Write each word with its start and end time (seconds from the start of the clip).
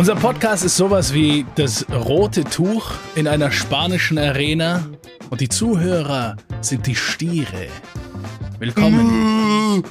Unser 0.00 0.16
Podcast 0.16 0.64
ist 0.64 0.78
sowas 0.78 1.12
wie 1.12 1.44
das 1.56 1.84
rote 1.90 2.42
Tuch 2.42 2.92
in 3.16 3.28
einer 3.28 3.50
spanischen 3.50 4.16
Arena 4.16 4.88
und 5.28 5.42
die 5.42 5.48
Zuhörer 5.50 6.38
sind 6.62 6.86
die 6.86 6.94
Stiere. 6.94 7.66
Willkommen. 8.58 9.84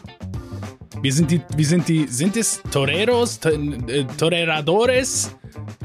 Wir 1.03 1.13
sind 1.13 1.29
die, 1.29 1.39
wir 1.55 1.65
sind 1.67 1.87
die, 1.87 2.07
sind 2.07 2.37
es 2.37 2.59
Toreros, 2.71 3.39
to, 3.39 3.49
äh, 3.49 4.03
Toreradores, 4.17 5.29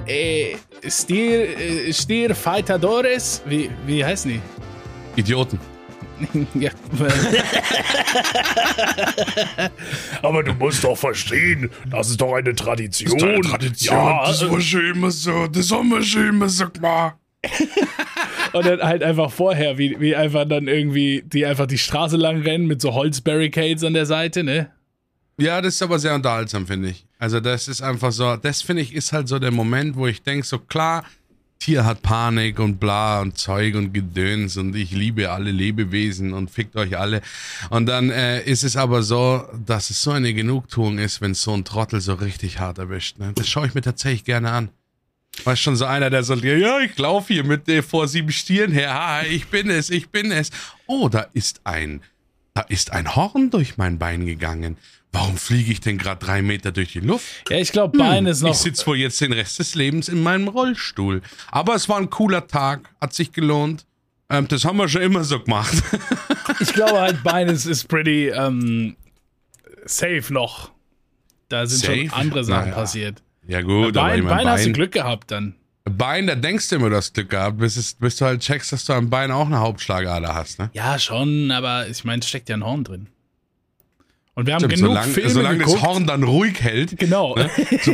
äh, 0.06 0.56
Stier, 0.88 1.58
äh, 1.58 1.92
Stierfightadores? 1.92 3.42
Wie, 3.44 3.68
wie 3.84 4.02
heißen 4.02 4.30
die? 4.30 4.40
Idioten. 5.20 5.73
ja. 6.54 6.70
Aber 10.22 10.42
du 10.42 10.52
musst 10.54 10.84
doch 10.84 10.96
verstehen, 10.96 11.70
das 11.90 12.10
ist 12.10 12.20
doch 12.20 12.34
eine 12.34 12.54
Tradition. 12.54 13.10
Das 13.10 13.16
ist 13.16 13.22
doch 13.22 13.34
eine 13.34 13.40
Tradition. 13.42 13.96
Ja, 13.96 14.26
das 14.26 14.50
war 14.50 14.60
schon 14.60 14.86
immer 14.86 15.10
so. 15.10 15.46
Das 15.46 15.70
haben 15.70 15.88
wir 15.90 16.02
schon 16.02 16.28
immer 16.28 16.48
so 16.48 16.68
gemacht. 16.68 17.16
Und 18.52 18.66
dann 18.66 18.80
halt 18.80 19.02
einfach 19.02 19.30
vorher, 19.30 19.78
wie, 19.78 19.98
wie 20.00 20.14
einfach 20.14 20.46
dann 20.48 20.68
irgendwie, 20.68 21.22
die 21.26 21.44
einfach 21.44 21.66
die 21.66 21.78
Straße 21.78 22.16
lang 22.16 22.42
rennen 22.42 22.66
mit 22.66 22.80
so 22.80 22.94
Holzbarricades 22.94 23.84
an 23.84 23.94
der 23.94 24.06
Seite, 24.06 24.44
ne? 24.44 24.70
Ja, 25.36 25.60
das 25.60 25.74
ist 25.74 25.82
aber 25.82 25.98
sehr 25.98 26.14
unterhaltsam, 26.14 26.66
finde 26.66 26.90
ich. 26.90 27.06
Also, 27.18 27.40
das 27.40 27.66
ist 27.66 27.82
einfach 27.82 28.12
so, 28.12 28.36
das 28.36 28.62
finde 28.62 28.82
ich 28.82 28.94
ist 28.94 29.12
halt 29.12 29.28
so 29.28 29.38
der 29.38 29.50
Moment, 29.50 29.96
wo 29.96 30.06
ich 30.06 30.22
denke, 30.22 30.46
so 30.46 30.58
klar, 30.58 31.04
Tier 31.58 31.84
hat 31.84 32.02
Panik 32.02 32.58
und 32.58 32.78
bla 32.78 33.22
und 33.22 33.38
Zeug 33.38 33.74
und 33.74 33.92
Gedöns 33.94 34.56
und 34.56 34.76
ich 34.76 34.90
liebe 34.90 35.30
alle 35.30 35.50
Lebewesen 35.50 36.34
und 36.34 36.50
fickt 36.50 36.76
euch 36.76 36.98
alle. 36.98 37.22
Und 37.70 37.86
dann 37.86 38.10
äh, 38.10 38.42
ist 38.42 38.64
es 38.64 38.76
aber 38.76 39.02
so, 39.02 39.44
dass 39.64 39.88
es 39.88 40.02
so 40.02 40.10
eine 40.10 40.34
Genugtuung 40.34 40.98
ist, 40.98 41.20
wenn 41.20 41.34
so 41.34 41.54
ein 41.54 41.64
Trottel 41.64 42.00
so 42.00 42.14
richtig 42.14 42.58
hart 42.58 42.78
erwischt. 42.78 43.18
Ne? 43.18 43.32
Das 43.34 43.48
schaue 43.48 43.66
ich 43.66 43.74
mir 43.74 43.80
tatsächlich 43.80 44.24
gerne 44.24 44.50
an. 44.50 44.68
Weißt 45.42 45.62
schon 45.62 45.76
so 45.76 45.84
einer, 45.84 46.10
der 46.10 46.22
so, 46.22 46.34
ja, 46.34 46.80
ich 46.80 46.96
laufe 46.96 47.32
hier 47.32 47.44
mit 47.44 47.68
äh, 47.68 47.82
vor 47.82 48.08
sieben 48.08 48.30
Stieren 48.30 48.70
her, 48.72 49.22
ich 49.28 49.48
bin 49.48 49.68
es, 49.68 49.90
ich 49.90 50.10
bin 50.10 50.30
es. 50.30 50.50
Oh, 50.86 51.08
da 51.08 51.26
ist 51.32 51.62
ein, 51.64 52.02
da 52.52 52.62
ist 52.62 52.92
ein 52.92 53.16
Horn 53.16 53.50
durch 53.50 53.76
mein 53.76 53.98
Bein 53.98 54.26
gegangen. 54.26 54.76
Warum 55.14 55.36
fliege 55.36 55.70
ich 55.70 55.80
denn 55.80 55.96
gerade 55.96 56.24
drei 56.24 56.42
Meter 56.42 56.72
durch 56.72 56.92
die 56.92 57.00
Luft? 57.00 57.48
Ja, 57.48 57.58
ich 57.58 57.70
glaube, 57.70 57.96
Bein 57.96 58.26
ist 58.26 58.42
noch. 58.42 58.50
Ich 58.50 58.56
sitze 58.56 58.84
wohl 58.88 58.96
jetzt 58.96 59.20
den 59.20 59.32
Rest 59.32 59.60
des 59.60 59.76
Lebens 59.76 60.08
in 60.08 60.20
meinem 60.22 60.48
Rollstuhl. 60.48 61.22
Aber 61.52 61.76
es 61.76 61.88
war 61.88 61.98
ein 61.98 62.10
cooler 62.10 62.48
Tag, 62.48 62.90
hat 63.00 63.14
sich 63.14 63.30
gelohnt. 63.30 63.86
Ähm, 64.28 64.48
das 64.48 64.64
haben 64.64 64.76
wir 64.76 64.88
schon 64.88 65.02
immer 65.02 65.22
so 65.22 65.38
gemacht. 65.38 65.72
ich 66.60 66.72
glaube 66.72 67.00
halt, 67.00 67.22
Bein 67.22 67.46
ist, 67.48 67.64
ist 67.64 67.86
pretty 67.86 68.28
ähm, 68.28 68.96
safe 69.84 70.24
noch. 70.30 70.72
Da 71.48 71.64
sind 71.66 71.84
Safe? 71.84 72.08
schon 72.08 72.10
andere 72.10 72.42
Sachen 72.42 72.70
Naja. 72.70 72.74
passiert. 72.74 73.22
ja 73.46 73.60
gut, 73.62 73.96
aber 73.96 74.08
Bein, 74.08 74.18
ich 74.18 74.24
mein, 74.24 74.36
Bein 74.38 74.48
hast 74.48 74.62
du 74.62 74.66
Bein, 74.66 74.72
Glück 74.72 74.92
gehabt 74.92 75.30
dann. 75.30 75.54
Bein, 75.84 76.26
da 76.26 76.34
denkst 76.34 76.70
du 76.70 76.76
immer, 76.76 76.90
du 76.90 76.96
hast 76.96 77.14
Glück 77.14 77.30
gehabt, 77.30 77.58
bis, 77.58 77.76
es, 77.76 77.94
bis 77.94 78.16
du 78.16 78.24
halt 78.24 78.40
checkst, 78.40 78.72
dass 78.72 78.84
du 78.84 78.94
am 78.94 79.10
Bein 79.10 79.30
auch 79.30 79.46
eine 79.46 79.60
Hauptschlagader 79.60 80.34
hast. 80.34 80.58
Ne? 80.58 80.70
Ja, 80.72 80.98
schon, 80.98 81.52
aber 81.52 81.86
ich 81.86 82.02
meine, 82.04 82.20
es 82.20 82.28
steckt 82.28 82.48
ja 82.48 82.56
ein 82.56 82.64
Horn 82.64 82.82
drin. 82.82 83.06
Und 84.34 84.46
wir 84.46 84.54
haben 84.54 84.60
Stimmt, 84.60 84.74
genug 84.74 84.88
solange 84.90 85.12
Filme 85.12 85.30
solange 85.30 85.58
das 85.58 85.66
geguckt. 85.68 85.86
Horn 85.86 86.06
dann 86.06 86.22
ruhig 86.24 86.60
hält. 86.60 86.98
Genau. 86.98 87.34
Ne? 87.36 87.48
So, 87.82 87.92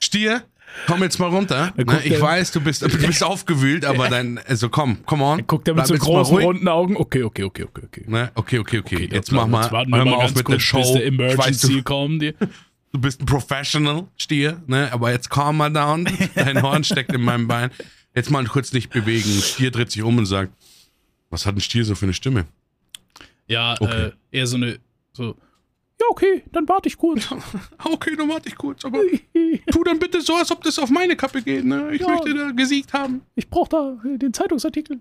Stier, 0.00 0.42
komm 0.86 1.02
jetzt 1.02 1.18
mal 1.18 1.28
runter. 1.28 1.72
Ne? 1.76 2.00
Ich 2.04 2.12
er- 2.12 2.20
weiß, 2.20 2.50
du 2.52 2.60
bist, 2.60 2.82
du 2.82 2.88
bist 3.06 3.22
aufgewühlt, 3.22 3.84
aber 3.84 4.08
dann, 4.08 4.38
also 4.46 4.68
komm, 4.68 5.04
come 5.06 5.22
on. 5.24 5.46
Guckt 5.46 5.68
er 5.68 5.74
mit 5.74 5.86
so 5.86 5.94
großen, 5.94 6.36
runden 6.38 6.66
Augen. 6.68 6.96
Okay, 6.96 7.22
okay, 7.22 7.44
okay, 7.44 7.64
okay, 7.64 7.82
okay. 7.84 8.04
Ne? 8.08 8.30
Okay, 8.34 8.58
okay, 8.58 8.78
okay. 8.80 8.94
Okay, 8.96 9.08
jetzt 9.12 9.30
mach 9.30 9.46
mal, 9.46 9.62
jetzt 9.62 9.72
warten 9.72 9.90
wir 9.90 10.04
mal 10.04 10.14
auf 10.14 10.28
mit 10.30 10.36
der 10.38 10.44
kurz, 10.44 10.62
Show. 10.62 10.78
Bis 10.78 10.92
der 10.94 11.06
Ich 11.06 11.18
weiß, 11.18 11.32
Emergency 11.34 11.76
du, 11.76 11.82
kommt. 11.84 12.22
Die- 12.22 12.34
du 12.92 13.00
bist 13.00 13.20
ein 13.20 13.26
Professional, 13.26 14.08
Stier, 14.16 14.60
ne? 14.66 14.88
aber 14.92 15.12
jetzt 15.12 15.30
calm 15.30 15.58
mal 15.58 15.70
down. 15.72 16.08
Dein 16.34 16.60
Horn 16.60 16.82
steckt 16.82 17.12
in 17.12 17.22
meinem 17.22 17.46
Bein. 17.46 17.70
Jetzt 18.16 18.30
mal 18.32 18.44
kurz 18.46 18.72
nicht 18.72 18.90
bewegen. 18.90 19.30
Stier 19.42 19.70
dreht 19.70 19.92
sich 19.92 20.02
um 20.02 20.18
und 20.18 20.26
sagt, 20.26 20.52
was 21.30 21.46
hat 21.46 21.54
ein 21.54 21.60
Stier 21.60 21.84
so 21.84 21.94
für 21.94 22.06
eine 22.06 22.14
Stimme? 22.14 22.46
Ja, 23.46 23.76
Okay. 23.80 24.06
äh, 24.06 24.10
eher 24.38 24.46
so 24.48 24.56
eine, 24.56 24.78
so, 25.12 25.36
ja, 26.00 26.06
okay, 26.10 26.42
dann 26.52 26.66
warte 26.68 26.88
ich 26.88 26.96
kurz. 26.96 27.28
Okay, 27.84 28.16
dann 28.16 28.28
warte 28.30 28.48
ich 28.48 28.56
kurz, 28.56 28.84
aber 28.84 29.00
tu 29.70 29.84
dann 29.84 29.98
bitte 29.98 30.20
so, 30.22 30.34
als 30.36 30.50
ob 30.50 30.62
das 30.64 30.78
auf 30.78 30.88
meine 30.90 31.14
Kappe 31.16 31.42
geht. 31.42 31.64
Ne? 31.64 31.90
Ich 31.94 32.00
Ja. 32.00 32.08
möchte 32.08 32.32
da 32.34 32.50
gesiegt 32.52 32.92
haben. 32.94 33.22
Ich 33.34 33.48
brauche 33.50 33.68
da 33.68 33.98
äh, 34.08 34.16
den 34.18 34.32
Zeitungsartikel. 34.32 35.00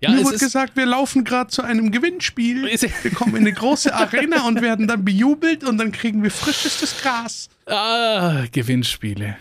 Ja, 0.00 0.10
Mir 0.10 0.18
es 0.18 0.24
wurde 0.24 0.34
ist, 0.36 0.40
gesagt, 0.40 0.76
wir 0.76 0.86
laufen 0.86 1.24
gerade 1.24 1.50
zu 1.50 1.62
einem 1.62 1.90
Gewinnspiel. 1.90 2.64
Wir 2.66 3.10
kommen 3.10 3.32
in 3.36 3.42
eine 3.42 3.52
große 3.52 3.94
Arena 3.94 4.46
und 4.46 4.62
werden 4.62 4.86
dann 4.88 5.04
bejubelt 5.04 5.64
und 5.64 5.76
dann 5.78 5.92
kriegen 5.92 6.22
wir 6.22 6.30
frischestes 6.30 7.02
Gras. 7.02 7.48
ah, 7.66 8.44
Gewinnspiele. 8.52 9.36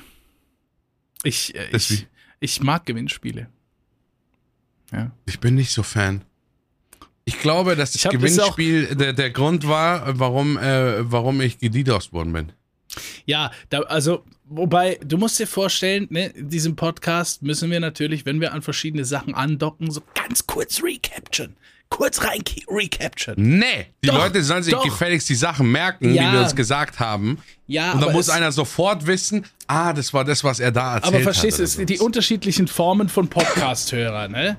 Ich, 1.23 1.55
äh, 1.55 1.69
ich, 1.71 2.07
ich 2.41 2.61
mag 2.61 2.85
Gewinnspiele. 2.85 3.47
Ja. 4.91 5.11
Ich 5.25 5.39
bin 5.39 5.55
nicht 5.55 5.71
so 5.71 5.83
Fan. 5.83 6.23
Ich 7.27 7.39
glaube, 7.39 7.75
dass 7.75 7.91
das 7.93 8.01
Ich 8.01 8.05
hab 8.05 8.13
das 8.13 8.21
Gewinnspiel 8.21 8.95
der, 8.95 9.11
der 9.13 9.31
Grund 9.31 9.67
war, 9.67 10.19
warum, 10.19 10.57
äh, 10.59 11.11
warum 11.11 11.41
ich 11.41 11.57
gedidost 11.57 12.13
worden 12.13 12.33
bin. 12.33 12.51
Ja, 13.25 13.51
da, 13.69 13.79
also, 13.81 14.23
wobei, 14.45 14.99
du 15.03 15.17
musst 15.17 15.39
dir 15.39 15.47
vorstellen, 15.47 16.05
ne, 16.11 16.27
in 16.27 16.49
diesem 16.49 16.75
Podcast 16.75 17.41
müssen 17.41 17.71
wir 17.71 17.79
natürlich, 17.79 18.25
wenn 18.27 18.39
wir 18.39 18.53
an 18.53 18.61
verschiedene 18.61 19.05
Sachen 19.05 19.33
andocken, 19.33 19.89
so 19.89 20.01
ganz 20.13 20.45
kurz 20.45 20.83
recapturen. 20.83 21.57
Kurz 21.89 22.23
rein 22.23 22.41
recapturen. 22.69 23.35
Nee, 23.57 23.87
die 24.03 24.07
Doch, 24.07 24.17
Leute 24.17 24.43
sollen 24.43 24.63
sich 24.63 24.73
doch. 24.73 24.83
gefälligst 24.83 25.27
die 25.29 25.35
Sachen 25.35 25.71
merken, 25.71 26.13
Ja. 26.13 26.27
die 26.29 26.33
wir 26.33 26.41
uns 26.43 26.55
gesagt 26.55 26.99
haben. 26.99 27.39
Ja, 27.67 27.91
Und 27.93 28.01
dann 28.01 28.09
aber 28.09 28.13
muss 28.13 28.29
einer 28.29 28.51
sofort 28.51 29.07
wissen, 29.07 29.45
ah, 29.67 29.93
das 29.93 30.13
war 30.13 30.25
das, 30.25 30.43
was 30.43 30.59
er 30.59 30.71
da 30.71 30.95
erzählt 30.95 31.13
Aber 31.15 31.23
verstehst 31.23 31.59
hat. 31.59 31.77
du, 31.79 31.85
die 31.85 31.99
unterschiedlichen 31.99 32.67
Formen 32.67 33.09
von 33.09 33.27
Podcast-Hörern, 33.29 34.31
ne? 34.31 34.57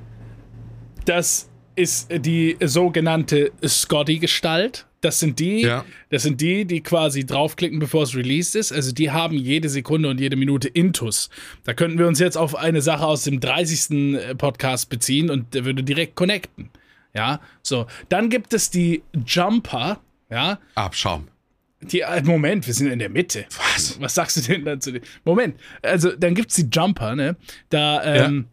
Das 1.05 1.49
ist 1.77 2.09
die 2.11 2.57
sogenannte 2.65 3.53
Scotty-Gestalt. 3.65 4.87
Das 5.03 5.21
sind 5.21 5.39
die, 5.39 5.61
Ja. 5.61 5.85
das 6.11 6.23
sind 6.23 6.41
die, 6.41 6.65
die 6.65 6.81
quasi 6.83 7.25
draufklicken, 7.25 7.79
bevor 7.79 8.03
es 8.05 8.17
released 8.17 8.57
ist. 8.57 8.73
Also 8.73 8.93
die 8.93 9.11
haben 9.11 9.37
jede 9.37 9.69
Sekunde 9.69 10.09
und 10.09 10.19
jede 10.21 10.37
Minute 10.37 10.69
Intus. 10.69 11.31
Da 11.65 11.75
könnten 11.75 11.99
wir 11.99 12.07
uns 12.09 12.19
jetzt 12.19 12.37
auf 12.37 12.57
eine 12.57 12.83
Sache 12.83 13.07
aus 13.07 13.23
dem 13.25 13.39
30. 13.41 14.37
Podcast 14.39 14.89
beziehen 14.89 15.31
und 15.31 15.55
der 15.55 15.65
würde 15.65 15.83
direkt 15.85 16.17
connecten. 16.17 16.71
Ja, 17.15 17.41
so. 17.63 17.87
Dann 18.09 18.31
gibt 18.31 18.53
es 18.53 18.71
die 18.71 19.03
Jumper, 19.27 20.01
ja, 20.31 20.59
Abschaum. 20.75 21.29
die, 21.83 22.01
äh, 22.01 22.23
Moment, 22.25 22.67
wir 22.67 22.75
sind 22.75 22.91
in 22.91 22.99
der 22.99 23.11
Mitte. 23.11 23.47
Was? 23.75 24.01
Was 24.01 24.15
sagst 24.15 24.37
du 24.39 24.41
denn 24.53 24.65
dazu? 24.65 24.91
Moment, 25.25 25.57
also 25.83 26.13
dann 26.17 26.35
gibt 26.35 26.51
es 26.51 26.57
die 26.57 26.69
Jumper, 26.73 27.15
ne? 27.15 27.37
Da, 27.71 28.03
ähm, 28.27 28.47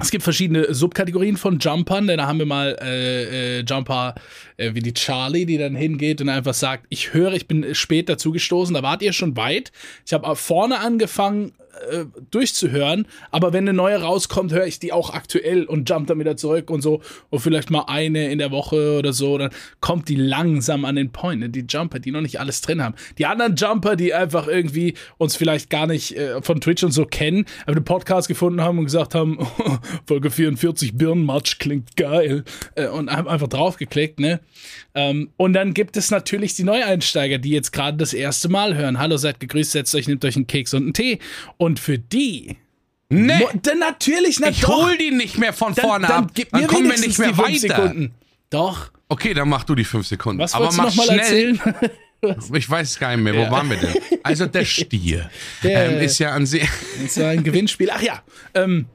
es 0.00 0.10
gibt 0.10 0.24
verschiedene 0.24 0.72
Subkategorien 0.72 1.36
von 1.36 1.58
Jumpern, 1.58 2.06
denn 2.06 2.18
da 2.18 2.26
haben 2.26 2.38
wir 2.38 2.46
mal 2.46 2.76
äh, 2.80 3.58
äh, 3.58 3.64
Jumper 3.64 4.14
äh, 4.56 4.74
wie 4.74 4.80
die 4.80 4.94
Charlie, 4.94 5.46
die 5.46 5.58
dann 5.58 5.74
hingeht 5.74 6.20
und 6.20 6.28
einfach 6.28 6.54
sagt, 6.54 6.86
ich 6.88 7.12
höre, 7.12 7.32
ich 7.32 7.48
bin 7.48 7.74
spät 7.74 8.08
dazu 8.08 8.32
gestoßen, 8.32 8.74
da 8.74 8.82
wart 8.82 9.02
ihr 9.02 9.12
schon 9.12 9.36
weit. 9.36 9.72
Ich 10.06 10.12
habe 10.12 10.34
vorne 10.36 10.78
angefangen 10.78 11.52
äh, 11.90 12.04
durchzuhören, 12.30 13.06
aber 13.30 13.52
wenn 13.52 13.64
eine 13.64 13.72
neue 13.72 14.00
rauskommt, 14.00 14.52
höre 14.52 14.66
ich 14.66 14.78
die 14.78 14.92
auch 14.92 15.10
aktuell 15.12 15.64
und 15.64 15.88
jump 15.88 16.06
dann 16.06 16.18
wieder 16.18 16.36
zurück 16.36 16.70
und 16.70 16.82
so. 16.82 17.00
Und 17.30 17.40
vielleicht 17.40 17.70
mal 17.70 17.84
eine 17.86 18.30
in 18.30 18.38
der 18.38 18.50
Woche 18.50 18.98
oder 18.98 19.12
so, 19.12 19.38
dann 19.38 19.50
kommt 19.80 20.08
die 20.08 20.16
langsam 20.16 20.84
an 20.84 20.96
den 20.96 21.10
Point. 21.10 21.40
Ne? 21.40 21.48
Die 21.48 21.64
Jumper, 21.68 21.98
die 21.98 22.10
noch 22.10 22.20
nicht 22.20 22.40
alles 22.40 22.60
drin 22.60 22.82
haben. 22.82 22.94
Die 23.18 23.26
anderen 23.26 23.56
Jumper, 23.56 23.96
die 23.96 24.14
einfach 24.14 24.48
irgendwie 24.48 24.94
uns 25.16 25.36
vielleicht 25.36 25.70
gar 25.70 25.86
nicht 25.86 26.16
äh, 26.16 26.42
von 26.42 26.60
Twitch 26.60 26.84
und 26.84 26.92
so 26.92 27.04
kennen, 27.04 27.44
aber 27.64 27.74
den 27.74 27.84
Podcast 27.84 28.28
gefunden 28.28 28.60
haben 28.60 28.78
und 28.78 28.84
gesagt 28.84 29.14
haben, 29.14 29.38
Folge 30.06 30.30
44 30.30 30.96
Birnenmatsch 30.96 31.58
klingt 31.58 31.96
geil 31.96 32.44
äh, 32.74 32.88
und 32.88 33.10
haben 33.10 33.28
einfach 33.28 33.48
draufgeklickt, 33.48 34.20
ne? 34.20 34.40
Ähm, 34.94 35.30
und 35.36 35.52
dann 35.52 35.74
gibt 35.74 35.96
es 35.96 36.10
natürlich 36.10 36.54
die 36.54 36.64
Neueinsteiger, 36.64 37.38
die 37.38 37.50
jetzt 37.50 37.72
gerade 37.72 37.96
das 37.96 38.12
erste 38.12 38.48
Mal 38.48 38.76
hören. 38.76 38.98
Hallo, 38.98 39.16
seid 39.16 39.40
gegrüßt, 39.40 39.72
setzt 39.72 39.94
euch, 39.94 40.08
nehmt 40.08 40.24
euch 40.24 40.36
einen 40.36 40.46
Keks 40.46 40.74
und 40.74 40.82
einen 40.82 40.94
Tee. 40.94 41.18
Und 41.56 41.67
für 41.76 41.98
die. 41.98 42.56
Nee, 43.10 43.46
Dann 43.62 43.78
natürlich, 43.78 44.38
na 44.38 44.48
ich 44.50 44.66
hol 44.66 44.96
die 44.98 45.10
nicht 45.10 45.38
mehr 45.38 45.52
von 45.54 45.74
dann, 45.74 45.84
vorne 45.84 46.06
dann 46.06 46.24
ab. 46.24 46.30
gib 46.34 46.50
Dann 46.50 46.60
mir 46.62 46.66
kommen 46.66 46.90
wir 46.90 46.98
nicht 46.98 47.18
mehr 47.18 47.36
weiter. 47.38 47.58
Sekunden. 47.58 48.14
Doch. 48.50 48.90
Okay, 49.08 49.32
dann 49.32 49.48
mach 49.48 49.64
du 49.64 49.74
die 49.74 49.84
fünf 49.84 50.06
Sekunden. 50.06 50.40
Was 50.42 50.52
Aber 50.54 50.70
mach 50.72 50.92
schnell. 50.92 51.18
erzählen? 51.18 51.60
Ich 52.52 52.68
weiß 52.68 52.90
es 52.90 52.98
gar 52.98 53.14
nicht 53.14 53.22
mehr. 53.22 53.32
Wo 53.32 53.48
waren 53.48 53.70
wir 53.70 53.76
denn? 53.76 53.94
Also 54.24 54.46
der 54.46 54.64
Stier 54.66 55.30
Der- 55.62 55.86
ähm, 55.98 56.00
ist 56.04 56.18
ja 56.18 56.32
an 56.32 56.46
sich. 56.46 56.68
Das 57.02 57.16
war 57.20 57.28
ein 57.28 57.44
Gewinnspiel. 57.44 57.90
Ach 57.92 58.02
ja. 58.02 58.20
Ähm, 58.54 58.86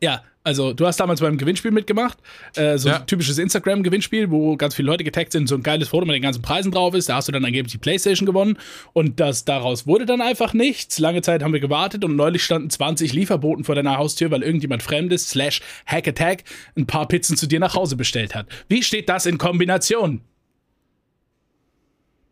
ja, 0.00 0.24
also 0.48 0.72
du 0.72 0.86
hast 0.86 0.98
damals 0.98 1.20
beim 1.20 1.36
Gewinnspiel 1.36 1.70
mitgemacht. 1.70 2.18
Äh, 2.56 2.78
so 2.78 2.88
Ja. 2.88 2.96
ein 2.96 3.06
typisches 3.06 3.36
Instagram-Gewinnspiel, 3.38 4.30
wo 4.30 4.56
ganz 4.56 4.74
viele 4.74 4.86
Leute 4.86 5.04
getaggt 5.04 5.32
sind, 5.32 5.46
so 5.48 5.54
ein 5.54 5.62
geiles 5.62 5.88
Foto 5.90 6.06
mit 6.06 6.14
den 6.16 6.22
ganzen 6.22 6.40
Preisen 6.42 6.72
drauf 6.72 6.94
ist. 6.94 7.08
Da 7.08 7.16
hast 7.16 7.28
du 7.28 7.32
dann 7.32 7.44
angeblich 7.44 7.70
die 7.72 7.78
Playstation 7.78 8.24
gewonnen. 8.26 8.56
Und 8.94 9.20
das 9.20 9.44
daraus 9.44 9.86
wurde 9.86 10.06
dann 10.06 10.20
einfach 10.22 10.54
nichts. 10.54 10.98
Lange 10.98 11.22
Zeit 11.22 11.42
haben 11.42 11.52
wir 11.52 11.60
gewartet 11.60 12.04
und 12.04 12.16
neulich 12.16 12.42
standen 12.42 12.70
20 12.70 13.12
Lieferboten 13.12 13.64
vor 13.64 13.74
deiner 13.74 13.98
Haustür, 13.98 14.30
weil 14.30 14.42
irgendjemand 14.42 14.82
Fremdes, 14.82 15.28
slash 15.28 15.60
Hack 15.86 16.08
Attack, 16.08 16.44
ein 16.76 16.86
paar 16.86 17.06
Pizzen 17.06 17.36
zu 17.36 17.46
dir 17.46 17.60
nach 17.60 17.74
Hause 17.74 17.96
bestellt 17.96 18.34
hat. 18.34 18.46
Wie 18.68 18.82
steht 18.82 19.08
das 19.08 19.26
in 19.26 19.36
Kombination? 19.38 20.22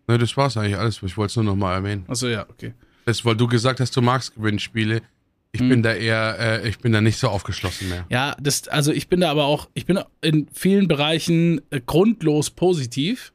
Ne, 0.09 0.19
das 0.19 0.37
war's 0.37 0.57
eigentlich 0.57 0.77
alles. 0.79 1.03
Ich 1.03 1.17
wollte 1.17 1.31
es 1.31 1.37
nur 1.37 1.45
noch 1.45 1.57
mal 1.57 1.75
erwähnen. 1.75 2.05
Achso, 2.09 2.29
ja, 2.29 2.47
okay. 2.49 2.73
Das, 3.05 3.25
weil 3.25 3.37
du 3.37 3.47
gesagt 3.47 3.81
hast, 3.81 3.97
du 3.97 4.03
magst 4.03 4.35
Gewinnspiele. 4.35 5.03
Ich 5.57 5.61
Hm. 5.61 5.69
bin 5.71 5.83
da 5.83 5.95
eher, 5.95 6.37
äh, 6.39 6.69
ich 6.69 6.79
bin 6.81 6.93
da 6.93 7.01
nicht 7.01 7.19
so 7.19 7.29
aufgeschlossen 7.29 7.89
mehr. 7.89 8.05
Ja, 8.11 8.37
das, 8.39 8.69
also 8.69 8.93
ich 8.93 9.09
bin 9.09 9.21
da 9.21 9.31
aber 9.31 9.47
auch, 9.47 9.71
ich 9.73 9.87
bin 9.87 9.99
in 10.21 10.49
vielen 10.53 10.87
Bereichen 10.87 11.63
äh, 11.71 11.81
grundlos 11.81 12.51
positiv. 12.51 13.33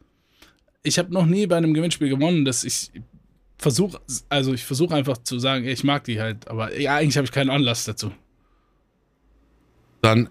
Ich 0.83 0.99
habe 0.99 1.11
noch 1.11 1.25
nie 1.25 1.47
bei 1.47 1.57
einem 1.57 1.73
Gewinnspiel 1.73 2.09
gewonnen, 2.09 2.45
dass 2.45 2.63
ich 2.63 2.91
versuche, 3.57 3.99
also 4.29 4.53
ich 4.53 4.63
versuche 4.63 4.93
einfach 4.93 5.17
zu 5.17 5.39
sagen, 5.39 5.65
ich 5.67 5.83
mag 5.83 6.03
die 6.03 6.21
halt, 6.21 6.47
aber 6.47 6.79
ja, 6.79 6.95
eigentlich 6.97 7.17
habe 7.17 7.25
ich 7.25 7.31
keinen 7.31 7.49
Anlass 7.49 7.85
dazu. 7.85 8.11
Dann 10.03 10.29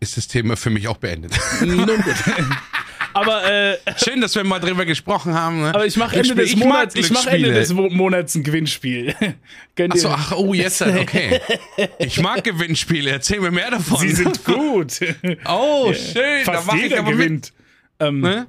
ist 0.00 0.16
das 0.16 0.26
Thema 0.26 0.56
für 0.56 0.70
mich 0.70 0.88
auch 0.88 0.96
beendet. 0.96 1.32
Nun 1.60 1.86
gut. 1.86 1.96
aber, 3.14 3.44
äh, 3.50 3.76
Schön, 3.96 4.20
dass 4.20 4.34
wir 4.34 4.44
mal 4.44 4.58
drüber 4.58 4.84
gesprochen 4.84 5.34
haben. 5.34 5.62
Ne? 5.62 5.68
aber 5.74 5.86
ich 5.86 5.96
mache 5.96 6.16
Ende 6.16 6.34
des 6.34 6.50
ich 6.50 6.56
Monats, 6.56 6.94
ich 6.94 7.10
mache 7.10 7.30
Ende 7.30 7.52
des 7.52 7.72
Mo- 7.72 7.88
Monats 7.90 8.34
ein 8.34 8.42
Gewinnspiel. 8.42 9.14
Könnt 9.76 9.94
Achso, 9.94 10.08
ach, 10.08 10.32
oh, 10.32 10.54
jetzt, 10.54 10.82
okay. 10.82 11.40
Ich 11.98 12.20
mag 12.20 12.44
Gewinnspiele, 12.44 13.10
erzähl 13.10 13.40
mir 13.40 13.50
mehr 13.50 13.70
davon. 13.70 13.98
Sie 13.98 14.10
sind 14.10 14.44
gut. 14.44 14.98
oh, 15.46 15.92
schön, 15.92 16.44
da 16.44 16.52
Fast 16.52 16.66
mach 16.66 16.74
ich 16.76 16.82
jeder 16.82 16.98
aber 17.00 17.12
gewinnt. 17.12 17.52
Ähm. 18.00 18.20
Ne? 18.20 18.46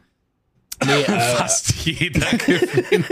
nee, 0.85 0.91
äh, 0.91 1.19
Fast 1.35 1.73
jeder 1.85 2.27
gewinnt. 2.37 3.05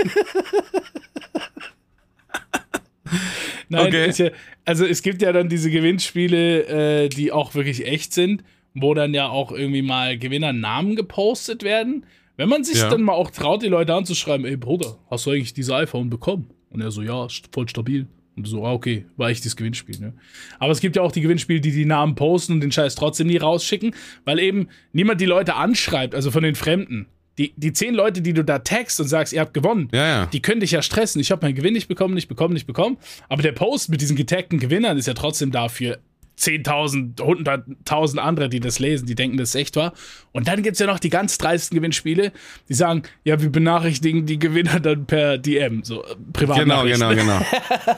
Nein, 3.69 3.87
Okay. 3.87 4.11
ja, 4.15 4.29
also 4.65 4.85
es 4.85 5.01
gibt 5.01 5.21
ja 5.21 5.31
dann 5.33 5.49
diese 5.49 5.69
Gewinnspiele, 5.69 7.03
äh, 7.05 7.09
die 7.09 7.31
auch 7.31 7.55
wirklich 7.55 7.85
echt 7.85 8.13
sind, 8.13 8.43
wo 8.73 8.93
dann 8.93 9.13
ja 9.13 9.27
auch 9.29 9.51
irgendwie 9.51 9.81
mal 9.81 10.17
Gewinnernamen 10.17 10.95
gepostet 10.95 11.63
werden. 11.63 12.05
Wenn 12.37 12.49
man 12.49 12.63
sich 12.63 12.79
Ja. 12.79 12.89
dann 12.89 13.01
mal 13.03 13.13
auch 13.13 13.29
traut, 13.31 13.61
die 13.61 13.67
Leute 13.67 13.93
anzuschreiben, 13.93 14.45
ey 14.45 14.55
Bruder, 14.57 14.97
hast 15.09 15.25
du 15.25 15.31
eigentlich 15.31 15.53
diese 15.53 15.75
iPhone 15.75 16.09
bekommen? 16.09 16.49
Und 16.69 16.81
er 16.81 16.89
so, 16.91 17.01
ja, 17.01 17.27
voll 17.51 17.67
stabil. 17.67 18.07
Und 18.37 18.47
so, 18.47 18.65
ah, 18.65 18.71
okay, 18.71 19.05
war 19.17 19.29
echt 19.29 19.45
das 19.45 19.57
Gewinnspiel. 19.57 19.99
Ne? 19.99 20.13
Aber 20.57 20.71
es 20.71 20.79
gibt 20.79 20.95
ja 20.95 21.01
auch 21.01 21.11
die 21.11 21.19
Gewinnspiele, 21.19 21.59
die 21.59 21.71
die 21.71 21.85
Namen 21.85 22.15
posten 22.15 22.53
und 22.53 22.61
den 22.61 22.71
Scheiß 22.71 22.95
trotzdem 22.95 23.27
nie 23.27 23.35
rausschicken, 23.37 23.93
weil 24.23 24.39
eben 24.39 24.69
niemand 24.93 25.19
die 25.19 25.25
Leute 25.25 25.55
anschreibt, 25.55 26.15
also 26.15 26.31
von 26.31 26.41
den 26.43 26.55
Fremden. 26.55 27.07
Die, 27.37 27.53
die 27.57 27.73
zehn 27.73 27.93
Leute, 27.93 28.21
die 28.21 28.33
du 28.33 28.43
da 28.43 28.59
tagst 28.59 28.99
und 29.01 29.07
sagst, 29.07 29.33
ihr 29.33 29.41
habt 29.41 29.53
gewonnen, 29.53 29.89
Ja, 29.91 30.07
ja. 30.07 30.25
die 30.27 30.41
können 30.41 30.61
dich 30.61 30.71
ja 30.71 30.81
stressen. 30.81 31.19
Ich 31.19 31.29
habe 31.31 31.45
meinen 31.45 31.55
Gewinn 31.55 31.73
nicht 31.73 31.87
bekommen, 31.89 32.13
nicht 32.13 32.27
bekommen, 32.29 32.53
nicht 32.53 32.67
bekommen. 32.67 32.97
Aber 33.29 33.41
der 33.41 33.51
Post 33.51 33.89
mit 33.89 33.99
diesen 34.01 34.15
getagten 34.15 34.59
Gewinnern 34.59 34.97
ist 34.97 35.07
ja 35.07 35.13
trotzdem 35.13 35.51
dafür 35.51 35.99
10.000, 36.41 37.17
100.000 37.17 38.17
andere, 38.17 38.49
die 38.49 38.59
das 38.59 38.79
lesen, 38.79 39.05
die 39.05 39.15
denken, 39.15 39.37
dass 39.37 39.49
es 39.49 39.55
echt 39.55 39.75
war. 39.75 39.93
Und 40.31 40.47
dann 40.47 40.63
gibt 40.63 40.73
es 40.73 40.79
ja 40.79 40.87
noch 40.87 40.99
die 40.99 41.09
ganz 41.09 41.37
dreisten 41.37 41.75
Gewinnspiele, 41.75 42.31
die 42.67 42.73
sagen, 42.73 43.03
ja, 43.23 43.39
wir 43.41 43.49
benachrichtigen 43.49 44.25
die 44.25 44.39
Gewinner 44.39 44.79
dann 44.79 45.05
per 45.05 45.37
DM, 45.37 45.83
so 45.83 46.03
äh, 46.03 46.15
privat. 46.33 46.59
Genau, 46.59 46.83
genau, 46.83 47.09
genau. 47.09 47.41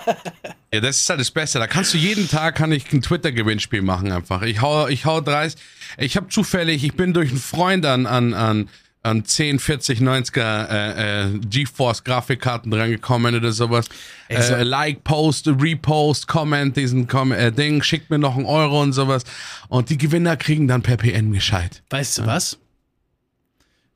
ja, 0.73 0.79
das 0.81 1.01
ist 1.01 1.09
halt 1.09 1.19
das 1.19 1.31
Beste. 1.31 1.59
Da 1.59 1.67
kannst 1.67 1.93
du 1.93 1.97
jeden 1.97 2.27
Tag 2.27 2.55
kann 2.55 2.71
ich 2.71 2.91
ein 2.91 3.01
Twitter-Gewinnspiel 3.01 3.81
machen 3.81 4.11
einfach. 4.11 4.41
Ich 4.41 4.61
hau, 4.61 4.87
ich 4.87 5.05
hau 5.05 5.21
30. 5.21 5.59
Ich 5.97 6.17
habe 6.17 6.27
zufällig, 6.27 6.83
ich 6.83 6.95
bin 6.95 7.13
durch 7.13 7.29
einen 7.29 7.39
Freund 7.39 7.85
an, 7.85 8.05
an, 8.05 8.33
an, 8.33 8.69
an 9.05 9.25
10, 9.25 9.59
40, 9.59 9.99
90er 9.99 10.69
äh, 10.69 11.23
äh, 11.25 11.39
GeForce 11.39 12.03
Grafikkarten 12.05 12.71
drangekommen 12.71 13.35
oder 13.35 13.51
sowas. 13.51 13.85
so- 14.29 14.35
Äh, 14.35 14.63
like, 14.63 15.03
Post, 15.03 15.47
Repost, 15.47 16.27
Comment, 16.27 16.75
diesen 16.77 17.07
Com 17.07 17.33
äh, 17.33 17.51
Ding, 17.51 17.83
schickt 17.83 18.09
mir 18.09 18.17
noch 18.17 18.37
einen 18.37 18.45
Euro 18.45 18.81
und 18.81 18.93
sowas. 18.93 19.23
Und 19.67 19.89
die 19.89 19.97
Gewinner 19.97 20.37
kriegen 20.37 20.67
dann 20.69 20.81
per 20.81 20.95
PN 20.97 21.31
Bescheid. 21.31 21.83
Weißt 21.89 22.19
du 22.19 22.25
was? 22.25 22.57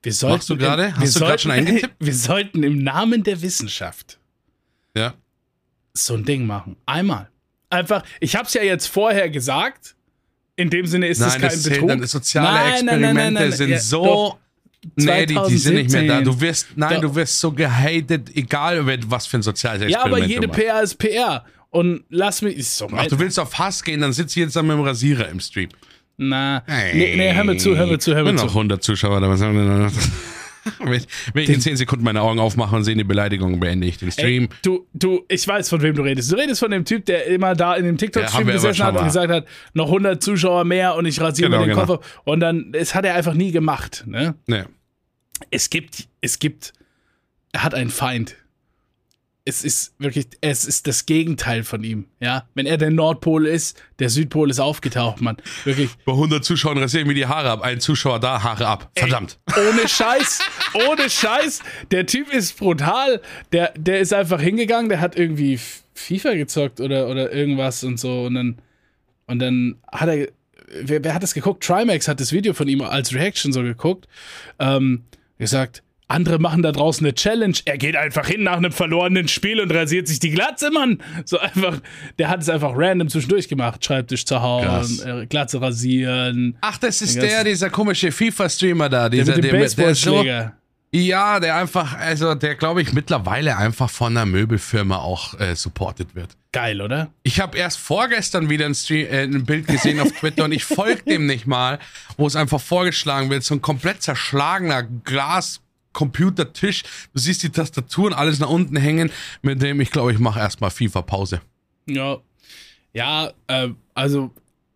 Wir 0.04 0.14
sollten, 0.14 0.36
Machst 0.36 0.50
du 0.50 0.58
gerade? 0.58 0.96
Hast 0.98 1.16
du 1.16 1.20
gerade 1.22 1.40
schon 1.40 1.52
eingetippt? 1.52 1.96
Wir 2.00 2.14
sollten 2.14 2.64
im 2.64 2.84
Namen 2.84 3.24
der 3.24 3.42
Wissenschaft 3.42 4.20
Ja. 4.96 5.14
so 5.94 6.14
ein 6.16 6.24
Ding 6.26 6.46
machen. 6.46 6.76
Einmal. 6.86 7.30
Einfach, 7.70 8.04
ich 8.20 8.36
habe 8.36 8.46
es 8.46 8.54
ja 8.54 8.62
jetzt 8.62 8.88
vorher 8.88 9.30
gesagt. 9.30 9.96
In 10.56 10.70
dem 10.70 10.86
Sinne 10.86 11.08
ist 11.08 11.20
es 11.20 11.28
Nein, 11.34 11.42
kein 11.42 11.50
das 11.50 11.64
zählt 11.64 11.74
Betrug. 11.76 11.90
dann. 11.90 12.04
Soziale 12.08 12.48
Nein, 12.48 12.74
Experimente 12.74 13.14
nein, 13.24 13.34
nein, 13.34 13.52
sind 13.52 13.70
ja, 13.70 13.80
so. 13.80 14.04
doch. 14.06 14.38
Nee, 14.96 15.26
die, 15.26 15.38
die 15.50 15.58
sind 15.58 15.76
nicht 15.76 15.92
mehr 15.92 16.04
da. 16.04 16.24
2017. 16.24 16.26
Du 16.26 16.42
wirst, 16.42 16.68
nein, 16.76 16.94
Doch. 16.96 17.02
du 17.02 17.16
wirst 17.16 17.40
so 17.40 17.52
gehatet, 17.52 18.30
egal 18.36 18.86
was 19.10 19.28
für 19.28 19.38
ein 19.38 19.42
soziales 19.44 19.82
Ja, 19.82 20.04
Experiment 20.04 20.24
aber 20.24 20.28
jede. 20.28 20.48
PR 20.48 20.82
ist 20.82 20.96
PR. 20.96 21.46
Und 21.70 22.04
lass 22.10 22.42
mich. 22.42 22.58
Ist 22.58 22.78
so 22.78 22.88
Ach, 22.96 23.06
du 23.08 23.20
willst 23.20 23.40
auf 23.40 23.58
Hass 23.60 23.84
gehen, 23.84 24.02
dann 24.02 24.14
sitzt 24.14 24.36
jetzt 24.36 24.56
dann 24.56 24.68
mit 24.68 24.78
dem 24.78 24.84
Rasierer 24.84 25.28
im 25.30 25.40
Stream. 25.40 25.70
Na. 26.18 26.64
Nee, 26.68 27.16
nee, 27.16 27.34
hör 27.34 27.44
mir 27.44 27.58
zu, 27.58 27.76
hör 27.78 27.86
mir 27.86 28.00
zu, 28.00 28.16
hör 28.16 28.24
mir 28.24 28.30
Wenn 28.30 28.36
noch 28.36 28.44
zu. 28.44 28.50
100 28.50 28.82
Zuschauer 28.82 29.20
da 29.22 29.30
was 29.30 29.42
haben 29.42 29.56
wir 29.56 29.64
noch? 29.64 29.92
Wenn 30.80 31.02
wenn 31.34 31.44
ich 31.44 31.50
in 31.50 31.62
10 31.62 31.78
Sekunden 31.78 32.04
meine 32.04 32.22
Augen 32.22 32.40
aufmache 32.40 32.76
und 32.76 32.84
sehe 32.84 32.96
die 32.96 33.06
Beleidigung, 33.06 33.58
beende 33.60 33.88
ich 33.88 34.00
den 34.00 34.12
Stream. 34.12 34.44
Ey, 34.44 34.50
du, 34.64 34.86
du, 34.94 35.24
ich 35.30 35.48
weiß, 35.48 35.70
von 35.70 35.82
wem 35.82 35.96
du 35.96 36.02
redest. 36.02 36.30
Du 36.30 36.36
redest 36.36 36.60
von 36.60 36.72
dem 36.72 36.84
Typ, 36.84 37.06
der 37.06 37.26
immer 37.28 37.56
da 37.56 37.76
in 37.76 37.86
dem 37.86 37.96
Ja, 37.96 38.00
TikTok-Stream 38.00 38.48
gesessen 38.48 38.84
hat 38.84 38.98
und 38.98 39.06
gesagt 39.06 39.32
hat, 39.32 39.46
noch 39.74 39.86
100 39.88 40.22
Zuschauer 40.22 40.66
mehr 40.66 40.96
und 40.96 41.06
ich 41.06 41.22
rasiere 41.22 41.50
Genau, 41.50 41.62
mir 41.62 41.68
den 41.68 41.76
genau. 41.76 41.86
Kopf. 41.98 42.22
Und 42.26 42.42
dann, 42.42 42.74
das 42.74 42.94
hat 42.96 43.06
er 43.06 43.16
einfach 43.16 43.34
nie 43.34 43.52
gemacht. 43.52 44.04
Ne? 44.08 44.36
Nee. 44.48 44.64
Es 45.52 45.70
gibt, 45.70 46.08
es 46.22 46.40
gibt, 46.40 46.74
er 47.52 47.64
hat 47.64 47.74
einen 47.74 47.90
Feind. 47.90 48.36
Es 49.46 49.64
ist 49.64 49.94
wirklich, 49.98 50.28
es 50.42 50.66
ist 50.66 50.88
das 50.88 51.06
Gegenteil 51.06 51.64
von 51.64 51.82
ihm. 51.82 52.08
Ja, 52.20 52.50
wenn 52.54 52.66
er 52.66 52.76
der 52.78 52.92
Nordpol 52.92 53.48
ist, 53.48 53.82
der 54.00 54.10
Südpol 54.10 54.50
ist 54.50 54.60
aufgetaucht, 54.60 55.22
Mann. 55.22 55.38
Wirklich. 55.64 55.92
Bei 56.04 56.12
100 56.12 56.44
Zuschauern 56.44 56.78
rasiere 56.78 57.04
ich 57.04 57.08
mir 57.08 57.14
die 57.14 57.28
Haare 57.28 57.52
ab. 57.52 57.62
Ein 57.62 57.80
Zuschauer 57.80 58.20
da, 58.20 58.44
Haare 58.44 58.68
ab. 58.68 58.92
Verdammt. 58.94 59.40
Ohne 59.56 59.88
Scheiß, 59.88 60.40
ohne 60.90 61.10
Scheiß. 61.10 61.62
Der 61.92 62.06
Typ 62.06 62.34
ist 62.34 62.58
brutal. 62.58 63.22
Der, 63.54 63.74
der 63.78 64.02
ist 64.02 64.14
einfach 64.14 64.42
hingegangen, 64.42 64.90
der 64.90 65.00
hat 65.00 65.18
irgendwie 65.18 65.58
FIFA 65.94 66.34
gezockt 66.34 66.82
oder, 66.82 67.08
oder 67.08 67.32
irgendwas 67.32 67.86
und 67.86 68.02
so. 68.02 68.24
Und 68.24 68.34
dann, 68.34 68.58
und 69.28 69.40
dann 69.40 69.78
hat 69.90 70.10
er. 70.10 70.28
Wer, 70.82 71.02
wer 71.06 71.14
hat 71.14 71.24
das 71.24 71.34
geguckt? 71.34 71.64
Trimax 71.64 72.10
hat 72.10 72.20
das 72.20 72.34
Video 72.34 72.54
von 72.54 72.68
ihm 72.68 72.82
als 72.82 73.14
Reaction 73.14 73.54
so 73.54 73.64
geguckt. 73.64 74.10
Ähm, 74.60 75.06
gesagt, 75.38 75.84
andere 76.10 76.40
machen 76.40 76.62
da 76.62 76.72
draußen 76.72 77.06
eine 77.06 77.14
Challenge. 77.14 77.56
Er 77.66 77.78
geht 77.78 77.98
einfach 77.98 78.28
hin 78.28 78.44
nach 78.44 78.58
einem 78.58 78.72
verlorenen 78.72 79.28
Spiel 79.28 79.60
und 79.60 79.74
rasiert 79.74 80.08
sich 80.08 80.20
die 80.20 80.30
Glatze, 80.30 80.72
Mann. 80.72 81.00
So 81.26 81.38
einfach, 81.38 81.82
der 82.18 82.30
hat 82.30 82.42
es 82.42 82.50
einfach 82.50 82.72
random 82.76 83.10
zwischendurch 83.10 83.50
gemacht. 83.50 83.84
Schreibtisch 83.84 84.26
zerhauen, 84.26 84.64
Krass. 84.64 85.00
äh, 85.00 85.26
Glatze 85.26 85.62
rasieren. 85.62 86.58
Ach, 86.62 86.78
das 86.78 87.02
ist 87.02 87.22
der, 87.22 87.44
dieser 87.44 87.70
komische 87.70 88.12
FIFA-Streamer 88.12 88.88
da. 88.88 89.10
Der 89.10 89.22
Dieser, 89.22 89.36
mit 89.36 89.44
dem 89.44 89.52
der, 89.52 89.60
der, 89.60 89.70
so, 89.70 89.76
Baseballschläger. 89.76 90.58
Ja, 90.92 91.40
der 91.42 91.56
einfach, 91.56 91.98
also 91.98 92.34
der 92.34 92.56
glaube 92.56 92.82
ich 92.82 92.94
mittlerweile 92.94 93.58
einfach 93.58 93.90
von 93.90 94.16
einer 94.16 94.26
Möbelfirma 94.26 94.98
auch 94.98 95.38
äh, 95.40 95.56
supported 95.56 96.16
wird. 96.16 96.38
Geil, 96.54 96.82
oder? 96.82 97.12
Ich 97.24 97.42
habe 97.42 97.58
erst 97.58 97.78
vorgestern 97.78 98.50
wieder 98.50 98.66
ein, 98.66 98.74
Stream, 98.74 99.08
äh, 99.08 99.24
ein 99.24 99.46
Bild 99.46 99.68
gesehen 99.68 100.00
auf 100.00 100.12
Twitter 100.14 100.46
und 100.46 100.54
ich 100.54 100.64
folge 100.64 101.04
dem 101.04 101.26
nicht 101.26 101.46
mal, 101.46 101.80
wo 102.16 102.26
es 102.26 102.38
einfach 102.38 102.62
vorgeschlagen 102.62 103.30
wird, 103.30 103.44
so 103.44 103.54
ein 103.54 103.62
komplett 103.62 104.02
zerschlagener 104.02 104.84
Glas. 104.84 105.62
Computertisch, 105.94 106.84
du 107.14 107.20
siehst 107.20 107.42
die 107.42 107.50
Tastaturen 107.50 108.14
alles 108.14 108.38
nach 108.38 108.50
unten 108.50 108.76
hängen, 108.76 109.12
mit 109.42 109.64
dem 109.64 109.82
ich 109.82 109.90
glaube, 109.90 110.12
ich 110.12 110.20
mache 110.20 110.40
erstmal 110.40 110.70
FIFA-Pause. 110.70 111.42
Ja. 111.88 112.18
Ja, 112.94 113.32
äh, 113.48 113.70
also 113.96 114.32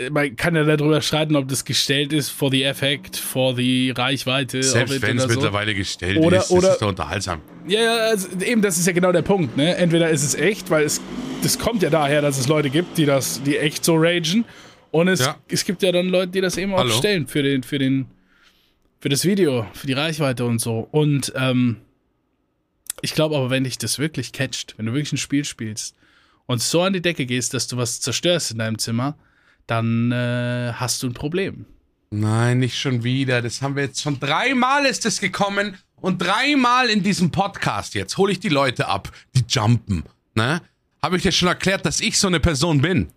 man 0.10 0.36
kann 0.36 0.56
ja 0.56 0.64
darüber 0.64 1.02
streiten, 1.02 1.36
ob 1.36 1.48
das 1.48 1.66
gestellt 1.66 2.14
ist 2.14 2.30
for 2.30 2.50
the 2.50 2.64
effect, 2.64 3.18
for 3.18 3.56
the 3.56 3.92
Reichweite. 3.92 4.64
Selbst 4.64 5.02
wenn 5.02 5.18
es 5.18 5.24
so. 5.24 5.30
mittlerweile 5.30 5.76
gestellt 5.76 6.18
Oder- 6.18 6.38
ist, 6.40 6.52
oder- 6.52 6.62
das 6.68 6.76
ist 6.76 6.82
doch 6.82 6.88
unterhaltsam. 6.90 7.42
Ja, 7.68 7.82
ja, 7.82 7.96
also 8.08 8.28
eben, 8.44 8.62
das 8.62 8.78
ist 8.78 8.88
ja 8.88 8.94
genau 8.94 9.12
der 9.12 9.22
Punkt, 9.22 9.56
ne? 9.58 9.76
Entweder 9.76 10.10
ist 10.10 10.24
es 10.24 10.34
echt, 10.36 10.70
weil 10.70 10.84
es 10.86 11.00
das 11.44 11.58
kommt 11.58 11.82
ja 11.84 11.90
daher, 11.90 12.22
dass 12.22 12.38
es 12.38 12.48
Leute 12.48 12.70
gibt, 12.70 12.98
die 12.98 13.06
das, 13.06 13.42
die 13.44 13.58
echt 13.58 13.84
so 13.84 13.96
ragen. 13.98 14.46
Und 14.92 15.08
es, 15.08 15.20
Ja. 15.22 15.38
es 15.48 15.66
gibt 15.66 15.82
ja 15.84 15.92
dann 15.92 16.10
Leute, 16.10 16.32
die 16.34 16.42
das 16.42 16.58
eben 16.58 16.74
auch 16.74 16.80
Hallo? 16.80 16.92
stellen 16.94 17.26
für 17.28 17.42
den, 17.44 17.64
für 17.64 17.80
den, 17.80 18.06
für 19.00 19.10
das 19.10 19.26
Video, 19.26 19.66
für 19.74 19.88
die 19.88 19.94
Reichweite 19.94 20.46
und 20.46 20.60
so. 20.60 20.88
Und 20.92 21.32
ähm, 21.36 21.78
ich 23.02 23.14
glaube 23.16 23.36
aber, 23.38 23.50
wenn 23.50 23.64
dich 23.64 23.78
das 23.78 23.98
wirklich 24.00 24.32
catcht, 24.34 24.76
wenn 24.78 24.86
du 24.86 24.94
wirklich 24.94 25.14
ein 25.14 25.18
Spiel 25.18 25.46
spielst 25.46 25.96
und 26.46 26.62
so 26.62 26.82
an 26.82 26.94
die 26.94 27.02
Decke 27.02 27.26
gehst, 27.26 27.54
dass 27.54 27.68
du 27.68 27.78
was 27.78 28.00
zerstörst 28.02 28.52
in 28.52 28.60
deinem 28.60 28.78
Zimmer, 28.78 29.18
dann 29.68 30.12
äh, 30.12 30.74
hast 30.74 31.04
du 31.04 31.08
ein 31.08 31.14
Problem. 31.14 31.66
Nein, 32.10 32.60
nicht 32.60 32.78
schon 32.78 33.04
wieder. 33.04 33.42
Das 33.42 33.62
haben 33.62 33.76
wir 33.76 33.84
jetzt 33.84 34.02
schon 34.02 34.20
dreimal 34.20 34.86
ist 34.86 35.06
es 35.06 35.22
gekommen 35.22 35.78
und 35.96 36.22
dreimal 36.22 36.90
in 36.90 37.04
diesem 37.04 37.32
Podcast 37.32 37.94
jetzt 37.94 38.18
hole 38.18 38.34
ich 38.34 38.40
die 38.40 38.50
Leute 38.50 38.88
ab, 38.88 39.12
die 39.36 39.46
jumpen. 39.48 40.04
Ne? 40.36 40.62
Habe 41.02 41.18
ich 41.18 41.24
dir 41.24 41.32
schon 41.32 41.48
erklärt, 41.48 41.86
dass 41.86 42.02
ich 42.02 42.20
so 42.20 42.28
eine 42.28 42.40
Person 42.40 42.82
bin? 42.82 43.08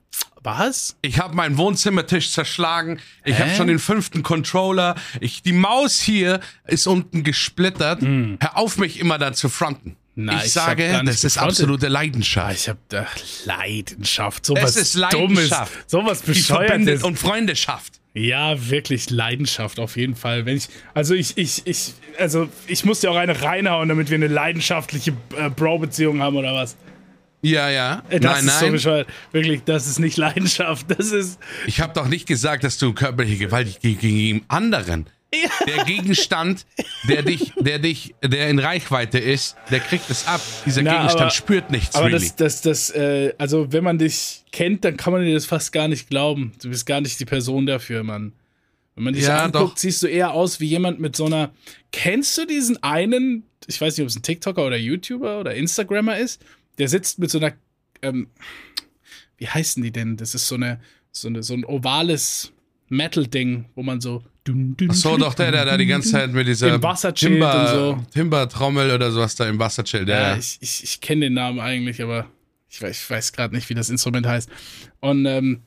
Was? 0.44 0.96
Ich 1.00 1.18
habe 1.18 1.34
meinen 1.34 1.56
Wohnzimmertisch 1.56 2.30
zerschlagen. 2.30 3.00
Ich 3.24 3.38
habe 3.40 3.50
schon 3.50 3.66
den 3.66 3.78
fünften 3.78 4.22
Controller. 4.22 4.94
Ich, 5.20 5.42
die 5.42 5.54
Maus 5.54 6.00
hier 6.00 6.40
ist 6.66 6.86
unten 6.86 7.24
gesplittert. 7.24 8.02
Hör 8.02 8.56
auf, 8.58 8.76
mich 8.76 9.00
immer 9.00 9.18
dann 9.18 9.34
zu 9.34 9.48
fronten. 9.48 9.96
Na, 10.16 10.38
ich, 10.38 10.44
ich 10.47 10.52
sage, 10.52 11.02
das 11.04 11.25
ist 11.25 11.38
absolute 11.38 11.88
Leidenschaft. 11.88 12.54
ich 12.54 12.68
hab 12.68 12.78
da 12.88 13.06
Leidenschaft. 13.47 14.47
Sowas 14.47 14.76
Es 14.76 14.94
ist 14.94 14.94
Dummes. 15.12 15.50
Leidenschaft. 15.50 15.90
Sowas 15.90 16.23
die 16.23 16.35
verbindet 16.35 16.76
Bescheuertes. 16.85 17.02
und 17.02 17.18
Freundeschaft. 17.18 18.00
Ja, 18.14 18.68
wirklich 18.71 19.11
Leidenschaft 19.11 19.80
auf 19.80 19.97
jeden 19.97 20.14
Fall. 20.14 20.47
Wenn 20.47 20.56
ich, 20.56 20.68
also 20.94 21.14
ich, 21.14 21.37
ich, 21.37 21.62
ich, 21.66 21.94
also 22.18 22.49
ich 22.68 22.85
muss 22.85 23.00
dir 23.00 23.11
auch 23.11 23.16
eine 23.16 23.42
reinhauen, 23.42 23.88
damit 23.88 24.09
wir 24.09 24.14
eine 24.14 24.28
leidenschaftliche 24.28 25.12
äh, 25.37 25.50
Bro-Beziehung 25.50 26.23
haben 26.23 26.37
oder 26.37 26.54
was. 26.54 26.76
Ja, 27.42 27.68
ja. 27.68 28.02
Äh, 28.09 28.21
Das 28.21 28.37
nein, 28.37 28.47
ist 28.47 28.59
so 28.61 28.64
nein. 28.66 28.73
bescheuert. 28.73 29.09
Wirklich, 29.33 29.64
das 29.64 29.88
ist 29.88 29.99
nicht 29.99 30.16
Leidenschaft. 30.16 30.87
Das 30.97 31.11
ist. 31.11 31.40
ich 31.66 31.80
habe 31.80 31.92
doch 31.92 32.06
nicht 32.06 32.26
gesagt, 32.26 32.62
dass 32.62 32.78
du 32.78 32.92
körperliche 32.92 33.37
Gewalt 33.47 33.80
gegen 33.80 33.99
gegen 34.00 34.44
anderen. 34.47 35.06
Der 35.67 35.85
Gegenstand, 35.85 36.67
der 37.09 37.23
dich, 37.23 37.53
der 37.59 37.79
dich, 37.79 38.14
der 38.23 38.49
in 38.50 38.59
Reichweite 38.59 39.19
ist, 39.19 39.57
der 39.71 39.81
kriegt 39.81 40.09
es 40.11 40.26
ab. 40.26 40.41
Dieser 40.67 40.83
Na, 40.83 40.93
Gegenstand 40.97 41.21
aber- 41.23 41.31
spürt 41.31 41.71
nichts, 41.71 41.95
Aber 41.95 42.07
really. 42.07 42.19
das, 42.21 42.37
das, 42.37 42.61
das, 42.62 42.91
äh, 42.91 43.35
also 43.38 43.73
wenn 43.73 43.85
man 43.85 43.99
dich 43.99 44.45
kennt, 44.53 44.85
dann 44.85 44.97
kann 44.97 45.12
man 45.12 45.25
dir 45.25 45.35
das 45.35 45.47
fast 45.47 45.73
gar 45.73 45.88
nicht 45.88 46.09
glauben. 46.11 46.53
Du 46.62 46.69
bist 46.69 46.87
gar 46.87 47.00
nicht 47.00 47.19
die 47.21 47.25
Person 47.25 47.67
dafür, 47.67 48.03
Mann. 48.03 48.33
Wenn 48.95 49.05
man 49.05 49.14
dich 49.14 49.25
Ja, 49.25 49.45
anguckt, 49.45 49.55
doch. 49.73 49.76
siehst 49.76 50.03
du 50.03 50.07
eher 50.07 50.33
aus 50.33 50.61
wie 50.61 50.67
jemand 50.67 51.00
mit 51.00 51.17
so 51.17 51.26
einer. 51.26 51.53
Kennst 51.91 52.38
du 52.38 52.47
diesen 52.47 52.81
einen, 52.83 53.45
ich 53.67 53.81
weiß 53.81 53.97
nicht, 53.97 54.05
ob 54.05 54.09
es 54.09 54.17
ein 54.17 54.23
TikToker 54.23 54.64
oder 54.64 54.76
YouTuber 54.76 55.41
oder 55.41 55.55
Instagrammer 55.55 56.17
ist, 56.19 56.41
der 56.79 56.88
sitzt 56.88 57.19
mit 57.19 57.31
so 57.31 57.38
einer, 57.38 57.53
ähm, 58.03 58.29
wie 59.37 59.49
heißen 59.49 59.83
die 59.83 59.91
denn? 59.91 60.17
Das 60.17 60.35
ist 60.35 60.47
so 60.47 60.55
eine, 60.55 60.81
so 61.11 61.26
eine, 61.29 61.43
so 61.43 61.55
ein 61.55 61.64
ovales 61.64 62.53
Metal-Ding, 62.88 63.64
wo 63.75 63.83
man 63.83 64.00
so. 64.00 64.23
Dun, 64.44 64.76
dun, 64.76 64.88
Ach 64.90 64.94
so, 64.94 65.16
doch 65.16 65.34
der, 65.34 65.50
der 65.50 65.64
da 65.64 65.76
die 65.76 65.86
ganze 65.86 66.10
Zeit 66.10 66.32
mit 66.32 66.46
dieser 66.46 66.68
und 66.74 67.68
so. 67.68 68.04
Timber-Trommel 68.12 68.90
oder 68.92 69.10
sowas 69.10 69.34
da 69.34 69.48
im 69.48 69.58
Wasser 69.58 69.84
chillt. 69.84 70.08
Ja, 70.08 70.32
Ja, 70.32 70.36
ich, 70.36 70.58
ich, 70.60 70.84
ich 70.84 71.00
kenne 71.00 71.26
den 71.26 71.34
Namen 71.34 71.60
eigentlich, 71.60 72.02
aber 72.02 72.26
ich 72.68 72.80
weiß, 72.80 73.08
weiß 73.10 73.32
gerade 73.32 73.54
nicht, 73.54 73.68
wie 73.68 73.74
das 73.74 73.90
Instrument 73.90 74.26
heißt. 74.26 74.48
Und 75.00 75.26
ähm, 75.26 75.62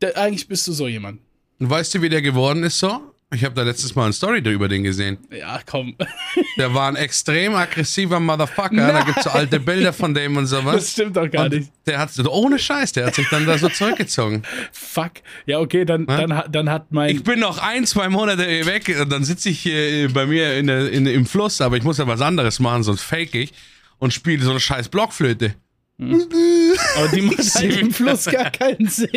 der, 0.00 0.16
eigentlich 0.16 0.48
bist 0.48 0.66
du 0.66 0.72
so 0.72 0.88
jemand. 0.88 1.20
Und 1.58 1.70
weißt 1.70 1.94
du, 1.94 2.02
wie 2.02 2.08
der 2.08 2.22
geworden 2.22 2.62
ist 2.62 2.78
so? 2.78 3.14
Ich 3.32 3.44
habe 3.44 3.54
da 3.54 3.62
letztes 3.62 3.94
Mal 3.94 4.04
eine 4.04 4.12
Story 4.12 4.38
über 4.40 4.66
den 4.68 4.82
gesehen. 4.82 5.16
Ja, 5.30 5.60
komm. 5.64 5.94
Der 6.58 6.74
war 6.74 6.88
ein 6.88 6.96
extrem 6.96 7.54
aggressiver 7.54 8.18
Motherfucker. 8.18 8.74
Da 8.92 9.02
gibt's 9.02 9.22
so 9.22 9.30
alte 9.30 9.60
Bilder 9.60 9.92
von 9.92 10.12
dem 10.14 10.36
und 10.36 10.42
Das 10.44 10.50
sowas. 10.50 10.90
stimmt 10.90 11.16
doch 11.16 11.30
gar 11.30 11.44
Und 11.44 11.52
nicht. 11.54 11.70
der 11.86 11.98
hat 12.00 12.10
ohne 12.26 12.58
Scheiß, 12.58 12.90
der 12.92 13.06
hat 13.06 13.14
sich 13.14 13.28
dann 13.28 13.46
da 13.46 13.56
so 13.56 13.68
zurückgezogen. 13.68 14.42
Fuck. 14.72 15.12
Ja, 15.46 15.60
okay, 15.60 15.84
dann, 15.84 16.06
dann, 16.06 16.36
hat- 16.36 16.52
dann 16.52 16.68
hat 16.70 16.90
mein. 16.90 17.14
Ich 17.14 17.22
bin 17.22 17.38
noch 17.38 17.58
ein, 17.58 17.86
zwei 17.86 18.08
Monate 18.08 18.44
weg 18.66 18.92
und 19.00 19.12
dann 19.12 19.22
sitze 19.22 19.48
ich 19.50 19.60
hier 19.60 20.12
bei 20.12 20.26
mir 20.26 20.56
in 20.58 20.66
der, 20.66 20.90
in, 20.90 21.06
im 21.06 21.24
Fluss, 21.24 21.60
aber 21.60 21.76
ich 21.76 21.84
muss 21.84 21.98
ja 21.98 22.06
was 22.08 22.20
anderes 22.20 22.58
machen, 22.58 22.82
sonst 22.82 23.02
fake 23.02 23.34
ich 23.36 23.52
und 23.98 24.12
spiele 24.12 24.42
so 24.42 24.50
eine 24.50 24.58
scheiß 24.60 24.88
Blockflöte. 24.88 25.54
Aber 26.00 27.08
die 27.14 27.22
macht 27.22 27.54
halt 27.54 27.78
im 27.78 27.92
Fluss 27.92 28.24
gar 28.24 28.50
keinen 28.50 28.88
Sinn. 28.88 29.10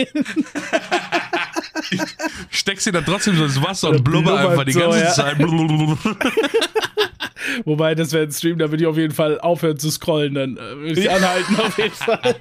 Steck 2.50 2.82
sie 2.82 2.92
dann 2.92 3.06
trotzdem 3.06 3.38
so 3.38 3.46
ins 3.46 3.62
Wasser 3.62 3.90
und 3.90 4.04
blubber 4.04 4.38
einfach 4.38 4.66
die 4.66 4.74
so, 4.74 4.80
ganze 4.82 5.00
ja. 5.00 5.12
Zeit. 5.12 5.38
Wobei, 7.66 7.96
das 7.96 8.12
wäre 8.12 8.24
ein 8.24 8.32
Stream, 8.32 8.58
da 8.58 8.70
würde 8.70 8.84
ich 8.84 8.88
auf 8.88 8.98
jeden 8.98 9.14
Fall 9.14 9.40
aufhören 9.40 9.78
zu 9.78 9.90
scrollen. 9.92 10.34
Dann 10.34 10.58
äh, 10.58 10.78
würde 10.78 11.02
ich 11.02 11.10
anhalten, 11.10 11.56
auf 11.60 11.78
jeden 11.78 11.94
Fall. 11.94 12.36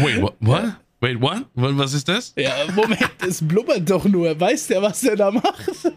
Wait, 0.00 0.20
what? 0.20 0.34
what? 0.40 0.64
Wait, 1.00 1.20
what? 1.20 1.46
Wa- 1.54 1.70
Was 1.74 1.94
ist 1.94 2.08
das? 2.08 2.32
Ja, 2.36 2.52
Moment, 2.74 3.10
es 3.26 3.46
blubbert 3.46 3.88
doch 3.88 4.04
nur. 4.04 4.38
Weiß 4.38 4.66
der, 4.68 4.82
was 4.82 5.00
der 5.00 5.16
da 5.16 5.30
macht? 5.30 5.92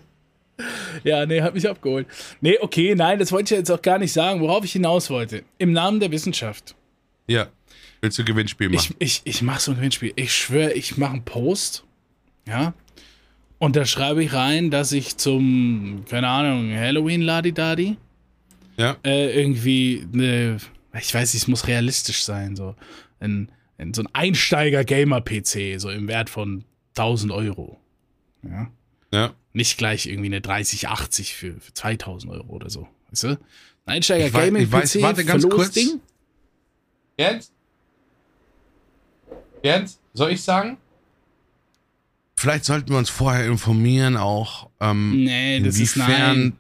Ja, 1.04 1.25
nee, 1.25 1.42
hat 1.42 1.54
mich 1.54 1.68
abgeholt. 1.70 2.08
Nee, 2.42 2.58
okay, 2.62 2.96
nein, 2.96 3.20
das 3.20 3.32
wollte 3.32 3.54
ich 3.54 3.60
jetzt 3.60 3.72
auch 3.72 3.82
gar 3.82 4.00
nicht 4.00 4.13
sagen, 4.13 4.42
worauf 4.42 4.63
ich 4.63 4.72
hinaus 4.72 5.10
wollte. 5.10 5.44
Im 5.58 5.74
Namen 5.74 6.00
der 6.00 6.12
Wissenschaft. 6.12 6.75
Ja. 7.27 7.48
Willst 8.01 8.17
du 8.20 8.24
Gewinnspiel 8.24 8.70
machen? 8.70 8.96
Ich, 9.00 9.22
ich, 9.25 9.36
ich 9.38 9.41
mache 9.41 9.60
so 9.62 9.72
ein 9.72 9.77
Gewinnspiel. 9.77 10.13
Ich 10.15 10.34
schwöre, 10.34 10.74
ich 10.74 10.98
mache 10.98 11.13
einen 11.13 11.25
Post. 11.25 11.84
Ja. 12.48 12.74
Und 13.58 13.75
da 13.75 13.86
schreibe 13.86 14.24
ich 14.24 14.34
rein, 14.34 14.70
dass 14.70 14.91
ich 14.91 15.17
zum, 15.17 16.03
keine 16.10 16.27
Ahnung, 16.27 16.72
Halloween 16.75 17.22
Ladi-Dadi 17.22 17.98
ja. 18.77 18.98
äh, 19.03 19.39
irgendwie 19.41 20.05
eine, 20.13 20.58
ich 21.00 21.13
weiß 21.13 21.34
nicht, 21.34 21.44
es 21.44 21.48
muss 21.48 21.67
realistisch 21.67 22.24
sein, 22.24 22.55
so 22.55 22.75
ein, 23.20 23.50
ein, 23.77 23.94
so 23.94 24.03
ein 24.03 24.10
Einsteiger-Gamer-PC, 24.13 25.79
so 25.79 25.89
im 25.89 26.08
Wert 26.08 26.29
von 26.29 26.63
1000 26.98 27.32
Euro. 27.32 27.79
Ja. 28.44 28.70
Ja. 29.13 29.34
Nicht 29.53 29.77
gleich 29.77 30.05
irgendwie 30.05 30.27
eine 30.27 30.41
3080 30.41 31.34
für, 31.34 31.53
für 31.60 31.74
2000 31.74 32.32
Euro 32.34 32.50
oder 32.50 32.70
so. 32.70 32.88
Weißt 33.10 33.24
du? 33.24 33.27
Ein 33.29 33.38
Ich 33.38 33.39
weiß- 33.39 33.94
Einsteiger-Gaming-PC, 34.13 35.01
warte 35.01 35.25
ganz 35.25 35.44
kurz. 35.44 35.74
Verlosding. 35.74 36.01
Jens? 37.17 37.51
Jens, 39.63 40.00
soll 40.13 40.31
ich 40.31 40.41
sagen? 40.43 40.77
Vielleicht 42.36 42.65
sollten 42.65 42.89
wir 42.89 42.98
uns 42.98 43.10
vorher 43.10 43.45
informieren, 43.48 44.17
auch 44.17 44.69
ähm, 44.81 45.24
Nee, 45.24 45.62
das 45.62 45.79
ist 45.79 45.95
inwiefern 45.95 46.39
nein. 46.39 46.53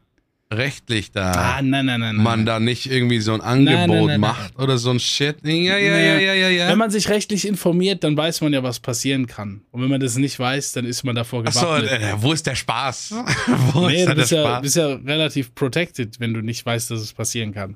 rechtlich 0.57 1.11
da 1.11 1.31
Ah, 1.57 1.61
nein, 1.61 1.85
nein, 1.85 1.99
nein. 1.99 2.15
nein. 2.15 2.23
man 2.23 2.45
da 2.45 2.59
nicht 2.61 2.89
irgendwie 2.89 3.19
so 3.19 3.33
ein 3.33 3.41
Angebot 3.41 3.89
nein, 3.89 4.05
nein. 4.07 4.19
macht 4.21 4.57
oder 4.57 4.77
so 4.77 4.89
ein 4.91 4.99
Shit. 5.01 5.37
Ja, 5.43 5.51
ja, 5.51 5.77
ja, 5.77 6.17
ja, 6.17 6.33
ja, 6.33 6.49
ja. 6.49 6.67
Wenn 6.69 6.77
man 6.77 6.89
sich 6.91 7.09
rechtlich 7.09 7.45
informiert, 7.45 8.03
dann 8.05 8.15
weiß 8.15 8.39
man 8.41 8.53
ja, 8.53 8.63
was 8.63 8.79
passieren 8.79 9.27
kann. 9.27 9.61
Und 9.71 9.81
wenn 9.83 9.89
man 9.89 9.99
das 9.99 10.15
nicht 10.15 10.39
weiß, 10.39 10.71
dann 10.71 10.85
ist 10.85 11.03
man 11.03 11.15
davor 11.15 11.45
Achso, 11.45 11.59
gewappnet. 11.67 11.91
äh, 11.91 12.13
wo 12.21 12.31
ist 12.31 12.47
der 12.47 12.55
Spaß? 12.55 13.13
wo 13.73 13.87
nee, 13.89 13.97
ist 13.97 14.01
du 14.03 14.07
da 14.07 14.13
der 14.15 14.21
bist 14.21 14.31
ja, 14.31 14.41
Spaß? 14.43 14.61
bist 14.61 14.75
ja 14.77 14.87
relativ 14.87 15.53
protected, 15.53 16.19
wenn 16.21 16.33
du 16.33 16.41
nicht 16.41 16.65
weißt, 16.65 16.89
dass 16.89 17.01
es 17.01 17.11
passieren 17.13 17.53
kann. 17.53 17.75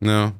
ja. 0.00 0.32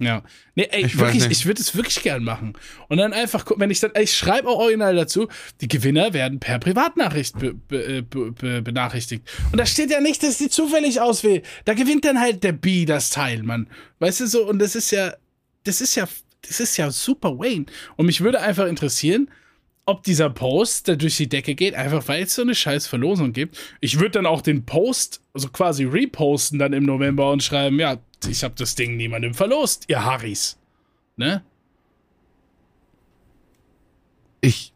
Ja. 0.00 0.22
Nee, 0.54 0.68
ey, 0.70 0.86
Ich 0.86 0.96
wirklich, 0.98 1.26
ich 1.28 1.44
würde 1.46 1.60
es 1.60 1.74
wirklich 1.74 2.02
gern 2.02 2.22
machen. 2.22 2.52
Und 2.88 2.98
dann 2.98 3.12
einfach, 3.12 3.44
gu- 3.44 3.56
wenn 3.58 3.70
ich 3.70 3.80
dann, 3.80 3.90
ich 4.00 4.16
schreibe 4.16 4.48
auch 4.48 4.58
original 4.60 4.94
dazu, 4.94 5.26
die 5.60 5.66
Gewinner 5.66 6.12
werden 6.12 6.38
per 6.38 6.60
Privatnachricht 6.60 7.36
be, 7.38 7.54
be, 7.54 8.02
be, 8.04 8.30
be, 8.30 8.62
benachrichtigt. 8.62 9.28
Und 9.50 9.58
da 9.58 9.66
steht 9.66 9.90
ja 9.90 10.00
nicht, 10.00 10.22
dass 10.22 10.38
die 10.38 10.48
zufällig 10.50 11.00
auswählt. 11.00 11.44
Da 11.64 11.74
gewinnt 11.74 12.04
dann 12.04 12.20
halt 12.20 12.44
der 12.44 12.52
B 12.52 12.84
das 12.84 13.10
Teil, 13.10 13.42
Mann. 13.42 13.68
Weißt 13.98 14.20
du 14.20 14.28
so, 14.28 14.46
und 14.48 14.60
das 14.60 14.76
ist 14.76 14.92
ja, 14.92 15.14
das 15.64 15.80
ist 15.80 15.96
ja, 15.96 16.08
das 16.42 16.60
ist 16.60 16.76
ja 16.76 16.92
super 16.92 17.36
Wayne. 17.36 17.66
Und 17.96 18.06
mich 18.06 18.20
würde 18.20 18.40
einfach 18.40 18.66
interessieren, 18.66 19.28
ob 19.84 20.04
dieser 20.04 20.30
Post, 20.30 20.86
der 20.86 20.94
durch 20.96 21.16
die 21.16 21.28
Decke 21.28 21.54
geht, 21.56 21.74
einfach 21.74 22.06
weil 22.06 22.22
es 22.22 22.34
so 22.36 22.42
eine 22.42 22.54
scheiß 22.54 22.86
Verlosung 22.86 23.32
gibt. 23.32 23.58
Ich 23.80 23.98
würde 23.98 24.10
dann 24.12 24.26
auch 24.26 24.42
den 24.42 24.64
Post, 24.64 25.22
also 25.32 25.48
quasi 25.48 25.84
reposten 25.84 26.58
dann 26.58 26.72
im 26.74 26.84
November 26.84 27.32
und 27.32 27.42
schreiben, 27.42 27.80
ja, 27.80 27.96
ich 28.26 28.42
habe 28.44 28.54
das 28.56 28.74
Ding 28.74 28.96
niemandem 28.96 29.34
verlost, 29.34 29.84
ihr 29.88 30.04
Harrys. 30.04 30.58
Ne? 31.16 31.42
Ich. 34.40 34.72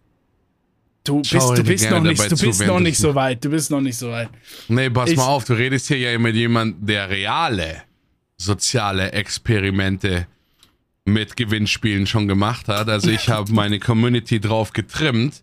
Du 1.05 1.21
bist, 1.21 1.33
du 1.35 1.65
bist 1.65 1.91
noch 1.91 2.01
nicht, 2.01 2.31
du 2.31 2.37
bist 2.37 2.65
noch 2.67 2.79
nicht 2.79 2.99
so 2.99 3.15
weit. 3.15 3.45
Du 3.45 3.51
bist 3.51 3.71
noch 3.73 3.81
nicht 3.81 3.97
so 3.97 4.11
weit. 4.13 4.29
Nee, 4.69 4.89
pass 4.89 5.11
Ich- 5.11 5.17
mal 5.17 5.27
auf, 5.27 5.45
du 5.45 5.55
redest 5.55 5.89
hier 5.89 5.99
ja 5.99 6.17
mit 6.19 6.37
jemandem, 6.37 6.87
der 6.87 7.11
reale 7.11 7.83
soziale 8.37 9.11
Experimente 9.13 10.27
mit 11.05 11.37
Gewinnspielen 11.37 12.07
schon 12.07 12.29
gemacht 12.29 12.69
hat. 12.69 12.89
Also 12.89 13.11
ich 13.11 13.29
habe 13.29 13.53
meine 13.53 13.81
Community 13.81 14.39
drauf 14.39 14.73
getrimmt, 14.73 15.43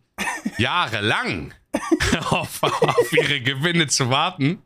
jahrelang 0.57 1.53
auf, 2.29 2.63
auf 2.63 3.11
ihre 3.13 3.41
Gewinne 3.41 3.87
zu 3.87 4.09
warten. 4.09 4.59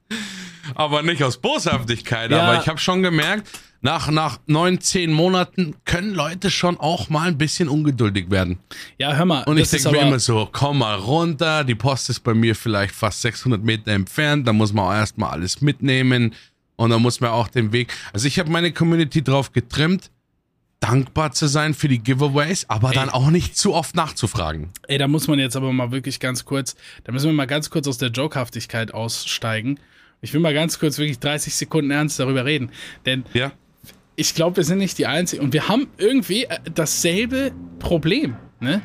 Aber 0.75 1.01
nicht 1.01 1.24
aus 1.24 1.38
Boshaftigkeit. 1.38 2.32
Ja. 2.32 2.44
Aber 2.44 2.62
ich 2.62 2.68
habe 2.68 2.80
schon 2.80 3.03
gemerkt, 3.03 3.48
nach, 3.84 4.10
nach 4.10 4.39
neun, 4.48 4.80
zehn 4.80 5.12
Monaten 5.12 5.75
können 5.84 6.13
Leute 6.13 6.50
schon 6.50 6.80
auch 6.80 7.10
mal 7.10 7.27
ein 7.27 7.38
bisschen 7.38 7.68
ungeduldig 7.68 8.32
werden. 8.32 8.60
Ja, 8.98 9.13
hör 9.13 9.25
mal. 9.25 9.44
Und 9.44 9.58
ich 9.58 9.70
denke 9.70 9.92
mir 9.92 10.01
immer 10.01 10.20
so, 10.20 10.48
komm 10.51 10.80
mal 10.80 10.96
runter, 10.96 11.65
die 11.65 11.75
Post 11.75 12.10
ist 12.10 12.22
bei 12.22 12.34
mir 12.34 12.56
vielleicht 12.56 12.96
fast 12.96 13.22
600 13.22 13.62
Meter 13.62 13.92
entfernt, 13.92 14.48
da 14.48 14.53
muss 14.53 14.72
man 14.72 14.86
auch 14.86 14.94
erstmal 14.94 15.32
alles 15.32 15.62
mitnehmen 15.62 16.34
und 16.77 16.92
dann 16.92 17.01
muss 17.01 17.20
man 17.20 17.32
auch 17.32 17.50
den 17.50 17.74
Weg. 17.74 17.94
Also 18.13 18.27
ich 18.27 18.39
habe 18.39 18.50
meine 18.50 18.72
Community 18.72 19.22
drauf 19.22 19.51
getrimmt, 19.51 20.10
dankbar 20.80 21.34
zu 21.34 21.48
sein 21.48 21.74
für 21.74 21.89
die 21.89 22.00
Giveaways, 22.00 22.70
aber 22.70 22.92
dann 22.92 23.10
auch 23.10 23.30
nicht 23.30 23.58
zu 23.58 23.74
oft 23.74 23.96
nachzufragen. 23.96 24.70
Ey, 24.88 24.98
da 24.98 25.10
muss 25.10 25.27
man 25.27 25.39
jetzt 25.39 25.58
aber 25.58 25.74
mal 25.74 25.92
wirklich 25.92 26.22
ganz 26.22 26.46
kurz, 26.46 26.75
da 27.03 27.12
müssen 27.12 27.27
wir 27.27 27.34
mal 27.34 27.48
ganz 27.48 27.70
kurz 27.70 27.88
aus 27.88 27.98
der 27.98 28.12
Jokehaftigkeit 28.12 28.94
aussteigen. 28.94 29.77
Ich 30.24 30.34
will 30.34 30.39
mal 30.39 30.53
ganz 30.53 30.80
kurz 30.80 30.98
wirklich 30.98 31.20
30 31.20 31.53
Sekunden 31.53 31.92
ernst 31.92 32.18
darüber 32.20 32.46
reden. 32.46 32.72
Denn 33.06 33.25
Ja. 33.34 33.51
ich 34.15 34.34
glaube, 34.34 34.58
wir 34.58 34.63
sind 34.63 34.80
nicht 34.80 34.98
die 34.98 35.06
Einzigen. 35.06 35.44
Und 35.44 35.53
wir 35.53 35.68
haben 35.68 35.88
irgendwie 35.98 36.46
äh, 36.46 36.58
dasselbe 36.74 37.51
Problem. 37.80 38.36
Ne? 38.60 38.82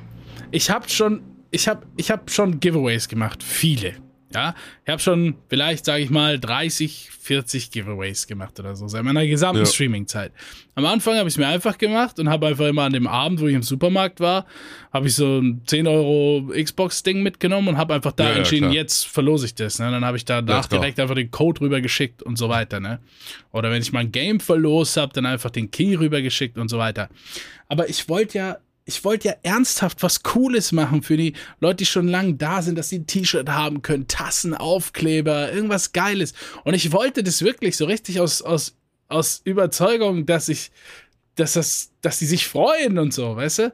Ich 0.50 0.70
habe 0.70 0.88
schon, 0.88 1.22
ich 1.50 1.68
habe, 1.68 1.86
ich 1.96 2.10
habe 2.10 2.30
schon 2.30 2.60
Giveaways 2.60 3.08
gemacht, 3.08 3.42
viele. 3.42 3.94
Ja, 4.34 4.54
ich 4.84 4.90
habe 4.90 5.00
schon 5.00 5.36
vielleicht, 5.48 5.86
sage 5.86 6.02
ich 6.02 6.10
mal, 6.10 6.38
30, 6.38 7.08
40 7.18 7.70
Giveaways 7.70 8.26
gemacht 8.26 8.60
oder 8.60 8.76
so, 8.76 8.86
seit 8.86 9.02
meiner 9.02 9.26
gesamten 9.26 9.60
Ja. 9.60 9.66
Streaming-Zeit. 9.66 10.32
Am 10.74 10.84
Anfang 10.84 11.16
habe 11.16 11.28
ich 11.28 11.34
es 11.34 11.38
mir 11.38 11.46
einfach 11.48 11.78
gemacht 11.78 12.18
und 12.20 12.28
habe 12.28 12.46
einfach 12.46 12.66
immer 12.66 12.82
an 12.82 12.92
dem 12.92 13.06
Abend, 13.06 13.40
wo 13.40 13.46
ich 13.46 13.54
im 13.54 13.62
Supermarkt 13.62 14.20
war, 14.20 14.44
habe 14.92 15.08
ich 15.08 15.14
so 15.14 15.38
ein 15.38 15.62
10 15.66 15.86
Euro 15.86 16.50
Xbox-Ding 16.54 17.22
mitgenommen 17.22 17.68
und 17.68 17.76
habe 17.78 17.94
einfach 17.94 18.12
da 18.12 18.24
Ja, 18.24 18.30
ja, 18.32 18.36
entschieden, 18.36 18.64
klar. 18.66 18.74
jetzt 18.74 19.06
verlose 19.06 19.46
ich 19.46 19.54
das. 19.54 19.78
Ne? 19.78 19.90
Dann 19.90 20.04
habe 20.04 20.16
ich 20.18 20.24
danach 20.26 20.66
direkt 20.66 21.00
einfach 21.00 21.14
den 21.14 21.30
Code 21.30 21.62
rübergeschickt 21.62 22.22
und 22.22 22.36
so 22.36 22.48
weiter. 22.48 22.80
Ne? 22.80 23.00
Oder 23.50 23.70
wenn 23.70 23.80
ich 23.82 23.92
mal 23.92 24.00
ein 24.00 24.12
Game 24.12 24.40
verlost 24.40 24.96
habe, 24.98 25.12
dann 25.14 25.24
einfach 25.26 25.50
den 25.50 25.70
Key 25.70 25.94
rübergeschickt 25.96 26.58
und 26.58 26.68
so 26.68 26.78
weiter. 26.78 27.08
Aber 27.68 27.88
ich 27.88 28.08
wollte 28.08 28.38
ja, 28.38 28.58
ich 28.88 29.04
wollte 29.04 29.28
ja 29.28 29.34
ernsthaft 29.42 30.02
was 30.02 30.22
Cooles 30.22 30.72
machen 30.72 31.02
für 31.02 31.18
die 31.18 31.34
Leute, 31.60 31.76
die 31.76 31.86
schon 31.86 32.08
lange 32.08 32.34
da 32.34 32.62
sind, 32.62 32.78
dass 32.78 32.88
sie 32.88 33.00
ein 33.00 33.06
T-Shirt 33.06 33.50
haben 33.50 33.82
können, 33.82 34.08
Tassen, 34.08 34.54
Aufkleber, 34.54 35.52
irgendwas 35.52 35.92
Geiles. 35.92 36.32
Und 36.64 36.72
ich 36.72 36.90
wollte 36.90 37.22
das 37.22 37.42
wirklich 37.42 37.76
so 37.76 37.84
richtig 37.84 38.18
aus, 38.18 38.40
aus, 38.40 38.74
aus 39.08 39.42
Überzeugung, 39.44 40.24
dass 40.24 40.48
ich 40.48 40.70
dass 41.34 41.52
das, 41.52 41.90
dass 42.00 42.18
die 42.18 42.26
sich 42.26 42.48
freuen 42.48 42.98
und 42.98 43.14
so, 43.14 43.36
weißt 43.36 43.58
du? 43.58 43.72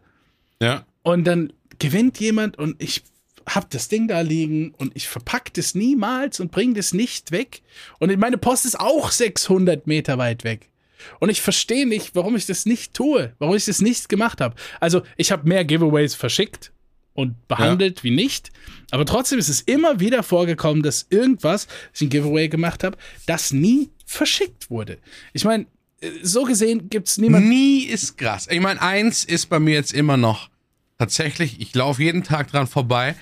Ja. 0.61 0.85
Und 1.03 1.25
dann 1.25 1.53
gewinnt 1.79 2.19
jemand 2.19 2.59
und 2.59 2.83
ich 2.83 3.05
hab 3.47 3.71
das 3.71 3.89
Ding 3.89 4.09
da 4.09 4.21
liegen 4.21 4.73
und 4.73 4.97
ich 4.97 5.09
verpack 5.09 5.55
das 5.55 5.75
niemals 5.75 6.41
und 6.41 6.51
bring 6.51 6.75
das 6.75 6.93
nicht 6.93 7.31
weg. 7.31 7.63
Und 8.01 8.15
meine 8.19 8.37
Post 8.37 8.67
ist 8.67 8.81
auch 8.81 9.11
600 9.11 9.87
Meter 9.87 10.19
weit 10.19 10.43
weg. 10.45 10.71
Und 11.21 11.31
ich 11.31 11.41
verstehe 11.41 11.87
nicht, 11.87 12.15
warum 12.15 12.37
ich 12.37 12.47
das 12.47 12.67
nicht 12.67 12.95
tue, 12.95 13.33
warum 13.39 13.57
ich 13.57 13.65
das 13.65 13.81
nicht 13.81 14.09
gemacht 14.09 14.41
habe. 14.41 14.55
Also, 14.81 15.03
ich 15.17 15.33
habe 15.33 15.49
mehr 15.49 15.65
Giveaways 15.65 16.15
verschickt 16.15 16.73
und 17.15 17.49
behandelt 17.49 18.05
wie 18.05 18.11
nicht. 18.11 18.51
Aber 18.91 19.07
trotzdem 19.07 19.39
ist 19.39 19.49
es 19.49 19.61
immer 19.63 20.01
wieder 20.01 20.23
vorgekommen, 20.23 20.83
dass 20.83 21.07
irgendwas, 21.11 21.67
dass 21.67 22.01
ich 22.01 22.03
ein 22.03 22.11
Giveaway 22.11 22.49
gemacht 22.49 22.85
habe, 22.85 22.99
das 23.27 23.53
nie 23.53 23.91
verschickt 24.05 24.69
wurde. 24.71 24.99
Ich 25.33 25.45
meine, 25.45 25.67
äh, 26.01 26.11
so 26.23 26.43
gesehen 26.45 26.91
gibt 26.91 27.09
es 27.09 27.19
niemanden. 27.19 27.49
Nie 27.49 27.85
ist 27.85 28.19
krass. 28.19 28.49
Ich 28.51 28.61
meine, 28.61 28.83
eins 28.83 29.25
ist 29.25 29.47
bei 29.47 29.59
mir 29.59 29.75
jetzt 29.75 29.93
immer 29.93 30.17
noch 30.17 30.51
tatsächlich, 30.99 31.61
ich 31.61 31.75
laufe 31.75 32.03
jeden 32.03 32.25
Tag 32.25 32.51
dran 32.51 32.67
vorbei. 32.67 33.15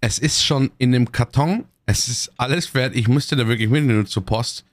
Es 0.00 0.18
ist 0.18 0.44
schon 0.44 0.72
in 0.78 0.92
dem 0.92 1.12
Karton, 1.12 1.64
es 1.86 2.08
ist 2.08 2.32
alles 2.36 2.74
wert. 2.74 2.96
Ich 2.96 3.08
müsste 3.08 3.36
da 3.36 3.46
wirklich 3.46 3.68
mitnehmen 3.68 4.06
zur 4.06 4.24
Post. 4.24 4.64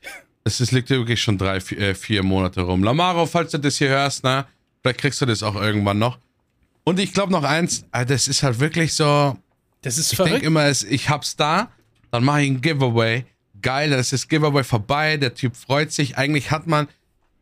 Es 0.43 0.59
ist, 0.61 0.71
liegt 0.71 0.89
wirklich 0.89 1.21
schon 1.21 1.37
drei, 1.37 1.59
vier, 1.61 1.79
äh, 1.79 1.95
vier 1.95 2.23
Monate 2.23 2.61
rum. 2.61 2.83
Lamaro, 2.83 3.25
falls 3.25 3.51
du 3.51 3.57
das 3.59 3.77
hier 3.77 3.89
hörst, 3.89 4.23
na, 4.23 4.47
vielleicht 4.81 4.99
kriegst 4.99 5.21
du 5.21 5.25
das 5.25 5.43
auch 5.43 5.55
irgendwann 5.55 5.99
noch. 5.99 6.17
Und 6.85 6.99
ich 6.99 7.13
glaube 7.13 7.31
noch 7.31 7.43
eins, 7.43 7.85
äh, 7.91 8.05
das 8.05 8.27
ist 8.27 8.41
halt 8.43 8.59
wirklich 8.59 8.93
so, 8.93 9.37
Das 9.81 9.97
ist 9.97 10.11
ich 10.11 10.15
verrückt. 10.15 10.35
denke 10.35 10.47
immer, 10.47 10.69
ich 10.69 11.09
hab's 11.09 11.35
da, 11.35 11.69
dann 12.11 12.23
mache 12.23 12.41
ich 12.41 12.49
ein 12.49 12.61
Giveaway. 12.61 13.25
Geil, 13.61 13.89
dann 13.89 13.99
ist 13.99 14.13
das 14.13 14.27
Giveaway 14.27 14.63
vorbei, 14.63 15.17
der 15.17 15.33
Typ 15.35 15.55
freut 15.55 15.91
sich. 15.91 16.17
Eigentlich 16.17 16.49
hat 16.49 16.65
man, 16.65 16.87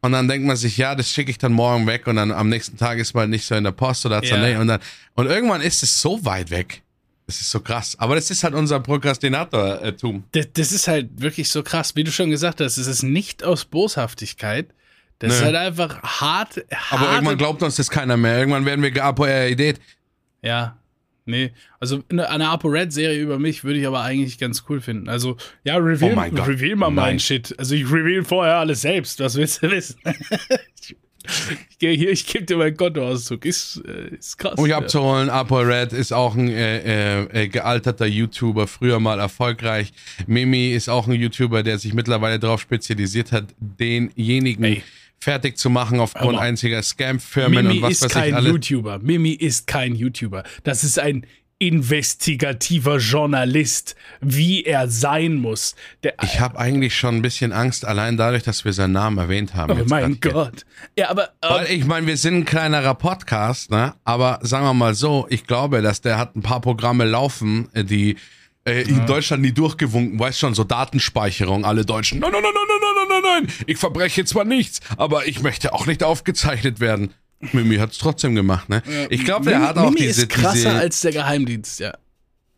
und 0.01 0.12
dann 0.12 0.27
denkt 0.27 0.46
man 0.48 0.56
sich, 0.58 0.75
ja, 0.77 0.96
das 0.96 1.10
schicke 1.12 1.30
ich 1.32 1.38
dann 1.38 1.54
morgen 1.54 1.86
weg 1.88 2.08
und 2.08 2.16
dann 2.18 2.32
am 2.32 2.50
nächsten 2.50 2.75
Tag 2.77 2.98
ist 2.98 3.13
man 3.13 3.30
nicht 3.30 3.46
so 3.46 3.56
in 3.56 3.63
der 3.63 3.72
Post 3.72 4.06
oder 4.06 4.24
Ja. 4.24 4.38
nicht. 4.38 4.58
Und, 4.58 4.68
dann, 4.68 4.80
und 5.13 5.27
irgendwann 5.27 5.62
ist 5.62 5.84
es 5.84 6.01
so 6.01 6.25
weit 6.25 6.50
weg. 6.50 6.82
Das 7.28 7.42
ist 7.42 7.52
so 7.52 7.60
krass. 7.60 7.96
Aber 8.00 8.16
das 8.16 8.32
ist 8.32 8.44
halt 8.44 8.54
unser 8.54 8.80
Prokrastinator-Tum. 8.80 10.24
Das, 10.32 10.48
das 10.54 10.72
ist 10.72 10.88
halt 10.88 11.10
wirklich 11.22 11.50
so 11.50 11.62
krass. 11.62 11.96
Wie 11.96 12.04
du 12.06 12.12
schon 12.12 12.30
gesagt 12.30 12.62
hast, 12.62 12.78
es 12.78 12.88
ist 12.88 13.04
nicht 13.04 13.44
aus 13.44 13.66
Boshaftigkeit. 13.66 14.74
Das 15.20 15.34
ist 15.34 15.40
Nö. 15.40 15.46
halt 15.48 15.56
einfach 15.58 16.02
hart. 16.04 16.64
Aber 16.90 17.12
irgendwann 17.12 17.38
glaubt 17.38 17.62
uns 17.64 17.76
das 17.76 17.90
keiner 17.90 18.16
mehr. 18.18 18.38
Irgendwann 18.40 18.66
werden 18.66 18.82
wir 18.82 18.92
geapoidet. 18.92 19.80
Ja. 20.42 20.78
Nee, 21.26 21.52
also 21.82 22.02
eine, 22.10 22.30
eine 22.30 22.48
ApoRed-Serie 22.48 23.20
über 23.20 23.38
mich 23.38 23.66
würde 23.66 23.80
ich 23.80 23.86
aber 23.86 24.02
eigentlich 24.02 24.38
ganz 24.38 24.64
cool 24.70 24.80
finden. 24.80 25.10
Also, 25.10 25.36
ja, 25.66 25.76
reveal, 25.76 26.14
Oh 26.18 26.42
reveal 26.44 26.78
mal 26.78 26.86
Nein. 26.86 26.96
mein 26.96 27.20
Shit. 27.20 27.54
Also, 27.60 27.76
ich 27.76 27.84
reveal 27.92 28.24
vorher 28.24 28.56
alles 28.56 28.80
selbst. 28.82 29.20
Was 29.20 29.36
willst 29.36 29.62
du 29.62 29.70
wissen? 29.70 30.00
ich 31.70 31.78
gehe 31.80 31.92
hier, 31.92 32.12
ich 32.12 32.26
gebe 32.26 32.46
dir 32.46 32.58
meinen 32.58 32.78
Kontoauszug. 32.78 33.46
Ist, 33.46 33.82
äh, 33.88 34.16
ist 34.16 34.38
krass. 34.38 34.56
Um 34.58 34.64
mich 34.64 34.72
ja. 34.72 34.78
abzuholen, 34.78 35.30
ApoRed 35.30 35.94
ist 35.94 36.14
auch 36.14 36.36
ein 36.36 36.50
äh, 36.50 37.22
äh, 37.22 37.44
äh, 37.44 37.48
gealterter 37.48 38.06
YouTuber, 38.06 38.68
früher 38.68 39.00
mal 39.00 39.20
erfolgreich. 39.20 39.94
Mimi 40.26 40.72
ist 40.72 40.90
auch 40.90 41.08
ein 41.08 41.14
YouTuber, 41.14 41.64
der 41.64 41.78
sich 41.78 41.94
mittlerweile 41.94 42.40
darauf 42.40 42.62
spezialisiert 42.62 43.32
hat, 43.32 43.46
denjenigen 43.60 44.64
Ey. 44.64 44.84
fertig 45.20 45.58
zu 45.58 45.70
machen 45.70 46.00
aufgrund 46.00 46.36
Aber 46.36 46.42
einziger 46.42 46.82
Scam-Firmen 46.82 47.66
Mimi 47.66 47.78
und 47.78 47.82
was 47.84 47.92
ist 47.92 48.02
weiß 48.04 48.10
ich 48.10 48.14
kein 48.14 48.34
alles. 48.34 48.52
YouTuber. 48.52 49.00
Mimi 49.00 49.32
ist 49.32 49.68
kein 49.68 49.96
YouTuber. 49.96 50.44
Das 50.64 50.84
ist 50.84 51.00
ein 51.00 51.26
investigativer 51.60 52.98
Journalist, 52.98 53.96
wie 54.22 54.64
er 54.64 54.88
sein 54.88 55.36
muss. 55.36 55.76
Der, 56.04 56.14
Ich 56.24 56.40
habe 56.40 56.60
eigentlich 56.60 56.96
schon 56.96 57.16
ein 57.16 57.22
bisschen 57.22 57.52
Angst, 57.52 57.86
allein 57.86 58.16
dadurch, 58.16 58.44
dass 58.44 58.64
wir 58.64 58.74
seinen 58.74 58.94
Namen 58.94 59.18
erwähnt 59.18 59.56
haben. 59.56 59.72
oh 59.72 59.86
mein 59.88 60.20
grad 60.20 60.24
hier. 60.24 60.32
Gott. 60.32 60.66
Ja, 60.98 61.10
aber 61.10 61.30
äh, 61.42 61.50
Weil 61.50 61.72
ich 61.72 61.86
meine, 61.86 62.06
wir 62.06 62.18
sind 62.18 62.36
ein 62.36 62.46
kleinerer 62.46 62.94
Podcast, 62.94 63.72
ne? 63.72 63.96
Aber 64.04 64.39
sagen 64.43 64.65
wir 64.65 64.74
mal 64.74 64.93
so, 64.93 65.26
ich 65.30 65.48
glaube, 65.48 65.82
dass 65.82 66.02
der 66.02 66.17
hat 66.17 66.36
ein 66.36 66.43
paar 66.43 66.62
Programme 66.62 67.06
laufen, 67.06 67.70
äh, 67.74 67.84
die 67.84 68.17
äh, 68.67 68.82
in 68.84 69.06
Deutschland 69.06 69.41
nie 69.41 69.52
durchgewunken, 69.52 70.20
weißt 70.20 70.39
schon, 70.39 70.54
so 70.54 70.63
Datenspeicherung, 70.63 71.65
alle 71.65 71.86
Deutschen. 71.86 72.20
Nein, 72.20 72.32
nein, 72.32 72.43
nein, 72.43 72.54
nein, 72.54 72.67
nein, 72.82 73.08
nein, 73.10 73.22
nein, 73.24 73.43
nein, 73.48 73.56
ich 73.65 73.78
verbreche 73.78 74.26
zwar 74.26 74.46
nichts, 74.46 74.82
aber 74.98 75.26
ich 75.26 75.41
möchte 75.41 75.74
auch 75.74 75.86
nicht 75.86 76.04
aufgezeichnet 76.04 76.80
werden. 76.80 77.13
Mimi 77.39 77.78
hat 77.78 77.91
es 77.91 77.97
trotzdem 77.97 78.36
gemacht, 78.36 78.67
ne? 78.69 78.82
Ich 79.10 79.23
glaube, 79.23 79.45
der 79.45 79.60
Mimi, 79.60 79.67
hat 79.67 79.78
auch 79.78 79.89
Mimi 79.91 80.08
diese, 80.08 80.23
ist 80.23 80.30
krasser 80.30 80.54
diese 80.56 80.71
als 80.71 81.02
der 81.02 81.12
Geheimdienst, 81.12 81.80
ja. 81.80 81.97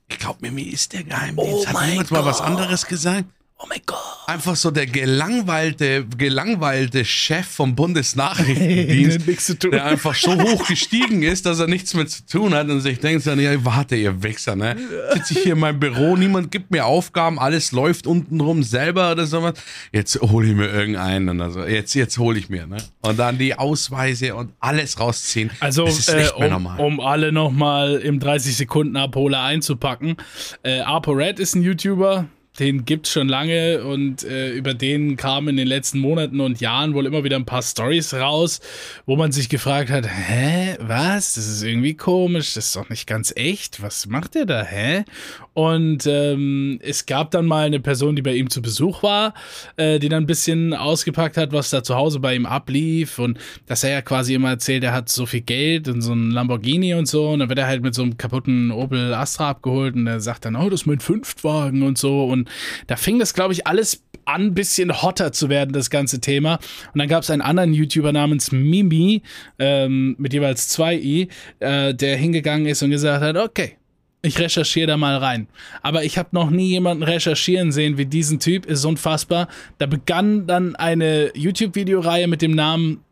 ich 0.08 0.20
glaube, 0.20 0.40
Mimi 0.42 0.64
ist 0.64 0.94
der 0.94 1.04
Geheimdienst. 1.04 1.54
Oh 1.54 1.68
hat 1.68 1.88
niemand 1.88 2.12
mal 2.12 2.26
was 2.26 2.42
anderes 2.42 2.86
gesagt? 2.86 3.26
Oh 3.62 3.66
mein 3.68 3.82
Gott. 3.86 4.00
Einfach 4.28 4.56
so 4.56 4.72
der 4.72 4.86
gelangweilte, 4.86 6.06
gelangweilte 6.18 7.04
Chef 7.04 7.46
vom 7.46 7.72
Der 7.72 7.76
Bundesnachrichtendienst, 7.76 9.20
hat 9.20 9.28
nichts 9.28 9.46
zu 9.48 9.60
tun. 9.60 9.72
der 9.72 9.84
einfach 9.84 10.16
so 10.16 10.32
hoch 10.42 10.66
gestiegen 10.66 11.24
ist, 11.24 11.46
dass 11.46 11.60
er 11.60 11.68
nichts 11.68 11.94
mehr 11.94 12.08
zu 12.08 12.26
tun 12.26 12.54
hat 12.54 12.70
und 12.70 12.80
sich 12.80 13.00
denkt 13.00 13.28
dann, 13.28 13.38
ja, 13.38 13.54
warte, 13.66 13.98
ihr 13.98 14.24
Wichser, 14.24 14.56
ne? 14.56 14.78
Sitze 15.14 15.34
ich 15.34 15.40
hier 15.40 15.54
in 15.54 15.60
meinem 15.60 15.78
Büro, 15.78 16.16
niemand 16.16 16.52
gibt 16.52 16.72
mir 16.72 16.86
Aufgaben, 16.86 17.38
alles 17.38 17.74
läuft 17.74 18.08
untenrum 18.08 18.64
selber 18.64 19.12
oder 19.12 19.26
sowas. 19.26 19.56
Jetzt 19.92 20.22
hole 20.22 20.48
ich 20.48 20.56
mir 20.56 20.70
irgendeinen, 20.70 21.42
also 21.42 21.66
jetzt, 21.66 21.94
jetzt 21.96 22.18
hole 22.18 22.40
ich 22.40 22.48
mir, 22.50 22.66
ne? 22.66 22.78
Und 23.02 23.20
dann 23.20 23.38
die 23.38 23.56
Ausweise 23.56 24.36
und 24.36 24.54
alles 24.62 25.02
rausziehen. 25.02 25.52
Also, 25.60 25.84
das 25.84 26.00
ist 26.00 26.08
äh, 26.10 26.22
nicht 26.22 26.40
mehr 26.40 26.46
um, 26.46 26.64
normal. 26.64 26.80
um 26.80 27.00
alle 27.02 27.34
nochmal 27.34 27.96
im 27.96 28.22
30 28.22 28.56
Sekunden 28.56 28.96
Abholer 28.96 29.44
einzupacken. 29.44 30.16
Äh, 30.64 30.80
ApoRed 30.80 31.40
ist 31.40 31.56
ein 31.56 31.64
YouTuber, 31.64 32.30
den 32.60 32.86
gibt's 32.86 33.12
schon 33.12 33.30
lange 33.30 33.84
und 33.84 34.24
äh, 34.24 34.52
über 34.52 34.74
den 34.74 35.18
kamen 35.18 35.50
in 35.50 35.58
den 35.58 35.68
letzten 35.68 36.00
Monaten 36.00 36.40
und 36.40 36.62
Jahren 36.62 36.94
wohl 36.94 37.06
immer 37.06 37.24
wieder 37.24 37.38
ein 37.38 37.46
paar 37.46 37.62
Stories 37.62 38.14
raus, 38.14 38.60
wo 39.06 39.16
man 39.16 39.32
sich 39.32 39.50
gefragt 39.50 39.90
hat, 39.90 40.08
hä, 40.08 40.78
was? 40.80 41.36
Das 41.36 41.48
ist 41.48 41.64
irgendwie 41.64 41.96
komisch, 41.96 42.54
das 42.54 42.68
ist 42.68 42.76
doch 42.76 42.90
nicht 42.90 43.08
ganz 43.08 43.34
echt. 43.36 43.82
Was 43.82 44.06
macht 44.08 44.36
der 44.36 44.46
da, 44.46 44.64
hä? 44.64 45.06
Und 45.54 46.06
ähm, 46.08 46.80
es 46.82 47.06
gab 47.06 47.32
dann 47.32 47.46
mal 47.46 47.66
eine 47.66 47.80
Person, 47.80 48.16
die 48.16 48.22
bei 48.22 48.34
ihm 48.34 48.50
zu 48.50 48.62
Besuch 48.62 49.04
war, 49.04 49.34
äh, 49.78 50.00
die 50.00 50.10
dann 50.10 50.24
ein 50.24 50.28
bisschen 50.28 50.74
ausgepackt 50.74 51.38
hat, 51.38 51.52
was 51.52 51.70
da 51.70 51.84
zu 51.84 51.96
Hause 51.96 52.20
bei 52.20 52.36
ihm 52.36 52.46
ablief 52.46 53.20
und 53.20 53.38
dass 53.66 53.84
er 53.84 53.92
ja 53.92 54.02
quasi 54.02 54.34
immer 54.34 54.50
erzählt, 54.50 54.84
er 54.84 54.94
hat 54.94 55.10
so 55.10 55.26
viel 55.26 55.42
Geld 55.42 55.88
und 55.88 56.02
so 56.02 56.14
ein 56.14 56.32
Lamborghini 56.32 56.94
und 56.94 57.08
so 57.08 57.30
und 57.30 57.40
dann 57.40 57.50
wird 57.50 57.60
er 57.60 57.68
halt 57.68 57.84
mit 57.84 57.94
so 57.94 58.04
einem 58.04 58.18
kaputten 58.18 58.72
Opel 58.72 59.14
Astra 59.14 59.50
abgeholt 59.50 59.96
und 59.96 60.08
er 60.08 60.22
sagt 60.22 60.46
dann, 60.46 60.56
oh, 60.56 60.70
das 60.70 60.82
ist 60.82 60.88
mein 60.88 61.00
Fünftwagen 61.00 61.84
und 61.84 61.98
so 61.98 62.26
und 62.26 62.49
da 62.88 62.96
fing 62.96 63.20
das, 63.20 63.34
glaube 63.34 63.54
ich, 63.54 63.68
alles 63.68 64.04
an, 64.26 64.48
ein 64.48 64.54
bisschen 64.54 65.02
hotter 65.02 65.32
zu 65.32 65.50
werden, 65.50 65.74
das 65.74 65.90
ganze 65.90 66.22
Thema. 66.22 66.60
Und 66.94 67.00
dann 67.00 67.08
gab 67.08 67.24
es 67.24 67.30
einen 67.30 67.42
anderen 67.42 67.74
YouTuber 67.74 68.12
namens 68.12 68.52
Mimi, 68.52 69.24
ähm, 69.58 70.16
mit 70.18 70.34
jeweils 70.34 70.68
zwei 70.68 70.96
I, 70.96 71.30
äh, 71.60 71.94
der 71.94 72.18
hingegangen 72.18 72.68
ist 72.68 72.84
und 72.84 72.92
gesagt 72.92 73.24
hat, 73.24 73.38
okay, 73.38 73.78
ich 74.22 74.38
recherchiere 74.38 74.88
da 74.88 74.98
mal 74.98 75.18
rein. 75.18 75.48
Aber 75.82 76.04
ich 76.04 76.18
habe 76.18 76.30
noch 76.34 76.50
nie 76.50 76.70
jemanden 76.70 77.04
recherchieren 77.04 77.72
sehen 77.72 77.98
wie 77.98 78.06
diesen 78.06 78.40
Typ, 78.40 78.66
ist 78.66 78.86
unfassbar. 78.86 79.48
Da 79.78 79.86
begann 79.86 80.46
dann 80.46 80.76
eine 80.76 81.32
YouTube-Videoreihe 81.36 82.28
mit 82.28 82.42
dem 82.42 82.52
Namen, 82.52 83.04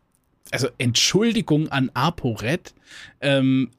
also 0.50 0.68
Entschuldigung 0.76 1.68
an 1.68 1.90
ApoRed, 1.94 2.74
ähm, 3.20 3.70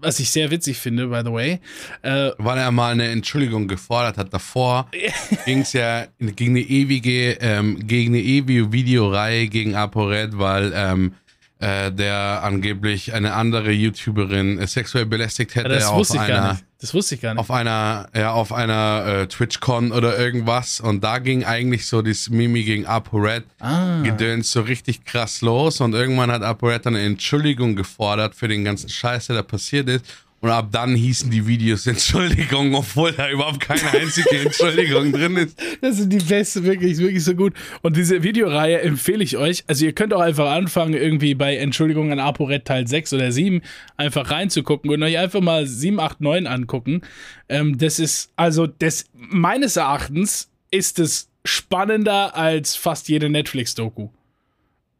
was 0.00 0.20
ich 0.20 0.30
sehr 0.30 0.50
witzig 0.50 0.78
finde, 0.78 1.08
by 1.08 1.22
the 1.24 1.32
way. 1.32 1.60
Äh, 2.02 2.30
weil 2.38 2.58
er 2.58 2.70
mal 2.70 2.92
eine 2.92 3.08
Entschuldigung 3.08 3.68
gefordert 3.68 4.18
hat. 4.18 4.32
Davor 4.32 4.88
ging 5.44 5.60
es 5.60 5.72
ja 5.72 6.06
gegen 6.18 6.56
eine 6.56 6.60
ewige, 6.60 7.32
ähm, 7.40 7.86
gegen 7.86 8.14
eine 8.14 8.22
ewige 8.22 8.72
Videoreihe 8.72 9.48
gegen 9.48 9.74
ApoRed, 9.74 10.38
weil 10.38 10.72
ähm, 10.74 11.14
äh, 11.58 11.90
der 11.90 12.40
angeblich 12.42 13.14
eine 13.14 13.32
andere 13.32 13.70
YouTuberin 13.70 14.58
äh, 14.58 14.66
sexuell 14.66 15.06
belästigt 15.06 15.54
hätte 15.54 15.70
das 15.70 15.86
auf 15.86 15.98
wusste 15.98 16.16
ich 16.16 16.26
gar 16.26 16.38
einer 16.38 16.52
nicht. 16.52 16.64
Das 16.80 16.92
wusste 16.92 17.14
ich 17.14 17.22
gar 17.22 17.32
nicht. 17.32 17.40
auf 17.40 17.50
einer 17.50 18.08
ja 18.14 18.32
auf 18.32 18.52
einer 18.52 19.04
äh, 19.06 19.26
TwitchCon 19.26 19.90
oder 19.92 20.18
irgendwas 20.18 20.80
und 20.80 21.02
da 21.02 21.18
ging 21.18 21.44
eigentlich 21.44 21.86
so 21.86 22.02
das 22.02 22.28
Mimi 22.28 22.62
gegen 22.64 22.84
ApoRed 22.86 23.44
Ah. 23.58 24.02
Gedöns 24.02 24.50
so 24.52 24.60
richtig 24.60 25.06
krass 25.06 25.40
los 25.40 25.80
und 25.80 25.94
irgendwann 25.94 26.30
hat 26.30 26.42
ApoRed 26.42 26.84
dann 26.84 26.94
eine 26.94 27.06
Entschuldigung 27.06 27.74
gefordert 27.74 28.34
für 28.34 28.48
den 28.48 28.62
ganzen 28.64 28.90
Scheiß, 28.90 29.28
der 29.28 29.36
da 29.36 29.42
passiert 29.42 29.88
ist. 29.88 30.04
Und 30.46 30.52
ab 30.52 30.68
dann 30.70 30.94
hießen 30.94 31.28
die 31.28 31.44
Videos 31.44 31.86
Entschuldigung, 31.88 32.72
obwohl 32.76 33.10
da 33.10 33.28
überhaupt 33.28 33.58
keine 33.58 33.90
einzige 33.90 34.38
Entschuldigung 34.42 35.10
drin 35.10 35.36
ist. 35.38 35.60
Das 35.80 35.96
sind 35.96 36.12
die 36.12 36.18
beste, 36.18 36.62
wirklich, 36.62 36.98
wirklich 36.98 37.24
so 37.24 37.34
gut. 37.34 37.52
Und 37.82 37.96
diese 37.96 38.22
Videoreihe 38.22 38.80
empfehle 38.80 39.24
ich 39.24 39.36
euch. 39.38 39.64
Also 39.66 39.84
ihr 39.84 39.92
könnt 39.92 40.14
auch 40.14 40.20
einfach 40.20 40.48
anfangen, 40.52 40.94
irgendwie 40.94 41.34
bei 41.34 41.56
Entschuldigung 41.56 42.12
an 42.12 42.20
ApoRed 42.20 42.64
Teil 42.64 42.86
6 42.86 43.14
oder 43.14 43.32
7 43.32 43.60
einfach 43.96 44.30
reinzugucken 44.30 44.88
und 44.88 45.02
euch 45.02 45.18
einfach 45.18 45.40
mal 45.40 45.66
7, 45.66 45.98
8, 45.98 46.20
9 46.20 46.46
angucken. 46.46 47.00
Ähm, 47.48 47.76
das 47.76 47.98
ist, 47.98 48.30
also 48.36 48.68
das, 48.68 49.06
meines 49.14 49.74
Erachtens 49.74 50.48
ist 50.70 51.00
es 51.00 51.28
spannender 51.44 52.36
als 52.36 52.76
fast 52.76 53.08
jede 53.08 53.28
Netflix-Doku. 53.28 54.10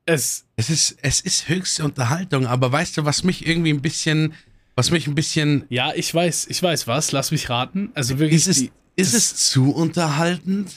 Es, 0.07 0.45
Es 0.57 0.71
ist, 0.71 0.99
es 1.03 1.21
ist 1.21 1.49
höchste 1.49 1.85
Unterhaltung, 1.85 2.47
aber 2.47 2.73
weißt 2.73 2.97
du, 2.97 3.05
was 3.05 3.23
mich 3.23 3.47
irgendwie 3.47 3.71
ein 3.71 3.81
bisschen, 3.81 4.35
was 4.77 4.91
mich 4.93 5.07
ein 5.09 5.15
bisschen, 5.17 5.65
ja, 5.71 5.93
ich 5.95 6.15
weiß, 6.15 6.47
ich 6.49 6.63
weiß 6.63 6.87
was, 6.87 7.11
lass 7.11 7.33
mich 7.33 7.49
raten. 7.51 7.91
Also 7.95 8.19
wirklich, 8.19 8.37
ist 8.43 8.47
es, 8.47 8.57
die, 8.59 8.71
ist 8.95 9.15
es 9.15 9.51
zu 9.51 9.73
unterhaltend? 9.73 10.71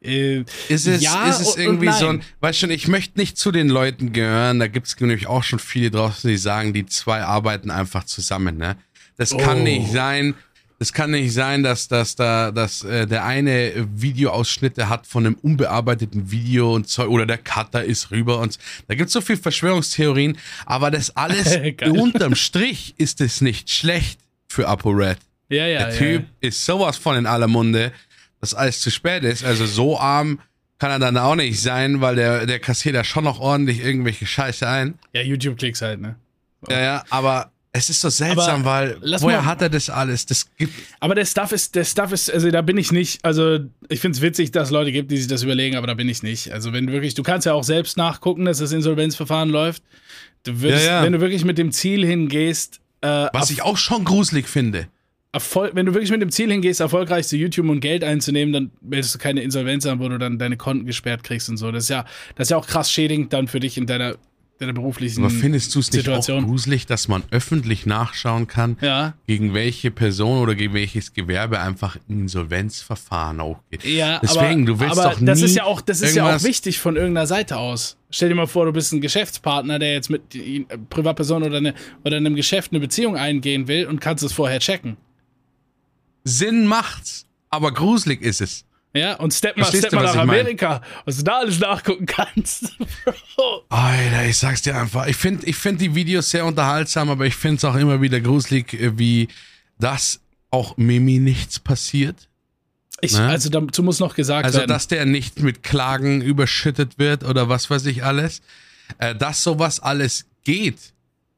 Äh, 0.00 0.44
Ist 0.68 0.86
es, 0.88 1.00
ja 1.00 1.28
ist 1.28 1.40
es 1.40 1.56
irgendwie 1.56 1.92
so 1.92 2.08
ein, 2.08 2.22
weißt 2.40 2.58
schon, 2.58 2.70
ich 2.72 2.88
möchte 2.88 3.18
nicht 3.20 3.36
zu 3.38 3.52
den 3.52 3.68
Leuten 3.68 4.12
gehören, 4.12 4.58
da 4.58 4.66
gibt 4.66 4.88
es 4.88 4.98
nämlich 4.98 5.28
auch 5.28 5.44
schon 5.44 5.60
viele 5.60 5.90
draußen, 5.92 6.28
die 6.28 6.36
sagen, 6.36 6.72
die 6.72 6.86
zwei 6.86 7.22
arbeiten 7.22 7.70
einfach 7.70 8.04
zusammen, 8.04 8.56
ne? 8.56 8.76
Das 9.16 9.36
kann 9.36 9.60
Oh. 9.60 9.62
nicht 9.62 9.92
sein, 9.92 10.34
das 10.82 10.92
kann 10.92 11.12
nicht 11.12 11.32
sein, 11.32 11.62
dass, 11.62 11.86
dass 11.86 12.16
da, 12.16 12.50
dass 12.50 12.82
äh, 12.82 13.06
der 13.06 13.24
eine 13.24 13.86
Videoausschnitte 13.94 14.88
hat 14.88 15.06
von 15.06 15.24
einem 15.24 15.36
unbearbeiteten 15.36 16.32
Video 16.32 16.74
und 16.74 16.88
Zeug, 16.88 17.08
oder 17.08 17.24
der 17.24 17.38
Cutter 17.38 17.84
ist 17.84 18.10
rüber 18.10 18.40
und 18.40 18.58
da 18.88 18.96
gibt 18.96 19.06
es 19.06 19.12
so 19.12 19.20
viel 19.20 19.36
Verschwörungstheorien, 19.36 20.36
aber 20.66 20.90
das 20.90 21.16
alles 21.16 21.56
unterm 21.84 22.34
Strich 22.34 22.96
ist 22.98 23.20
es 23.20 23.40
nicht 23.40 23.70
schlecht 23.70 24.18
für 24.48 24.66
ApoRed. 24.66 25.18
ja, 25.50 25.68
ja, 25.68 25.84
Der 25.84 25.90
ja, 25.90 25.96
Typ 25.96 26.26
ist 26.40 26.64
sowas 26.64 26.96
von 26.96 27.14
in 27.14 27.26
aller 27.26 27.46
Munde, 27.46 27.92
dass 28.40 28.52
alles 28.52 28.80
zu 28.80 28.90
spät 28.90 29.22
ist. 29.22 29.44
Also 29.44 29.66
so 29.66 30.00
arm 30.00 30.40
kann 30.80 30.90
er 30.90 30.98
dann 30.98 31.16
auch 31.16 31.36
nicht 31.36 31.60
sein, 31.62 32.00
weil 32.00 32.16
der, 32.16 32.44
der 32.46 32.58
kassiert 32.58 32.96
ja 32.96 33.04
schon 33.04 33.22
noch 33.22 33.38
ordentlich 33.38 33.84
irgendwelche 33.84 34.26
Scheiße 34.26 34.68
ein. 34.68 34.98
Ja, 35.12 35.22
YouTube-Klicks 35.22 35.80
halt, 35.80 36.00
ne? 36.00 36.16
Ja, 36.68 36.80
ja, 36.80 37.04
aber 37.08 37.51
es 37.74 37.88
ist 37.88 38.02
so 38.02 38.10
seltsam, 38.10 38.66
Aber 38.66 39.00
weil 39.02 39.20
woher 39.20 39.46
hat 39.46 39.62
er 39.62 39.70
das 39.70 39.88
alles? 39.88 40.26
Das 40.26 40.46
gibt 40.56 40.74
Aber 41.00 41.14
der 41.14 41.24
Stuff 41.24 41.52
ist, 41.52 41.74
der 41.74 41.84
Stuff 41.84 42.12
ist, 42.12 42.30
also 42.30 42.50
da 42.50 42.60
bin 42.60 42.76
ich 42.76 42.92
nicht, 42.92 43.24
also 43.24 43.60
ich 43.88 44.00
finde 44.00 44.16
es 44.16 44.22
witzig, 44.22 44.50
dass 44.50 44.68
es 44.68 44.72
Leute 44.72 44.92
gibt, 44.92 45.10
die 45.10 45.16
sich 45.16 45.26
das 45.26 45.42
überlegen, 45.42 45.76
aber 45.76 45.86
da 45.86 45.94
bin 45.94 46.08
ich 46.08 46.22
nicht. 46.22 46.52
Also 46.52 46.72
wenn 46.74 46.86
du 46.86 46.92
wirklich, 46.92 47.14
du 47.14 47.22
kannst 47.22 47.46
ja 47.46 47.54
auch 47.54 47.64
selbst 47.64 47.96
nachgucken, 47.96 48.44
dass 48.44 48.58
das 48.58 48.72
Insolvenzverfahren 48.72 49.48
läuft. 49.48 49.82
Du 50.44 50.60
würdest, 50.60 50.84
Ja, 50.84 50.98
ja. 50.98 51.02
wenn 51.04 51.12
du 51.14 51.20
wirklich 51.20 51.44
mit 51.46 51.56
dem 51.56 51.72
Ziel 51.72 52.04
hingehst, 52.04 52.80
äh, 53.00 53.28
was 53.32 53.50
ich 53.50 53.62
auch 53.62 53.78
schon 53.78 54.04
gruselig 54.04 54.48
finde. 54.48 54.88
Erfol 55.34 55.70
wenn 55.72 55.86
du 55.86 55.94
wirklich 55.94 56.10
mit 56.10 56.20
dem 56.20 56.30
Ziel 56.30 56.50
hingehst, 56.50 56.80
erfolgreich 56.80 57.26
zu 57.26 57.38
YouTube 57.38 57.66
und 57.70 57.80
Geld 57.80 58.04
einzunehmen, 58.04 58.52
dann 58.52 58.70
willst 58.82 59.14
du 59.14 59.18
keine 59.18 59.40
Insolvenz 59.40 59.86
haben, 59.86 59.98
wo 60.00 60.08
du 60.10 60.18
dann 60.18 60.38
deine 60.38 60.58
Konten 60.58 60.84
gesperrt 60.84 61.24
kriegst 61.24 61.48
und 61.48 61.56
so. 61.56 61.72
Das 61.72 61.84
ist 61.84 61.88
ja, 61.88 62.04
das 62.34 62.46
ist 62.46 62.50
ja 62.50 62.58
auch 62.58 62.66
krass 62.66 62.92
schädigend 62.92 63.32
dann 63.32 63.48
für 63.48 63.60
dich 63.60 63.78
in 63.78 63.86
deiner, 63.86 64.16
deiner 64.62 64.72
beruflichen 64.72 65.22
Aber 65.24 65.30
findest 65.30 65.74
du 65.74 65.80
es 65.80 65.92
nicht 65.92 66.04
Situation. 66.04 66.44
auch 66.44 66.48
gruselig, 66.48 66.86
dass 66.86 67.08
man 67.08 67.22
öffentlich 67.30 67.84
nachschauen 67.86 68.46
kann, 68.46 68.76
Ja. 68.80 69.14
gegen 69.26 69.54
welche 69.54 69.90
Person 69.90 70.38
oder 70.38 70.54
gegen 70.54 70.72
welches 70.74 71.12
Gewerbe 71.12 71.60
einfach 71.60 71.96
ein 72.08 72.22
Insolvenzverfahren 72.22 73.40
aufgeht? 73.40 73.84
Ja, 73.84 74.18
Deswegen, 74.22 74.62
aber, 74.62 74.64
du 74.72 74.80
willst 74.80 74.98
aber 74.98 75.10
doch 75.10 75.20
nie 75.20 75.26
das 75.26 75.42
ist 75.42 75.56
ja 75.56 75.64
auch, 75.64 75.80
das 75.80 76.00
ist 76.00 76.14
ja 76.16 76.34
auch 76.36 76.42
wichtig 76.42 76.78
von 76.78 76.96
irgendeiner 76.96 77.26
Seite 77.26 77.56
aus. 77.58 77.96
Stell 78.10 78.28
dir 78.28 78.34
mal 78.34 78.46
vor, 78.46 78.66
du 78.66 78.72
bist 78.72 78.92
ein 78.92 79.00
Geschäftspartner, 79.00 79.78
der 79.78 79.92
jetzt 79.94 80.10
mit 80.10 80.34
äh, 80.34 80.64
Privatperson 80.90 81.42
oder, 81.42 81.58
eine, 81.58 81.74
oder 82.04 82.16
einem 82.16 82.34
Geschäft 82.34 82.72
eine 82.72 82.80
Beziehung 82.80 83.16
eingehen 83.16 83.68
will 83.68 83.86
und 83.86 84.00
kannst 84.00 84.22
es 84.24 84.32
vorher 84.32 84.60
checken. 84.60 84.96
Sinn 86.24 86.66
macht's, 86.66 87.26
aber 87.50 87.72
gruselig 87.72 88.22
ist 88.22 88.40
es. 88.40 88.64
Ja, 88.94 89.14
und 89.14 89.32
step 89.32 89.56
mal, 89.56 89.64
Verstehst 89.64 89.86
step 89.86 89.94
mal 89.94 90.02
nach 90.04 90.10
ich 90.10 90.16
mein? 90.18 90.28
Amerika, 90.28 90.82
was 91.06 91.16
du 91.16 91.22
da 91.22 91.38
alles 91.38 91.58
nachgucken 91.58 92.04
kannst. 92.06 92.76
Bro. 93.36 93.64
Alter, 93.70 94.26
ich 94.26 94.36
sag's 94.36 94.60
dir 94.62 94.76
einfach. 94.76 95.06
Ich 95.06 95.16
finde 95.16 95.46
ich 95.46 95.56
find 95.56 95.80
die 95.80 95.94
Videos 95.94 96.28
sehr 96.30 96.44
unterhaltsam, 96.44 97.08
aber 97.08 97.24
ich 97.26 97.34
finde 97.34 97.56
es 97.56 97.64
auch 97.64 97.74
immer 97.76 98.00
wieder 98.02 98.20
gruselig, 98.20 98.74
äh, 98.74 98.98
wie 98.98 99.28
das 99.78 100.20
auch 100.50 100.76
Mimi 100.76 101.18
nichts 101.18 101.58
passiert. 101.58 102.28
Ich, 103.00 103.14
Ne? 103.14 103.26
Also 103.26 103.48
dazu 103.48 103.82
muss 103.82 103.98
noch 103.98 104.14
gesagt 104.14 104.44
Also, 104.44 104.58
werden. 104.58 104.68
dass 104.68 104.86
der 104.88 105.06
nicht 105.06 105.40
mit 105.40 105.62
Klagen 105.62 106.20
überschüttet 106.20 106.98
wird 106.98 107.24
oder 107.24 107.48
was 107.48 107.70
weiß 107.70 107.86
ich 107.86 108.04
alles. 108.04 108.42
Äh, 108.98 109.14
dass 109.14 109.42
sowas 109.42 109.80
alles 109.80 110.26
geht. 110.44 110.76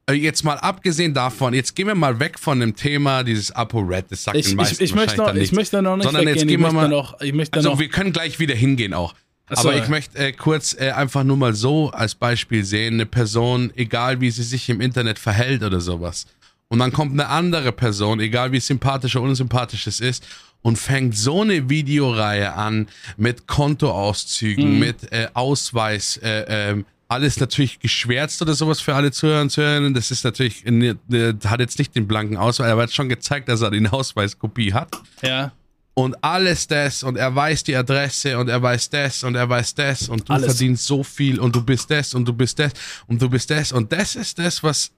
Äh, 0.09 0.13
Jetzt 0.13 0.43
mal 0.43 0.57
abgesehen 0.57 1.13
davon, 1.13 1.53
jetzt 1.53 1.75
gehen 1.75 1.87
wir 1.87 1.95
mal 1.95 2.19
weg 2.19 2.37
von 2.39 2.59
dem 2.59 2.75
Thema 2.75 3.23
dieses 3.23 3.51
ApoRed, 3.51 4.05
das 4.11 4.23
sagt 4.23 4.37
ich, 4.37 4.45
den 4.45 4.51
ich, 4.51 4.55
meisten 4.57 4.83
ich, 4.83 4.93
möchte 4.93 5.17
wahrscheinlich 5.17 5.17
noch, 5.17 5.25
dann 5.33 5.41
ich 5.43 5.51
möchte 5.51 5.81
noch 5.81 5.95
nicht 5.97 6.03
Sondern 6.05 6.27
jetzt 6.27 6.37
gehen 6.39 6.49
ich 6.49 6.53
wir 6.53 6.59
möchte 6.59 6.75
mal- 6.75 6.89
noch, 6.89 7.21
ich 7.21 7.33
möchte 7.33 7.57
Also 7.57 7.69
noch, 7.71 7.79
wir 7.79 7.89
können 7.89 8.13
gleich 8.13 8.39
wieder 8.39 8.55
hingehen 8.55 8.93
auch. 8.93 9.15
So, 9.49 9.69
Aber 9.69 9.75
ich 9.77 9.83
ja. 9.83 9.89
möchte 9.89 10.17
äh, 10.17 10.31
kurz 10.31 10.73
äh, 10.79 10.89
einfach 10.91 11.23
nur 11.23 11.37
mal 11.37 11.53
so 11.53 11.89
als 11.91 12.15
Beispiel 12.15 12.63
sehen, 12.63 12.95
eine 12.95 13.05
Person, 13.05 13.71
egal 13.75 14.19
wie 14.19 14.31
sie 14.31 14.41
sich 14.43 14.69
im 14.69 14.81
Internet 14.81 15.19
verhält 15.19 15.61
oder 15.63 15.79
sowas. 15.81 16.25
Und 16.67 16.79
dann 16.79 16.91
kommt 16.91 17.11
eine 17.13 17.27
andere 17.29 17.71
Person, 17.71 18.19
egal 18.19 18.51
wie 18.51 18.59
sympathisch 18.59 19.15
oder 19.15 19.25
unsympathisch 19.29 19.85
es 19.85 19.99
ist, 19.99 20.25
und 20.63 20.77
fängt 20.79 21.15
so 21.15 21.43
eine 21.43 21.69
Videoreihe 21.69 22.53
an 22.53 22.87
mit 23.17 23.45
Kontoauszügen, 23.45 24.73
Mhm. 24.73 24.79
mit 24.79 25.11
äh, 25.11 25.27
Ausweis, 25.35 26.17
äh, 26.17 26.45
ähm, 26.71 26.85
alles 27.07 27.39
natürlich 27.39 27.79
geschwärzt 27.79 28.41
oder 28.41 28.53
sowas 28.53 28.81
für 28.81 28.95
alle 28.95 29.11
Zuhörer 29.11 29.41
und 29.41 29.49
Zuhörerinnen. 29.49 29.93
Das 29.93 30.11
ist 30.11 30.23
natürlich, 30.23 30.65
ne, 30.65 30.97
ne, 31.07 31.37
hat 31.45 31.59
jetzt 31.59 31.77
nicht 31.77 31.95
den 31.95 32.07
blanken 32.07 32.37
Ausweis, 32.37 32.71
aber 32.71 32.81
er 32.81 32.83
hat 32.83 32.93
schon 32.93 33.09
gezeigt, 33.09 33.47
dass 33.49 33.61
er 33.61 33.71
den 33.71 33.87
Ausweiskopie 33.87 34.73
hat 34.73 34.97
ja, 35.21 35.51
und 35.93 36.23
alles 36.23 36.67
das 36.67 37.03
und 37.03 37.15
er 37.15 37.33
weiß 37.33 37.63
die 37.63 37.75
Adresse 37.75 38.37
und 38.37 38.49
er 38.49 38.61
weiß 38.61 38.89
das 38.89 39.23
und 39.23 39.35
er 39.35 39.49
weiß 39.49 39.75
das 39.75 40.09
und 40.09 40.29
du 40.29 40.33
Alles. 40.33 40.47
verdienst 40.47 40.85
so 40.85 41.03
viel 41.03 41.39
und 41.39 41.55
du 41.55 41.63
bist 41.63 41.89
das 41.89 42.13
und 42.13 42.25
du 42.27 42.33
bist 42.33 42.59
das 42.59 42.73
und 43.07 43.21
du 43.21 43.29
bist 43.29 43.49
das 43.49 43.71
und 43.71 43.91
das 43.91 44.15
ist 44.15 44.37
das, 44.37 44.61
was 44.61 44.91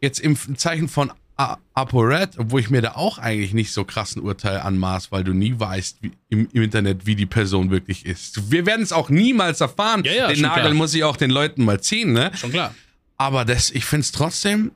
jetzt 0.00 0.20
im 0.20 0.36
Zeichen 0.56 0.88
von 0.88 1.12
ApoRed, 1.36 2.38
obwohl 2.38 2.60
ich 2.60 2.70
mir 2.70 2.82
da 2.82 2.92
auch 2.92 3.18
eigentlich 3.18 3.52
nicht 3.54 3.72
so 3.72 3.84
krassen 3.84 4.22
Urteil 4.22 4.60
anmaß, 4.60 5.10
weil 5.12 5.24
du 5.24 5.32
nie 5.32 5.54
weißt 5.58 5.98
wie, 6.02 6.12
im, 6.28 6.48
im 6.52 6.62
Internet, 6.62 7.06
wie 7.06 7.16
die 7.16 7.26
Person 7.26 7.70
wirklich 7.70 8.06
ist. 8.06 8.50
Wir 8.50 8.66
werden 8.66 8.82
es 8.82 8.92
auch 8.92 9.08
niemals 9.08 9.60
erfahren. 9.60 10.04
Ja, 10.04 10.12
ja, 10.12 10.28
den 10.28 10.42
Nagel 10.42 10.62
klar. 10.62 10.74
muss 10.74 10.94
ich 10.94 11.04
auch 11.04 11.16
den 11.16 11.30
Leuten 11.30 11.64
mal 11.64 11.80
ziehen, 11.80 12.12
ne? 12.12 12.30
schon 12.36 12.50
klar. 12.50 12.74
Aber 13.16 13.44
das, 13.44 13.70
ich 13.70 13.84
finde 13.84 14.02
es 14.02 14.12
trotzdem 14.12 14.72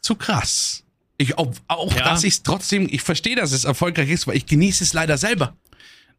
zu 0.00 0.14
krass. 0.16 0.82
Ich, 1.18 1.38
auch, 1.38 1.52
auch 1.68 1.94
Ja. 1.94 2.04
dass 2.04 2.24
ich 2.24 2.34
es 2.34 2.42
trotzdem, 2.42 2.88
ich 2.90 3.02
verstehe, 3.02 3.36
dass 3.36 3.52
es 3.52 3.64
erfolgreich 3.64 4.10
ist, 4.10 4.26
weil 4.26 4.36
ich 4.36 4.46
genieße 4.46 4.82
es 4.82 4.92
leider 4.92 5.16
selber. 5.18 5.54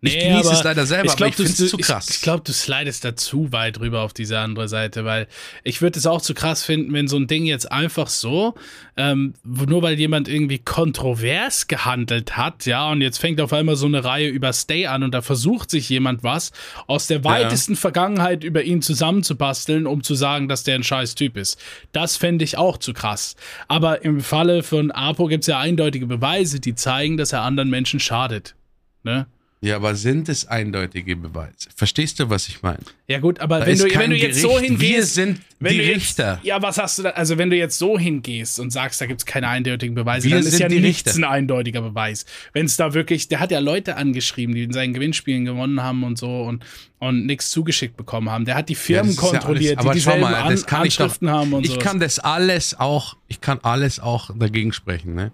Ich 0.06 0.16
Nee, 0.16 0.28
genieße 0.28 0.50
aber 0.50 0.58
es 0.58 0.64
leider 0.66 0.86
selber, 0.86 1.06
ich 1.06 1.16
glaub, 1.16 1.28
aber 1.28 1.30
ich 1.30 1.48
finde 1.48 1.64
es 1.64 1.70
zu 1.72 1.80
ich- 1.80 1.86
krass. 1.86 2.10
Ich, 2.10 2.22
glaube, 2.22 2.44
du 2.46 2.52
slidest 2.52 3.06
da 3.06 3.16
zu 3.16 3.54
weit 3.54 3.80
rüber 3.80 4.02
auf 4.02 4.12
diese 4.12 4.38
andere 4.38 4.68
Seite, 4.68 5.06
weil 5.06 5.28
ich 5.64 5.82
würde 5.82 5.98
es 5.98 6.06
auch 6.06 6.22
zu 6.22 6.34
krass 6.34 6.62
finden, 6.66 6.92
wenn 6.92 7.08
so 7.08 7.16
ein 7.16 7.28
Ding 7.28 7.46
jetzt 7.46 7.72
einfach 7.72 8.08
so, 8.10 8.54
ähm, 8.98 9.34
nur 9.46 9.82
weil 9.82 9.98
jemand 9.98 10.28
irgendwie 10.28 10.60
kontrovers 10.60 11.68
gehandelt 11.68 12.36
hat, 12.36 12.66
ja, 12.66 12.92
und 12.92 13.00
jetzt 13.00 13.18
fängt 13.18 13.40
auf 13.40 13.54
einmal 13.54 13.78
so 13.78 13.86
eine 13.86 14.04
Reihe 14.04 14.28
über 14.28 14.52
Stay 14.52 14.88
an 14.88 15.04
und 15.04 15.14
da 15.14 15.22
versucht 15.22 15.72
sich 15.72 15.88
jemand 15.88 16.22
was 16.22 16.52
aus 16.88 17.08
der 17.08 17.24
weitesten 17.24 17.78
Vergangenheit 17.78 18.44
über 18.44 18.62
ihn 18.62 18.82
zusammenzubasteln, 18.82 19.88
um 19.88 20.04
zu 20.04 20.16
sagen, 20.16 20.50
dass 20.50 20.64
der 20.64 20.76
ein 20.76 20.84
scheiß 20.84 21.16
Typ 21.16 21.38
ist. 21.38 21.58
Das 21.94 22.18
fände 22.18 22.44
ich 22.44 22.58
auch 22.58 22.78
zu 22.78 22.92
krass. 22.92 23.38
Aber 23.70 24.04
im 24.04 24.20
Falle 24.20 24.64
von 24.64 24.92
Apo 24.92 25.28
gibt 25.28 25.44
es 25.44 25.48
ja 25.48 25.60
eindeutige 25.60 26.08
Beweise, 26.08 26.60
die 26.60 26.76
zeigen, 26.76 27.16
dass 27.16 27.32
er 27.32 27.44
anderen 27.44 27.70
Menschen 27.70 28.02
schadet. 28.02 28.56
Ne? 29.04 29.28
Ja, 29.64 29.78
aber 29.78 29.96
sind 29.96 30.28
es 30.28 30.46
eindeutige 30.46 31.16
Beweise? 31.16 31.70
Verstehst 31.74 32.20
du, 32.20 32.30
was 32.30 32.50
ich 32.50 32.62
meine? 32.64 32.80
Ja 33.08 33.20
gut, 33.20 33.40
aber 33.40 33.60
Da 33.62 33.66
wenn 33.68 33.78
du, 33.78 33.86
wenn 33.96 34.10
du 34.10 34.18
jetzt 34.18 34.42
so 34.42 34.50
Gericht. 34.50 34.66
hingehst, 34.66 34.82
Wir 34.92 35.04
sind 35.06 35.42
die 35.62 35.76
jetzt, 35.76 35.96
Richter. 35.96 36.40
Ja, 36.44 36.62
was 36.62 36.78
hast 36.78 37.00
du 37.00 37.04
da? 37.04 37.12
Also 37.12 37.38
wenn 37.38 37.50
du 37.50 37.56
jetzt 37.56 37.78
so 37.80 37.98
hingehst 37.98 38.60
und 38.60 38.72
sagst, 38.72 39.00
da 39.00 39.06
gibt 39.06 39.22
es 39.22 39.26
keine 39.26 39.48
eindeutigen 39.48 39.96
Beweise, 39.96 40.28
Wir 40.28 40.36
dann 40.36 40.46
ist 40.46 40.60
ja 40.60 40.68
die 40.68 40.82
nichts 40.82 41.06
Richter. 41.16 41.22
ein 41.30 41.34
eindeutiger 41.34 41.82
Beweis. 41.82 42.26
Wenn 42.52 42.66
es 42.66 42.76
da 42.76 42.94
wirklich, 42.94 43.30
der 43.30 43.40
hat 43.40 43.52
ja 43.52 43.60
Leute 43.60 43.96
angeschrieben, 43.96 44.54
die 44.54 44.64
in 44.64 44.74
seinen 44.74 44.94
Gewinnspielen 44.94 45.46
gewonnen 45.46 45.82
haben 45.82 46.04
und 46.04 46.18
so 46.18 46.42
und, 46.44 46.66
und 47.00 47.26
nichts 47.26 47.50
zugeschickt 47.50 47.96
bekommen 47.96 48.30
haben. 48.30 48.44
Der 48.44 48.56
hat 48.56 48.68
die 48.68 48.76
Firmen 48.76 49.12
Ja, 49.12 49.22
ist 49.22 49.24
ja 49.24 49.30
kontrolliert, 49.40 49.78
alles- 49.78 49.86
aber 49.86 49.94
die 49.94 50.00
dieselben 50.00 50.22
mal, 50.22 50.34
An 50.36 50.62
kann 50.66 50.86
ich 50.86 50.98
doch- 50.98 51.04
Anschriften 51.06 51.30
haben 51.30 51.54
und 51.54 51.64
Ich 51.66 51.72
so. 51.72 51.80
kann 51.80 52.02
das 52.02 52.20
alles 52.20 52.78
auch, 52.78 53.16
ich 53.30 53.40
kann 53.40 53.60
alles 53.64 54.02
auch 54.02 54.30
dagegen 54.38 54.74
sprechen, 54.74 55.14
ne? 55.16 55.32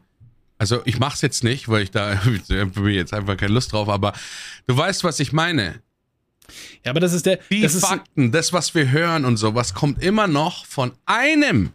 Also 0.59 0.81
ich 0.85 0.99
mach's 0.99 1.21
jetzt 1.21 1.43
nicht, 1.43 1.67
weil 1.69 1.81
ich 1.83 1.91
da 1.91 2.13
jetzt 2.87 3.13
einfach 3.13 3.35
keine 3.37 3.53
Lust 3.53 3.71
drauf, 3.73 3.89
aber 3.89 4.13
du 4.67 4.77
weißt, 4.77 5.03
was 5.03 5.19
ich 5.19 5.31
meine. 5.33 5.81
ja, 6.85 6.91
aber 6.91 6.99
das 6.99 7.13
ist 7.13 7.25
der, 7.25 7.39
Die 7.49 7.61
das 7.61 7.73
ist, 7.75 7.85
Fakten, 7.85 8.31
das, 8.31 8.53
was 8.53 8.75
wir 8.75 8.91
hören 8.91 9.25
und 9.25 9.37
sowas, 9.37 9.73
kommt 9.73 10.03
immer 10.03 10.27
noch 10.27 10.65
von 10.67 10.91
einem 11.05 11.71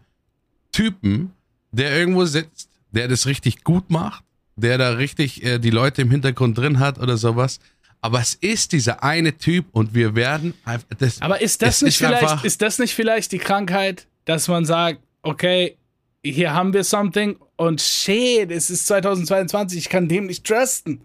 Typen, 0.71 1.33
der 1.73 1.97
irgendwo 1.97 2.25
sitzt, 2.25 2.69
der 2.91 3.09
das 3.09 3.27
richtig 3.27 3.65
gut 3.65 3.91
macht, 3.91 4.23
der 4.57 4.79
da 4.79 4.91
richtig 4.91 5.43
äh, 5.45 5.59
die 5.59 5.71
Leute 5.71 6.03
im 6.03 6.11
Hintergrund 6.11 6.57
drin 6.59 6.79
hat 6.79 6.99
oder 6.99 7.17
sowas. 7.17 7.59
Aber 8.01 8.21
es 8.21 8.35
ist 8.35 8.73
dieser 8.73 9.03
eine 9.03 9.39
Typ 9.39 9.65
und 9.73 9.95
wir 9.95 10.15
werden 10.15 10.53
einfach. 10.65 10.87
Das, 10.99 11.23
Aber 11.23 11.41
ist 11.41 11.63
das 11.63 11.81
nicht 11.81 11.95
ist 12.01 12.07
vielleicht, 12.07 12.23
einfach- 12.23 12.45
ist 12.45 12.61
das 12.61 12.79
nicht 12.79 12.95
vielleicht 12.95 13.33
die 13.33 13.39
Krankheit, 13.39 14.07
dass 14.27 14.47
man 14.47 14.67
sagt, 14.67 15.01
okay, 15.23 15.77
hier 16.23 16.53
haben 16.53 16.73
wir 16.75 16.85
something 16.85 17.37
und 17.57 17.81
shit, 17.81 18.51
es 18.51 18.71
ist 18.71 18.87
2022, 18.87 19.79
ich 19.79 19.89
kann 19.89 20.09
dem 20.09 20.27
nicht 20.27 20.45
trusten. 20.47 21.01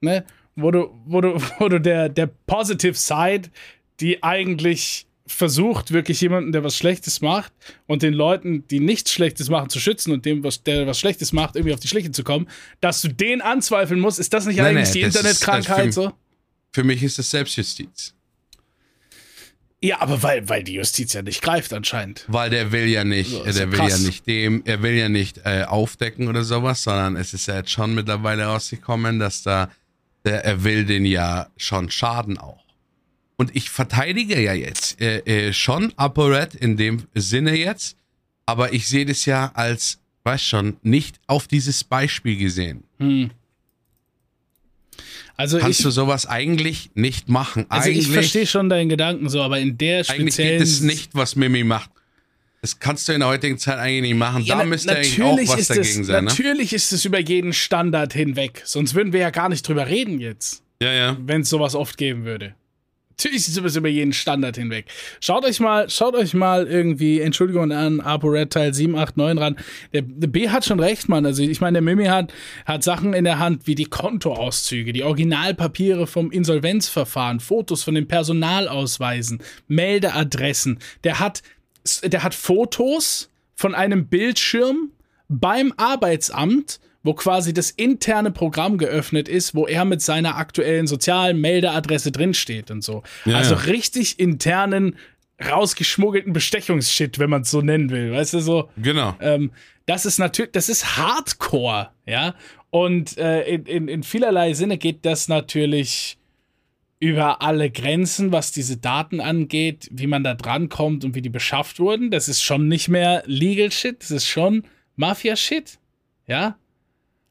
Ne? 0.00 0.24
Wo 0.56 0.70
du, 0.70 0.90
wo 1.06 1.20
du, 1.20 1.40
wo 1.58 1.68
du 1.68 1.80
der, 1.80 2.08
der 2.08 2.26
Positive 2.26 2.94
Side, 2.94 3.50
die 4.00 4.22
eigentlich 4.22 5.06
versucht, 5.26 5.90
wirklich 5.92 6.20
jemanden, 6.20 6.52
der 6.52 6.62
was 6.64 6.76
Schlechtes 6.76 7.22
macht 7.22 7.50
und 7.86 8.02
den 8.02 8.12
Leuten, 8.12 8.68
die 8.68 8.78
nichts 8.80 9.10
Schlechtes 9.10 9.48
machen, 9.48 9.70
zu 9.70 9.80
schützen 9.80 10.12
und 10.12 10.26
dem, 10.26 10.44
was, 10.44 10.62
der 10.62 10.86
was 10.86 11.00
Schlechtes 11.00 11.32
macht, 11.32 11.56
irgendwie 11.56 11.72
auf 11.72 11.80
die 11.80 11.88
Schliche 11.88 12.10
zu 12.12 12.22
kommen, 12.24 12.46
dass 12.82 13.00
du 13.00 13.08
den 13.08 13.40
anzweifeln 13.40 14.00
musst, 14.00 14.18
ist 14.18 14.34
das 14.34 14.44
nicht 14.44 14.58
Nein, 14.58 14.76
eigentlich 14.76 14.88
nein, 14.88 14.92
die 14.92 15.00
das 15.00 15.14
ist- 15.14 15.16
Internetkrankheit 15.42 15.78
das 15.88 15.94
für- 15.94 16.00
so? 16.02 16.12
Für 16.72 16.84
mich 16.84 17.02
ist 17.02 17.18
es 17.18 17.30
Selbstjustiz. 17.30 18.14
Ja, 19.84 20.00
aber 20.00 20.22
weil, 20.22 20.48
weil 20.48 20.64
die 20.64 20.72
Justiz 20.72 21.12
ja 21.12 21.20
nicht 21.20 21.42
greift 21.42 21.74
anscheinend. 21.74 22.24
Weil 22.26 22.48
der 22.48 22.72
will 22.72 22.86
ja 22.86 23.04
nicht, 23.04 23.30
So, 23.30 23.44
äh, 23.44 23.50
ist 23.50 23.58
der 23.58 23.70
will 23.70 23.78
krass. 23.78 24.00
ja 24.00 24.06
nicht 24.06 24.26
dem, 24.26 24.62
er 24.64 24.82
will 24.82 24.94
ja 24.94 25.10
nicht 25.10 25.42
äh, 25.44 25.64
aufdecken 25.64 26.28
oder 26.28 26.42
sowas, 26.42 26.82
sondern 26.82 27.16
es 27.16 27.34
ist 27.34 27.48
ja 27.48 27.56
jetzt 27.56 27.70
schon 27.70 27.94
mittlerweile 27.94 28.44
rausgekommen, 28.46 29.18
dass 29.18 29.42
da, 29.42 29.68
der, 30.24 30.42
er 30.42 30.64
will 30.64 30.86
den 30.86 31.04
ja 31.04 31.48
schon 31.58 31.90
schaden 31.90 32.38
auch. 32.38 32.64
Und 33.36 33.54
ich 33.54 33.68
verteidige 33.68 34.40
ja 34.40 34.54
jetzt 34.54 35.02
äh, 35.02 35.18
äh, 35.18 35.52
schon 35.52 35.92
ApoRed 35.96 36.54
in 36.54 36.78
dem 36.78 37.02
Sinne 37.14 37.54
jetzt, 37.54 37.98
aber 38.46 38.72
ich 38.72 38.88
sehe 38.88 39.04
das 39.04 39.26
ja 39.26 39.50
als, 39.52 39.98
weiß 40.22 40.42
schon, 40.42 40.78
nicht 40.80 41.20
auf 41.26 41.46
dieses 41.46 41.84
Beispiel 41.84 42.38
gesehen. 42.38 42.84
Hm. 42.98 43.30
Also 45.36 45.58
Kannst 45.58 45.80
ich, 45.80 45.84
du 45.84 45.90
sowas 45.90 46.26
eigentlich 46.26 46.90
nicht 46.94 47.28
machen? 47.28 47.66
also 47.68 47.88
eigentlich, 47.88 48.06
ich 48.06 48.12
verstehe 48.12 48.46
schon 48.46 48.68
deinen 48.68 48.88
Gedanken 48.88 49.28
so, 49.28 49.42
aber 49.42 49.58
in 49.58 49.76
der 49.78 49.98
eigentlich 49.98 50.34
speziellen 50.34 50.58
geht 50.58 50.68
es 50.68 50.80
nicht, 50.80 51.14
was 51.14 51.34
Mimi 51.34 51.64
macht. 51.64 51.90
Das 52.60 52.78
kannst 52.78 53.08
du 53.08 53.12
in 53.12 53.20
der 53.20 53.28
heutigen 53.28 53.58
Zeit 53.58 53.78
eigentlich 53.78 54.12
nicht 54.12 54.18
machen. 54.18 54.42
Ja, 54.42 54.56
da 54.56 54.64
müsste 54.64 54.96
eigentlich 54.96 55.20
auch 55.22 55.36
was 55.36 55.66
dagegen 55.66 56.00
es, 56.00 56.06
sein, 56.06 56.24
ne? 56.24 56.30
Natürlich 56.30 56.72
ist 56.72 56.92
es 56.92 57.04
über 57.04 57.20
jeden 57.20 57.52
Standard 57.52 58.12
hinweg. 58.14 58.62
Sonst 58.64 58.94
würden 58.94 59.12
wir 59.12 59.20
ja 59.20 59.30
gar 59.30 59.48
nicht 59.50 59.68
drüber 59.68 59.86
reden 59.86 60.18
jetzt, 60.18 60.62
Ja, 60.80 60.92
ja. 60.92 61.16
wenn 61.20 61.42
es 61.42 61.50
sowas 61.50 61.74
oft 61.74 61.98
geben 61.98 62.24
würde. 62.24 62.54
Natürlich 63.16 63.48
ist 63.48 63.56
es 63.56 63.76
über 63.76 63.88
jeden 63.88 64.12
Standard 64.12 64.56
hinweg. 64.56 64.86
Schaut 65.20 65.44
euch 65.44 65.60
mal, 65.60 65.88
schaut 65.88 66.14
euch 66.14 66.34
mal 66.34 66.66
irgendwie, 66.66 67.20
Entschuldigung, 67.20 67.70
an 67.70 68.00
ApoRed 68.00 68.52
Teil 68.52 68.74
7, 68.74 68.96
8, 68.96 69.16
9 69.16 69.38
ran. 69.38 69.56
Der, 69.92 70.02
der 70.02 70.26
B 70.26 70.48
hat 70.48 70.64
schon 70.64 70.80
recht, 70.80 71.08
Mann. 71.08 71.24
Also 71.24 71.42
ich 71.42 71.60
meine, 71.60 71.74
der 71.74 71.82
Mimi 71.82 72.06
hat, 72.06 72.32
hat 72.66 72.82
Sachen 72.82 73.14
in 73.14 73.24
der 73.24 73.38
Hand 73.38 73.68
wie 73.68 73.76
die 73.76 73.84
Kontoauszüge, 73.84 74.92
die 74.92 75.04
Originalpapiere 75.04 76.06
vom 76.08 76.32
Insolvenzverfahren, 76.32 77.38
Fotos 77.38 77.84
von 77.84 77.94
den 77.94 78.08
Personalausweisen, 78.08 79.40
Meldeadressen. 79.68 80.80
Der 81.04 81.20
hat, 81.20 81.42
der 82.02 82.24
hat 82.24 82.34
Fotos 82.34 83.30
von 83.54 83.74
einem 83.74 84.08
Bildschirm 84.08 84.90
beim 85.28 85.72
Arbeitsamt, 85.76 86.80
wo 87.04 87.14
quasi 87.14 87.54
das 87.54 87.70
interne 87.70 88.32
Programm 88.32 88.78
geöffnet 88.78 89.28
ist, 89.28 89.54
wo 89.54 89.66
er 89.68 89.84
mit 89.84 90.02
seiner 90.02 90.36
aktuellen 90.36 90.88
sozialen 90.88 91.40
Meldeadresse 91.40 92.10
drinsteht 92.10 92.72
und 92.72 92.82
so. 92.82 93.04
Ja, 93.26 93.36
also 93.36 93.54
ja. 93.54 93.60
richtig 93.60 94.18
internen, 94.18 94.96
rausgeschmuggelten 95.44 96.32
Bestechungsshit, 96.32 97.18
wenn 97.18 97.30
man 97.30 97.42
es 97.42 97.50
so 97.50 97.60
nennen 97.60 97.90
will. 97.90 98.12
Weißt 98.12 98.34
du, 98.34 98.40
so. 98.40 98.70
Genau. 98.76 99.14
Ähm, 99.20 99.52
das 99.86 100.06
ist 100.06 100.18
natürlich, 100.18 100.52
das 100.52 100.68
ist 100.68 100.96
Hardcore, 100.96 101.90
ja. 102.06 102.34
Und 102.70 103.18
äh, 103.18 103.42
in, 103.42 103.66
in, 103.66 103.88
in 103.88 104.02
vielerlei 104.02 104.54
Sinne 104.54 104.78
geht 104.78 105.04
das 105.04 105.28
natürlich 105.28 106.18
über 107.00 107.42
alle 107.42 107.70
Grenzen, 107.70 108.32
was 108.32 108.50
diese 108.50 108.78
Daten 108.78 109.20
angeht, 109.20 109.88
wie 109.92 110.06
man 110.06 110.24
da 110.24 110.34
drankommt 110.34 111.04
und 111.04 111.14
wie 111.14 111.20
die 111.20 111.28
beschafft 111.28 111.78
wurden. 111.78 112.10
Das 112.10 112.28
ist 112.28 112.42
schon 112.42 112.66
nicht 112.66 112.88
mehr 112.88 113.22
Legal 113.26 113.70
Shit, 113.70 114.02
das 114.02 114.10
ist 114.10 114.26
schon 114.26 114.64
Mafia-Shit, 114.96 115.78
ja. 116.26 116.38
Ja, 116.38 116.56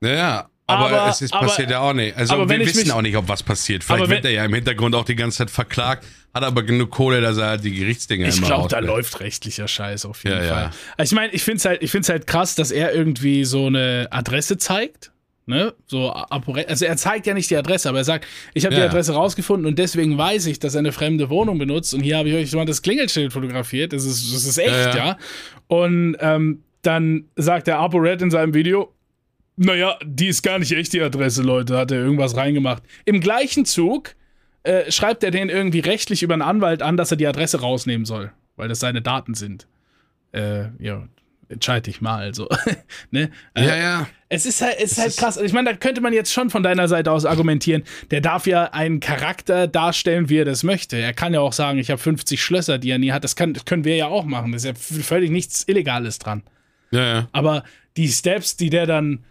ja. 0.04 0.50
Aber, 0.66 0.86
Aber- 0.86 1.10
es 1.10 1.22
ist 1.22 1.34
aber- 1.34 1.48
passiert 1.48 1.70
ja 1.72 1.80
auch 1.82 1.92
nicht. 1.94 2.16
Also 2.16 2.36
aber 2.36 2.48
wenn 2.48 2.62
wir 2.62 2.68
wissen 2.68 2.80
mich- 2.84 2.92
auch 2.94 3.02
nicht, 3.02 3.18
ob 3.18 3.28
was 3.28 3.44
passiert. 3.44 3.84
Vielleicht 3.84 4.02
Aber 4.04 4.10
wird 4.10 4.24
wenn- 4.24 4.32
er 4.32 4.36
ja 4.38 4.46
im 4.46 4.54
Hintergrund 4.54 4.96
auch 4.96 5.04
die 5.04 5.16
ganze 5.16 5.40
Zeit 5.40 5.50
verklagt, 5.52 6.06
hat 6.34 6.44
aber 6.44 6.64
genug 6.64 6.90
Kohle, 6.90 7.20
dass 7.20 7.38
er 7.38 7.48
halt 7.48 7.64
die 7.66 7.74
Gerichtsdinger 7.74 8.28
Ich 8.30 8.42
glaube, 8.42 8.70
da 8.70 8.80
läuft 8.80 9.20
rechtlicher 9.20 9.68
Scheiß 9.68 10.06
auf 10.06 10.24
jeden 10.24 10.38
Ja, 10.38 10.44
ja. 10.44 10.54
Fall. 10.54 10.70
Also 10.98 11.14
ich 11.14 11.16
meine, 11.20 11.34
ich 11.34 11.44
finde 11.44 11.58
es 11.58 11.66
halt, 11.66 11.84
ich 11.84 11.92
find's 11.92 12.08
halt 12.08 12.28
krass, 12.28 12.56
dass 12.56 12.72
er 12.72 12.94
irgendwie 12.94 13.44
so 13.44 13.68
eine 13.68 14.08
Adresse 14.10 14.58
zeigt. 14.58 15.12
Ne? 15.46 15.74
So, 15.88 16.10
also 16.12 16.86
er 16.86 16.96
zeigt 16.96 17.28
ja 17.28 17.34
nicht 17.34 17.50
die 17.50 17.58
Adresse, 17.58 17.90
aber 17.90 17.98
er 17.98 18.04
sagt, 18.06 18.26
ich 18.54 18.64
habe 18.64 18.74
die 18.76 18.80
Ja. 18.80 18.88
Adresse 18.88 19.12
rausgefunden 19.14 19.66
und 19.68 19.78
deswegen 19.78 20.18
weiß 20.18 20.46
ich, 20.46 20.58
dass 20.60 20.74
er 20.76 20.80
eine 20.80 20.94
fremde 20.94 21.30
Wohnung 21.30 21.58
benutzt 21.60 21.94
und 21.94 22.00
hier 22.00 22.16
habe 22.18 22.30
ich 22.30 22.36
euch 22.36 22.54
mal 22.54 22.64
das 22.66 22.82
Klingelschild 22.82 23.34
fotografiert. 23.34 23.92
Das 23.92 24.06
ist, 24.06 24.34
das 24.34 24.46
ist 24.46 24.58
echt, 24.58 24.70
Ja, 24.72 24.90
ja. 24.92 24.96
ja. 24.96 25.18
Und 25.68 26.16
ähm, 26.22 26.64
dann 26.84 27.26
sagt 27.36 27.68
der 27.68 27.80
ApoRed 27.80 28.22
in 28.22 28.32
seinem 28.32 28.54
Video, 28.54 28.94
naja, 29.56 29.98
die 30.04 30.28
ist 30.28 30.42
gar 30.42 30.60
nicht 30.60 30.72
echt 30.72 30.94
die 30.94 31.02
Adresse, 31.02 31.44
Leute, 31.44 31.78
hat 31.78 31.92
er 31.92 32.00
irgendwas 32.00 32.36
reingemacht. 32.36 32.84
Im 33.06 33.20
gleichen 33.22 33.66
Zug 33.66 34.16
äh, 34.64 34.92
schreibt 34.92 35.24
er 35.24 35.32
den 35.32 35.50
irgendwie 35.50 35.80
rechtlich 35.80 36.24
über 36.24 36.34
einen 36.34 36.42
Anwalt 36.42 36.82
an, 36.82 36.98
dass 36.98 37.12
er 37.12 37.18
die 37.18 37.28
Adresse 37.28 37.62
rausnehmen 37.62 38.06
soll, 38.06 38.32
weil 38.56 38.68
das 38.68 38.80
seine 38.80 39.02
Daten 39.02 39.34
sind. 39.34 39.68
Äh, 40.32 40.68
ja, 40.80 41.08
entscheide 41.50 41.90
ich 41.90 42.02
mal, 42.02 42.20
also. 42.20 42.50
ne? 43.12 43.30
Äh, 43.54 43.68
Ja, 43.68 43.76
ja. 43.76 44.08
Es 44.30 44.48
ist 44.48 44.62
halt, 44.64 44.78
es 44.80 44.94
ist 44.94 44.98
halt 44.98 45.16
krass. 45.18 45.38
Ich 45.38 45.54
meine, 45.54 45.70
da 45.70 45.76
könnte 45.76 46.02
man 46.02 46.12
jetzt 46.12 46.34
schon 46.34 46.50
von 46.50 46.64
deiner 46.64 46.88
Seite 46.88 47.12
aus 47.12 47.24
argumentieren, 47.24 47.84
der 48.10 48.20
darf 48.20 48.48
ja 48.48 48.72
einen 48.72 49.00
Charakter 49.00 49.68
darstellen, 49.68 50.28
wie 50.30 50.38
er 50.38 50.46
das 50.46 50.64
möchte. 50.64 50.98
Er 50.98 51.14
kann 51.14 51.36
ja 51.36 51.42
auch 51.42 51.54
sagen, 51.54 51.78
ich 51.78 51.92
habe 51.92 52.02
50 52.02 52.42
Schlösser, 52.42 52.80
die 52.80 52.90
er 52.90 52.98
nie 52.98 53.12
hat. 53.12 53.24
Das, 53.24 53.36
kann, 53.36 53.54
das 53.54 53.66
können 53.66 53.84
wir 53.84 53.96
ja 53.96 54.08
auch 54.08 54.26
machen. 54.26 54.52
Das 54.52 54.64
ist 54.64 54.68
ja 54.68 55.04
völlig 55.04 55.30
nichts 55.30 55.68
Illegales 55.68 56.18
dran. 56.18 56.42
Ja, 56.90 57.06
ja. 57.06 57.30
Aber 57.32 57.64
die 57.96 58.08
Steps, 58.08 58.58
die 58.58 58.72
der 58.72 58.88
dann 58.88 59.24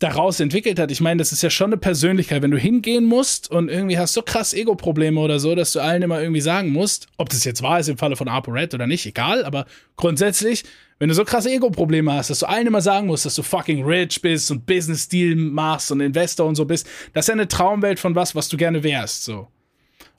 daraus 0.00 0.40
entwickelt 0.40 0.78
hat, 0.78 0.90
ich 0.90 1.00
meine, 1.00 1.18
das 1.18 1.30
ist 1.30 1.42
ja 1.42 1.50
schon 1.50 1.66
eine 1.66 1.76
Persönlichkeit. 1.76 2.42
Wenn 2.42 2.50
du 2.50 2.58
hingehen 2.58 3.04
musst 3.04 3.50
und 3.50 3.68
irgendwie 3.68 3.98
hast 3.98 4.14
so 4.14 4.22
krass 4.22 4.54
Ego-Probleme 4.54 5.20
oder 5.20 5.38
so, 5.38 5.54
dass 5.54 5.72
du 5.72 5.80
allen 5.80 6.02
immer 6.02 6.20
irgendwie 6.20 6.40
sagen 6.40 6.70
musst, 6.70 7.06
ob 7.18 7.28
das 7.28 7.44
jetzt 7.44 7.62
wahr 7.62 7.78
ist 7.78 7.88
im 7.88 7.98
Falle 7.98 8.16
von 8.16 8.26
ApoRed 8.26 8.74
oder 8.74 8.86
nicht, 8.86 9.06
egal, 9.06 9.44
aber 9.44 9.66
grundsätzlich, 9.96 10.64
wenn 10.98 11.10
du 11.10 11.14
so 11.14 11.24
krasse 11.24 11.50
Ego-Probleme 11.50 12.12
hast, 12.12 12.30
dass 12.30 12.40
du 12.40 12.48
allen 12.48 12.66
immer 12.66 12.80
sagen 12.80 13.06
musst, 13.06 13.26
dass 13.26 13.34
du 13.34 13.42
fucking 13.42 13.84
rich 13.84 14.20
bist 14.22 14.50
und 14.50 14.64
Business-Deal 14.64 15.36
machst 15.36 15.92
und 15.92 16.00
Investor 16.00 16.46
und 16.46 16.56
so 16.56 16.64
bist, 16.64 16.88
das 17.12 17.24
ist 17.24 17.28
ja 17.28 17.34
eine 17.34 17.48
Traumwelt 17.48 18.00
von 18.00 18.14
was, 18.14 18.34
was 18.34 18.48
du 18.48 18.56
gerne 18.56 18.82
wärst, 18.82 19.24
so. 19.24 19.48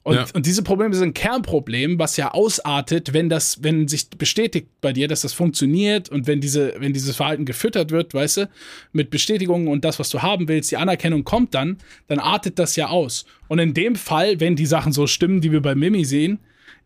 Und, 0.03 0.15
Ja. 0.15 0.25
und 0.33 0.47
diese 0.47 0.63
Probleme 0.63 0.95
sind 0.95 1.09
ein 1.09 1.13
Kernproblem, 1.13 1.99
was 1.99 2.17
ja 2.17 2.31
ausartet, 2.31 3.13
wenn 3.13 3.29
das, 3.29 3.63
wenn 3.63 3.87
sich 3.87 4.09
bestätigt 4.09 4.67
bei 4.81 4.93
dir, 4.93 5.07
dass 5.07 5.21
das 5.21 5.33
funktioniert 5.33 6.09
und 6.09 6.25
wenn 6.25 6.41
diese, 6.41 6.73
wenn 6.79 6.91
dieses 6.91 7.15
Verhalten 7.15 7.45
gefüttert 7.45 7.91
wird, 7.91 8.13
weißt 8.15 8.37
du, 8.37 8.49
mit 8.93 9.11
Bestätigungen 9.11 9.67
und 9.67 9.85
das, 9.85 9.99
was 9.99 10.09
du 10.09 10.23
haben 10.23 10.47
willst, 10.47 10.71
die 10.71 10.77
Anerkennung 10.77 11.23
kommt 11.23 11.53
dann, 11.53 11.77
dann 12.07 12.17
artet 12.17 12.57
das 12.57 12.75
ja 12.75 12.87
aus. 12.87 13.25
Und 13.47 13.59
in 13.59 13.75
dem 13.75 13.95
Fall, 13.95 14.39
wenn 14.39 14.55
die 14.55 14.65
Sachen 14.65 14.91
so 14.91 15.05
stimmen, 15.05 15.39
die 15.39 15.51
wir 15.51 15.61
bei 15.61 15.75
Mimi 15.75 16.03
sehen, 16.03 16.39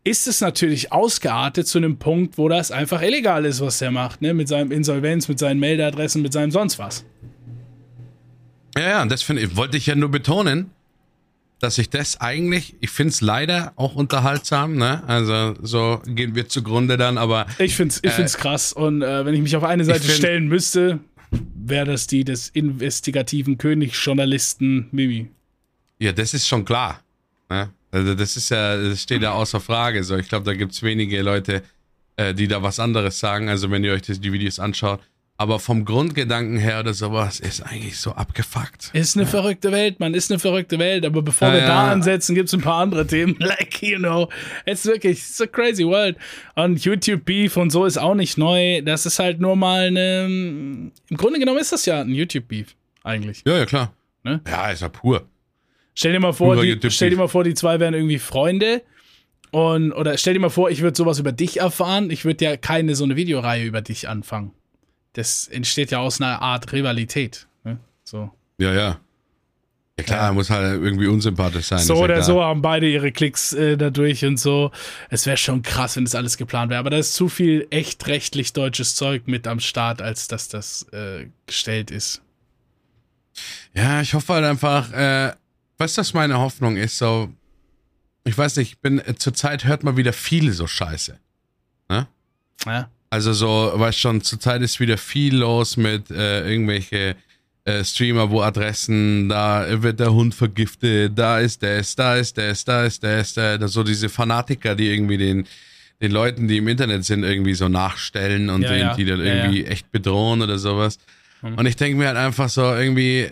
ist 0.04 0.28
es 0.28 0.40
natürlich 0.40 0.92
ausgeartet 0.92 1.66
zu 1.66 1.78
einem 1.78 1.96
Punkt, 1.96 2.38
wo 2.38 2.48
das 2.48 2.70
einfach 2.70 3.02
illegal 3.02 3.44
ist, 3.44 3.60
was 3.60 3.78
der 3.78 3.90
macht, 3.90 4.22
ne? 4.22 4.34
Mit 4.34 4.46
seinem 4.46 4.70
Insolvenz, 4.70 5.26
mit 5.26 5.38
seinen 5.38 5.58
Meldeadressen, 5.58 6.22
mit 6.22 6.32
seinem 6.32 6.52
sonst 6.52 6.78
was. 6.78 7.04
Ja, 8.76 8.88
ja, 8.88 9.02
und 9.02 9.10
das 9.10 9.22
finde 9.22 9.42
ich, 9.42 9.56
wollte 9.56 9.76
ich 9.78 9.86
ja 9.86 9.94
nur 9.94 10.10
betonen, 10.10 10.70
dass 11.58 11.78
ich 11.78 11.88
das 11.88 12.20
eigentlich, 12.20 12.74
ich 12.80 12.90
finde 12.90 13.10
es 13.10 13.20
leider 13.20 13.72
auch 13.76 13.94
unterhaltsam, 13.94 14.76
ne? 14.76 15.02
Also 15.06 15.54
so 15.62 16.02
gehen 16.06 16.34
wir 16.34 16.48
zugrunde 16.48 16.96
dann, 16.96 17.16
aber 17.18 17.46
Ich 17.58 17.74
find's, 17.76 18.00
ich 18.02 18.12
find's 18.12 18.36
krass. 18.36 18.72
Und 18.72 19.02
äh, 19.02 19.24
wenn 19.24 19.34
ich 19.34 19.40
mich 19.40 19.56
auf 19.56 19.64
eine 19.64 19.84
Seite 19.84 20.00
find- 20.02 20.18
stellen 20.18 20.48
müsste, 20.48 20.98
wäre 21.54 21.86
das 21.86 22.06
die 22.06 22.24
des 22.24 22.48
investigativen 22.50 23.56
Königsjournalisten 23.58 24.88
Mimi. 24.92 25.28
ja, 25.98 26.12
das 26.12 26.34
ist 26.34 26.46
schon 26.46 26.64
klar. 26.64 27.00
Ne? 27.48 27.70
Also 27.90 28.14
das 28.14 28.36
ist 28.36 28.50
ja, 28.50 28.76
das 28.76 29.02
steht 29.02 29.22
ja 29.22 29.32
außer 29.32 29.60
Frage. 29.60 30.04
So, 30.04 30.16
ich 30.16 30.28
glaube, 30.28 30.44
da 30.44 30.54
gibt 30.54 30.72
es 30.72 30.82
wenige 30.82 31.22
Leute, 31.22 31.62
äh, 32.16 32.34
die 32.34 32.46
da 32.48 32.62
was 32.62 32.78
anderes 32.78 33.18
sagen, 33.18 33.48
also 33.48 33.70
wenn 33.70 33.82
ihr 33.82 33.92
euch 33.92 34.02
das, 34.02 34.20
die 34.20 34.32
Videos 34.32 34.58
anschaut. 34.58 35.00
Aber 35.38 35.58
vom 35.58 35.84
Grundgedanken 35.84 36.56
her 36.56 36.80
oder 36.80 36.94
sowas 36.94 37.40
ist 37.40 37.60
eigentlich 37.60 37.98
so 37.98 38.12
abgefuckt. 38.12 38.90
Ist 38.94 39.16
eine 39.16 39.26
verrückte 39.26 39.70
Welt, 39.70 40.00
man, 40.00 40.14
ist 40.14 40.30
eine 40.30 40.38
verrückte 40.38 40.78
Welt. 40.78 41.04
Aber 41.04 41.20
bevor 41.20 41.48
Ja, 41.48 41.54
wir 41.54 41.60
ja. 41.60 41.66
da 41.66 41.92
ansetzen, 41.92 42.34
gibt's 42.34 42.54
ein 42.54 42.62
paar 42.62 42.78
andere 42.80 43.06
Themen. 43.06 43.36
Like, 43.40 43.82
you 43.82 43.98
know, 43.98 44.30
it's 44.64 44.86
wirklich, 44.86 45.18
it's 45.18 45.40
a 45.42 45.46
crazy 45.46 45.84
world. 45.84 46.16
Und 46.54 46.82
YouTube 46.82 47.26
Beef 47.26 47.58
und 47.58 47.68
so 47.68 47.84
ist 47.84 47.98
auch 47.98 48.14
nicht 48.14 48.38
neu. 48.38 48.80
Das 48.80 49.04
ist 49.04 49.18
halt 49.18 49.38
nur 49.40 49.56
mal 49.56 49.88
eine. 49.88 50.24
Im 50.24 51.16
Grunde 51.16 51.38
genommen 51.38 51.58
ist 51.58 51.72
das 51.72 51.84
ja 51.84 52.00
ein 52.00 52.14
YouTube 52.14 52.48
Beef, 52.48 52.74
eigentlich. 53.04 53.42
Ja, 53.46 53.58
ja, 53.58 53.66
klar. 53.66 53.92
Ne? 54.24 54.40
Ja, 54.48 54.70
ist 54.70 54.80
ja 54.80 54.88
pur. 54.88 55.28
Stell 55.94 56.12
dir 56.12 56.20
mal 56.20 56.32
vor, 56.32 56.60
die, 56.62 56.78
stell 56.90 57.10
dir 57.10 57.16
mal 57.16 57.28
vor, 57.28 57.44
die 57.44 57.54
zwei 57.54 57.78
wären 57.78 57.94
irgendwie 57.94 58.18
Freunde. 58.18 58.82
Und, 59.50 59.92
oder 59.92 60.16
stell 60.18 60.34
dir 60.34 60.40
mal 60.40 60.50
vor, 60.50 60.70
ich 60.70 60.80
würde 60.82 60.96
sowas 60.96 61.18
über 61.18 61.32
dich 61.32 61.60
erfahren. 61.60 62.10
Ich 62.10 62.24
würde 62.24 62.44
ja 62.44 62.56
keine 62.56 62.94
so 62.94 63.04
eine 63.04 63.16
Videoreihe 63.16 63.64
über 63.64 63.80
dich 63.82 64.08
anfangen. 64.08 64.52
Das 65.16 65.48
entsteht 65.48 65.90
ja 65.90 65.98
aus 65.98 66.20
einer 66.20 66.42
Art 66.42 66.70
Rivalität. 66.74 67.46
Ne? 67.64 67.78
So. 68.04 68.30
Ja, 68.58 68.74
ja. 68.74 69.00
Ja 69.98 70.04
klar, 70.04 70.32
muss 70.34 70.50
halt 70.50 70.82
irgendwie 70.82 71.06
unsympathisch 71.06 71.64
sein. 71.68 71.78
So 71.78 71.94
ja 71.94 72.00
oder 72.00 72.14
klar. 72.16 72.26
so 72.26 72.42
haben 72.42 72.60
beide 72.60 72.86
ihre 72.86 73.12
Klicks 73.12 73.54
äh, 73.54 73.78
dadurch 73.78 74.26
und 74.26 74.38
so. 74.38 74.72
Es 75.08 75.24
wäre 75.24 75.38
schon 75.38 75.62
krass, 75.62 75.96
wenn 75.96 76.04
das 76.04 76.14
alles 76.14 76.36
geplant 76.36 76.68
wäre. 76.68 76.80
Aber 76.80 76.90
da 76.90 76.98
ist 76.98 77.14
zu 77.14 77.30
viel 77.30 77.66
echt 77.70 78.06
rechtlich 78.08 78.52
deutsches 78.52 78.94
Zeug 78.94 79.26
mit 79.26 79.46
am 79.46 79.58
Start, 79.58 80.02
als 80.02 80.28
dass 80.28 80.48
das 80.48 80.82
äh, 80.92 81.28
gestellt 81.46 81.90
ist. 81.90 82.20
Ja, 83.72 84.02
ich 84.02 84.12
hoffe 84.12 84.34
halt 84.34 84.44
einfach, 84.44 84.92
äh, 84.92 85.32
was 85.78 86.12
meine 86.12 86.38
Hoffnung 86.38 86.76
ist? 86.76 86.98
So, 86.98 87.32
ich 88.24 88.36
weiß 88.36 88.56
nicht, 88.56 88.72
ich 88.72 88.78
bin, 88.80 88.98
äh, 88.98 89.14
zurzeit 89.16 89.64
hört 89.64 89.82
man 89.82 89.96
wieder 89.96 90.12
viel 90.12 90.52
so 90.52 90.66
Scheiße. 90.66 91.18
Ne? 91.88 92.06
Ja. 92.66 92.90
Also 93.10 93.32
so, 93.32 93.72
weißt 93.74 93.98
schon, 93.98 94.20
zurzeit 94.20 94.62
ist 94.62 94.80
wieder 94.80 94.98
viel 94.98 95.36
los 95.36 95.76
mit 95.76 96.10
äh, 96.10 96.48
irgendwelche 96.50 97.16
äh, 97.64 97.84
Streamer, 97.84 98.30
wo 98.30 98.42
Adressen, 98.42 99.28
da 99.28 99.82
wird 99.82 100.00
der 100.00 100.12
Hund 100.12 100.34
vergiftet, 100.34 101.12
da 101.16 101.40
ist 101.40 101.62
das, 101.62 101.94
da 101.96 102.16
ist 102.16 102.36
das, 102.38 102.64
da 102.64 102.84
ist 102.84 103.02
das, 103.02 103.34
da, 103.34 103.58
da 103.58 103.68
so 103.68 103.82
diese 103.82 104.08
Fanatiker, 104.08 104.74
die 104.74 104.88
irgendwie 104.88 105.18
den, 105.18 105.46
den 106.00 106.12
Leuten, 106.12 106.48
die 106.48 106.58
im 106.58 106.68
Internet 106.68 107.04
sind, 107.04 107.24
irgendwie 107.24 107.54
so 107.54 107.68
nachstellen 107.68 108.50
und 108.50 108.62
Ja, 108.62 108.68
den, 108.70 108.78
ja. 108.80 108.94
die 108.94 109.04
dann 109.04 109.20
Ja, 109.20 109.26
ja. 109.26 109.34
irgendwie 109.44 109.64
echt 109.64 109.90
bedrohen 109.90 110.42
oder 110.42 110.58
sowas. 110.58 110.98
Mhm. 111.42 111.54
Und 111.54 111.66
ich 111.66 111.76
denke 111.76 111.98
mir 111.98 112.08
halt 112.08 112.16
einfach 112.16 112.48
so 112.48 112.62
irgendwie, 112.62 113.30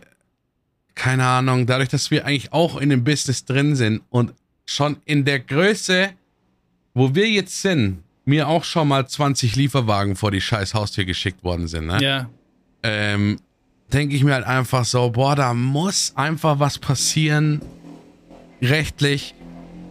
keine 0.95 1.25
Ahnung, 1.25 1.67
dadurch, 1.67 1.89
dass 1.89 2.11
wir 2.11 2.27
eigentlich 2.27 2.53
auch 2.53 2.81
in 2.81 2.91
dem 2.91 3.05
Business 3.05 3.45
drin 3.45 3.77
sind 3.77 4.03
und 4.11 4.33
schon 4.67 4.97
in 5.05 5.25
der 5.25 5.41
Größe, 5.41 6.11
wo 6.95 7.15
wir 7.15 7.29
jetzt 7.29 7.61
sind, 7.61 8.03
mir 8.25 8.49
auch 8.49 8.65
schon 8.65 8.89
mal 8.89 9.07
20 9.07 9.57
Lieferwagen 9.57 10.17
vor 10.17 10.31
die 10.31 10.41
scheiß 10.41 10.75
Haustür 10.75 11.05
geschickt 11.05 11.45
worden 11.45 11.67
sind, 11.69 11.87
ne? 11.87 12.03
Ja. 12.03 12.31
ähm, 12.83 13.39
denke 13.93 14.17
ich 14.17 14.25
mir 14.25 14.35
halt 14.35 14.47
einfach 14.47 14.85
so, 14.85 15.11
boah, 15.11 15.37
da 15.37 15.55
muss 15.55 16.13
einfach 16.17 16.59
was 16.59 16.79
passieren, 16.79 17.61
rechtlich, 18.63 19.35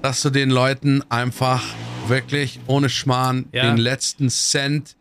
dass 0.01 0.21
du 0.21 0.29
den 0.29 0.49
Leuten 0.49 1.03
einfach 1.09 1.63
wirklich 2.07 2.59
ohne 2.67 2.89
Schmarrn 2.89 3.45
Ja. 3.51 3.63
den 3.69 3.77
letzten 3.77 4.29
Cent 4.29 4.95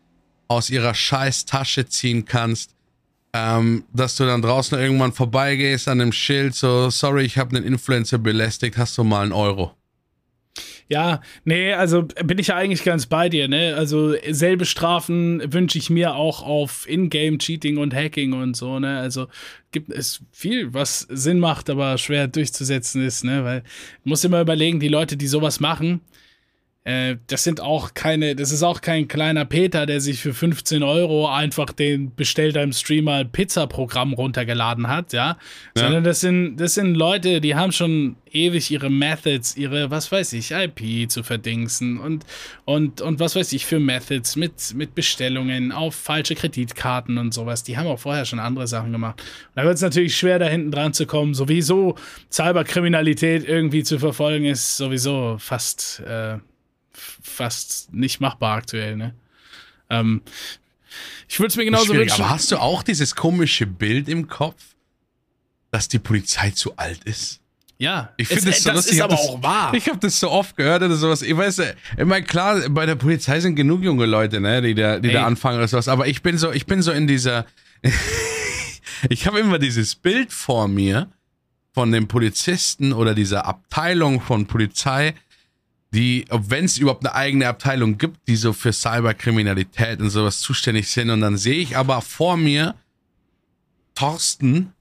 aus 0.47 0.69
ihrer 0.69 0.93
scheiß 0.93 1.45
Tasche 1.45 1.87
ziehen 1.87 2.25
kannst. 2.25 2.71
Ähm, 3.35 3.83
dass 3.91 4.15
du 4.15 4.25
dann 4.25 4.43
draußen 4.43 4.77
irgendwann 4.77 5.11
vorbeigehst 5.11 5.87
an 5.87 5.97
dem 5.97 6.11
Schild, 6.11 6.53
so, 6.53 6.91
sorry, 6.91 7.23
ich 7.23 7.39
habe 7.39 7.55
einen 7.57 7.65
Influencer 7.65 8.19
belästigt, 8.19 8.77
hast 8.77 8.95
du 8.99 9.03
mal 9.03 9.23
einen 9.23 9.31
Euro. 9.31 9.75
Ja, 10.89 11.21
nee, 11.45 11.73
also 11.73 12.03
bin 12.03 12.37
ich 12.37 12.47
ja 12.47 12.55
eigentlich 12.55 12.83
ganz 12.83 13.05
bei 13.05 13.29
dir, 13.29 13.47
ne? 13.47 13.75
Also 13.75 14.15
selbe 14.29 14.65
Strafen 14.65 15.41
wünsche 15.53 15.77
ich 15.77 15.89
mir 15.89 16.15
auch 16.15 16.43
auf 16.43 16.87
Ingame-Cheating 16.87 17.77
und 17.77 17.93
Hacking 17.93 18.33
und 18.33 18.55
so, 18.55 18.79
ne? 18.79 18.99
Also 18.99 19.27
gibt 19.71 19.91
es 19.91 20.21
viel, 20.31 20.73
was 20.73 20.99
Sinn 21.09 21.39
macht, 21.39 21.69
aber 21.69 21.97
schwer 21.97 22.27
durchzusetzen 22.27 23.03
ist, 23.05 23.23
ne? 23.23 23.43
Weil 23.43 23.61
du 24.03 24.09
musst 24.09 24.25
immer 24.25 24.41
überlegen, 24.41 24.79
die 24.79 24.89
Leute, 24.89 25.17
die 25.17 25.27
sowas 25.27 25.59
machen, 25.59 26.01
äh, 26.85 27.15
das 27.27 27.45
sind 27.45 27.61
auch 27.61 27.93
keine, 27.93 28.35
das 28.35 28.51
ist 28.51 28.61
auch 28.61 28.81
kein 28.81 29.07
kleiner 29.07 29.45
Peter, 29.45 29.85
der 29.85 30.01
sich 30.01 30.19
für 30.19 30.33
15 30.33 30.83
Euro 30.83 31.29
einfach 31.29 31.71
den 31.71 32.13
bestellt 32.13 32.57
einem 32.57 32.73
Streamer 32.73 33.23
Pizza-Programm 33.23 34.13
runtergeladen 34.13 34.89
hat, 34.89 35.13
ja. 35.13 35.37
Sondern 35.75 36.03
das 36.03 36.19
sind, 36.19 36.57
das 36.57 36.73
sind 36.73 36.95
Leute, 36.95 37.39
die 37.39 37.55
haben 37.55 37.71
schon 37.71 38.17
ewig 38.31 38.69
ihre 38.69 38.89
Methods, 38.89 39.55
ihre, 39.55 39.91
was 39.91 40.11
weiß 40.11 40.33
ich, 40.33 40.51
IP 40.51 41.09
zu 41.09 41.23
verdingsen 41.23 41.99
und, 41.99 42.25
und, 42.65 42.99
und 42.99 43.19
was 43.19 43.35
weiß 43.35 43.53
ich 43.53 43.65
für 43.65 43.79
Methods 43.79 44.35
mit, 44.35 44.73
mit 44.73 44.93
Bestellungen 44.93 45.71
auf 45.71 45.95
falsche 45.95 46.35
Kreditkarten 46.35 47.17
und 47.17 47.33
sowas. 47.33 47.63
Die 47.63 47.77
haben 47.77 47.87
auch 47.87 47.99
vorher 47.99 48.25
schon 48.25 48.39
andere 48.39 48.67
Sachen 48.67 48.91
gemacht. 48.91 49.21
Und 49.21 49.55
da 49.55 49.63
wird 49.63 49.75
es 49.75 49.81
natürlich 49.81 50.17
schwer, 50.17 50.37
da 50.37 50.47
hinten 50.47 50.71
dran 50.71 50.93
zu 50.93 51.05
kommen. 51.05 51.33
Sowieso 51.33 51.95
Cyberkriminalität 52.29 53.47
irgendwie 53.47 53.83
zu 53.83 53.99
verfolgen, 53.99 54.45
ist 54.45 54.75
sowieso 54.75 55.37
fast, 55.39 56.01
äh, 56.01 56.39
fast 56.93 57.93
nicht 57.93 58.19
machbar 58.21 58.57
aktuell, 58.57 58.95
ne? 58.95 59.13
Ähm, 59.89 60.21
ich 61.27 61.39
würde 61.39 61.47
es 61.47 61.55
mir 61.57 61.65
genauso 61.65 61.93
wünschen. 61.93 62.21
aber 62.21 62.29
hast 62.29 62.51
du 62.51 62.57
auch 62.57 62.83
dieses 62.83 63.15
komische 63.15 63.65
Bild 63.65 64.07
im 64.07 64.27
Kopf, 64.27 64.61
dass 65.71 65.87
die 65.87 65.99
Polizei 65.99 66.51
zu 66.51 66.75
alt 66.77 67.03
ist? 67.05 67.39
ja, 67.79 68.13
Ich 68.17 68.27
finde 68.29 68.49
es- 68.51 68.57
das 68.57 68.63
so 68.63 68.71
lustig. 68.71 68.93
ist 68.93 69.01
aber 69.01 69.15
das, 69.15 69.27
auch 69.27 69.43
wahr. 69.43 69.73
Ich 69.73 69.87
habe 69.89 69.97
das 69.97 70.17
so 70.19 70.29
oft 70.31 70.55
gehört 70.55 70.83
oder 70.83 70.95
sowas. 70.95 71.21
Ich 71.21 71.35
weiß, 71.35 71.59
äh, 71.59 71.75
ich 71.97 72.05
meine, 72.05 72.23
klar, 72.25 72.69
bei 72.69 72.85
der 72.85 72.95
Polizei 72.95 73.39
sind 73.41 73.55
genug 73.55 73.83
junge 73.83 74.05
Leute, 74.05 74.39
ne, 74.39 74.61
die 74.61 74.73
da, 74.75 74.99
die 74.99 75.09
Ey. 75.09 75.13
da 75.15 75.25
anfangen 75.25 75.57
oder 75.57 75.67
sowas. 75.67 75.87
Aber 75.89 76.07
ich 76.07 76.21
bin 76.21 76.37
so, 76.37 76.51
ich 76.51 76.65
bin 76.65 76.81
so 76.81 76.91
in 76.91 77.07
dieser. 77.07 77.45
ich 79.09 79.27
habe 79.27 79.39
immer 79.39 79.59
dieses 79.59 79.95
Bild 79.95 80.31
vor 80.31 80.67
mir 80.67 81.09
von 81.73 81.91
dem 81.91 82.07
Polizisten 82.07 82.93
oder 82.93 83.15
dieser 83.15 83.45
Abteilung 83.45 84.21
von 84.21 84.45
Polizei, 84.45 85.13
die, 85.93 86.25
wenn 86.31 86.65
es 86.65 86.77
überhaupt 86.77 87.05
eine 87.05 87.13
eigene 87.15 87.47
Abteilung 87.47 87.97
gibt, 87.97 88.27
die 88.27 88.35
so 88.35 88.51
für 88.53 88.73
Cyberkriminalität 88.73 89.99
und 89.99 90.09
sowas 90.09 90.39
zuständig 90.39 90.89
sind. 90.89 91.09
Und 91.11 91.21
dann 91.21 91.37
sehe 91.37 91.59
ich 91.59 91.77
aber 91.77 92.01
vor 92.01 92.35
mir 92.35 92.75
Thorsten, 93.95 94.73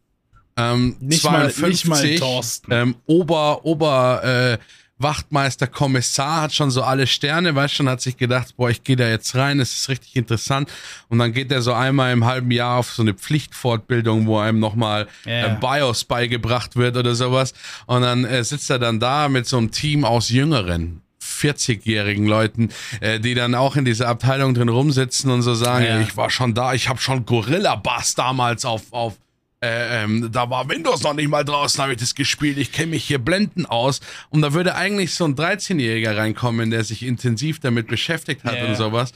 ähm, 0.57 0.97
Nicht 1.01 1.25
mal- 1.25 1.51
52, 1.53 1.69
nicht 1.69 1.87
mal 1.89 2.19
Thorsten. 2.19 2.73
Ähm, 2.73 2.95
Ober, 3.07 3.65
Ober, 3.65 4.59
äh, 4.59 4.59
Wachtmeister, 5.03 5.67
Kommissar, 5.67 6.43
hat 6.43 6.53
schon 6.55 6.71
so 6.71 6.83
alle 6.83 7.07
Sterne, 7.07 7.55
weißt 7.55 7.75
schon, 7.75 7.89
hat 7.89 8.01
sich 8.01 8.17
gedacht, 8.17 8.55
boah, 8.57 8.71
ich 8.71 8.83
gehe 8.85 8.97
da 8.97 9.09
jetzt 9.09 9.35
rein, 9.35 9.59
das 9.59 9.73
ist 9.73 9.89
richtig 9.89 10.17
interessant. 10.17 10.71
Und 11.09 11.19
dann 11.19 11.33
geht 11.33 11.51
er 11.53 11.63
so 11.63 11.73
einmal 11.73 12.13
im 12.13 12.25
halben 12.25 12.51
Jahr 12.51 12.79
auf 12.79 12.93
so 12.93 13.03
eine 13.03 13.15
Pflichtfortbildung, 13.15 14.27
wo 14.27 14.39
einem 14.39 14.59
nochmal 14.61 15.09
Ja. 15.25 15.47
äh, 15.47 15.57
BIOS 15.61 16.05
beigebracht 16.05 16.77
wird 16.77 16.97
oder 16.97 17.15
sowas. 17.15 17.53
Und 17.87 18.03
dann 18.03 18.25
äh, 18.25 18.43
sitzt 18.45 18.71
er 18.71 18.79
dann 18.79 19.01
da 19.01 19.29
mit 19.29 19.47
so 19.47 19.59
einem 19.59 19.71
Team 19.71 20.05
aus 20.05 20.29
Jüngeren. 20.29 21.01
40-jährigen 21.23 22.27
Leuten, 22.27 22.71
äh, 23.01 23.19
die 23.21 23.35
dann 23.35 23.55
auch 23.55 23.77
in 23.77 23.85
dieser 23.85 24.09
Abteilung 24.09 24.55
drin 24.55 24.69
rumsitzen 24.69 25.31
und 25.31 25.43
so 25.43 25.55
sagen, 25.55 25.85
Ja. 25.85 26.01
ich 26.01 26.17
war 26.17 26.31
schon 26.31 26.55
da, 26.55 26.73
ich 26.75 26.89
habe 26.89 27.01
schon 27.01 27.27
Gorilla 27.27 27.77
Bass 27.77 28.15
damals 28.15 28.65
auf, 28.65 28.83
auf 28.93 29.15
äh, 29.63 30.03
ähm, 30.05 30.29
da 30.33 30.51
war 30.51 30.69
Windows 30.69 31.03
noch 31.05 31.15
nicht 31.15 31.29
mal 31.29 31.45
draußen, 31.45 31.81
habe 31.81 31.93
ich 31.93 31.99
das 31.99 32.15
gespielt, 32.15 32.59
ich 32.59 32.73
kenne 32.73 32.89
mich 32.93 33.05
hier 33.05 33.19
blenden 33.21 33.65
aus. 33.65 34.01
Und 34.31 34.43
da 34.43 34.53
würde 34.53 34.75
eigentlich 34.75 35.15
so 35.15 35.25
ein 35.25 35.37
13-Jähriger 35.37 36.17
reinkommen, 36.17 36.71
der 36.71 36.83
sich 36.85 37.05
intensiv 37.05 37.61
damit 37.61 37.87
beschäftigt 37.87 38.43
hat 38.45 38.57
Ja. 38.57 38.67
und 38.67 38.77
sowas. 38.77 39.13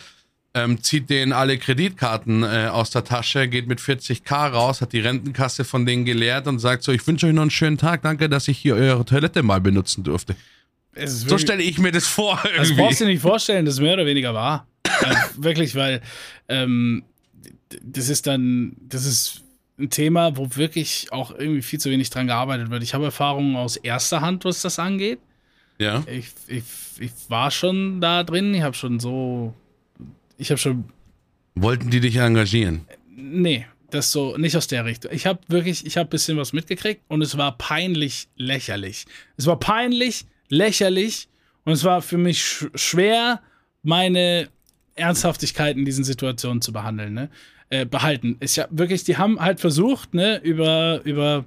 Ähm, 0.55 0.83
zieht 0.83 1.11
denen 1.11 1.33
alle 1.35 1.59
Kreditkarten 1.59 2.43
äh, 2.43 2.69
aus 2.71 2.91
der 2.91 3.05
Tasche, 3.05 3.47
geht 3.49 3.67
mit 3.67 3.79
40k 3.81 4.49
raus, 4.53 4.81
hat 4.81 4.93
die 4.95 5.01
Rentenkasse 5.01 5.65
von 5.65 5.85
denen 5.85 6.05
geleert 6.07 6.47
und 6.47 6.61
sagt 6.61 6.83
so, 6.83 6.93
ich 6.93 7.07
wünsche 7.07 7.27
euch 7.27 7.35
noch 7.35 7.43
einen 7.43 7.51
schönen 7.51 7.77
Tag, 7.77 8.01
danke, 8.03 8.29
dass 8.31 8.49
ich 8.49 8.57
hier 8.57 8.75
eure 8.77 9.05
Toilette 9.05 9.43
mal 9.43 9.61
benutzen 9.61 10.03
durfte. 10.03 10.35
So 11.05 11.37
stelle 11.37 11.63
ich 11.63 11.79
mir 11.79 11.93
das 11.93 12.07
vor. 12.07 12.41
Das 12.57 12.69
Irgendwie. 12.69 12.83
brauchst 12.83 13.01
du 13.01 13.05
dir 13.05 13.11
nicht 13.11 13.21
vorstellen, 13.21 13.67
das 13.67 13.75
ist 13.75 13.81
mehr 13.81 13.93
oder 13.95 14.07
weniger 14.07 14.33
wahr. 14.33 14.67
äh, 14.85 15.15
wirklich, 15.37 15.75
weil 15.75 16.01
ähm, 16.49 17.03
das 17.83 18.09
ist 18.09 18.27
dann, 18.27 18.77
das 18.81 19.05
ist 19.05 19.43
ein 19.79 19.91
Thema, 19.91 20.37
wo 20.37 20.49
wirklich 20.57 21.09
auch 21.13 21.33
irgendwie 21.33 21.63
viel 21.63 21.79
zu 21.79 21.91
wenig 21.91 22.11
dran 22.11 22.27
gearbeitet 22.27 22.71
wird. 22.71 22.83
Ich 22.83 22.95
habe 22.95 23.05
Erfahrungen 23.05 23.57
aus 23.57 23.77
erster 23.77 24.21
Hand, 24.21 24.45
was 24.45 24.63
das 24.63 24.79
angeht. 24.79 25.19
ja. 25.79 26.03
Ich, 26.11 26.29
ich, 26.47 26.65
ich 26.99 27.13
war 27.29 27.51
schon 27.51 28.01
da 28.01 28.23
drin, 28.25 28.55
ich 28.55 28.63
habe 28.63 28.75
schon 28.75 29.01
so, 29.01 29.55
ich 30.39 30.51
habe 30.51 30.59
schon, 30.59 30.85
Wollten 31.55 31.91
die 31.91 32.01
dich 32.01 32.17
engagieren? 32.17 32.83
nee, 33.17 33.67
das 33.91 34.13
so, 34.13 34.37
nicht 34.37 34.57
aus 34.57 34.67
der 34.67 34.85
Richtung. 34.85 35.13
Ich 35.13 35.27
habe 35.27 35.41
wirklich, 35.49 35.87
ich 35.87 35.97
habe 35.97 36.09
ein 36.09 36.11
bisschen 36.11 36.37
was 36.37 36.53
mitgekriegt 36.53 37.03
und 37.09 37.23
es 37.23 37.37
war 37.39 37.57
peinlich 37.57 38.29
lächerlich. 38.37 39.07
Es 39.37 39.47
war 39.47 39.59
peinlich 39.59 40.27
lächerlich 40.49 41.29
und 41.65 41.73
es 41.73 41.85
war 41.85 42.03
für 42.03 42.19
mich 42.19 42.43
sch 42.43 42.67
schwer, 42.75 43.41
meine 43.83 44.49
Ernsthaftigkeit 44.97 45.77
in 45.77 45.85
diesen 45.85 46.05
Situationen 46.05 46.61
zu 46.63 46.73
behandeln, 46.73 47.15
ne? 47.15 47.31
Äh, 47.69 47.85
behalten. 47.85 48.37
Ist 48.39 48.55
ja 48.55 48.69
wirklich, 48.71 49.03
die 49.03 49.17
haben 49.17 49.41
halt 49.41 49.59
versucht, 49.59 50.15
ne, 50.15 50.41
über, 50.45 51.01
über 51.03 51.45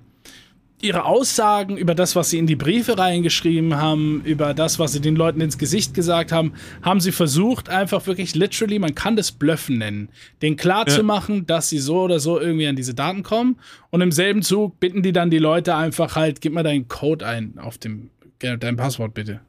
ihre 0.81 1.05
Aussagen, 1.05 1.77
über 1.77 1.95
das, 1.95 2.13
was 2.13 2.29
sie 2.29 2.37
in 2.37 2.45
die 2.45 2.57
Briefe 2.57 2.97
reingeschrieben 2.97 3.77
haben, 3.77 4.21
über 4.25 4.53
das, 4.53 4.79
was 4.79 4.91
sie 4.91 4.99
den 4.99 5.15
Leuten 5.15 5.39
ins 5.39 5.57
Gesicht 5.57 5.93
gesagt 5.93 6.33
haben, 6.33 6.55
haben 6.81 6.99
sie 6.99 7.13
versucht, 7.13 7.69
einfach 7.69 8.05
wirklich 8.05 8.35
literally, 8.35 8.79
man 8.79 8.95
kann 8.95 9.15
das 9.15 9.31
Blöffen 9.31 9.77
nennen, 9.77 10.09
den 10.41 10.57
klar 10.57 10.85
zu 10.87 11.03
machen, 11.03 11.45
dass 11.47 11.69
sie 11.69 11.79
so 11.79 12.01
oder 12.01 12.19
so 12.19 12.37
irgendwie 12.37 12.67
an 12.67 12.75
diese 12.75 12.93
Daten 12.93 13.23
kommen. 13.23 13.57
Und 13.89 14.01
im 14.01 14.11
selben 14.11 14.41
Zug 14.41 14.77
bitten 14.81 15.01
die 15.03 15.13
dann 15.13 15.29
die 15.29 15.37
Leute 15.39 15.75
einfach 15.75 16.17
halt, 16.17 16.41
gib 16.41 16.51
mal 16.51 16.63
deinen 16.63 16.89
Code 16.89 17.25
ein 17.25 17.57
auf 17.59 17.77
dem, 17.77 18.09
dein 18.39 18.75
Passwort 18.75 19.13
bitte. 19.13 19.39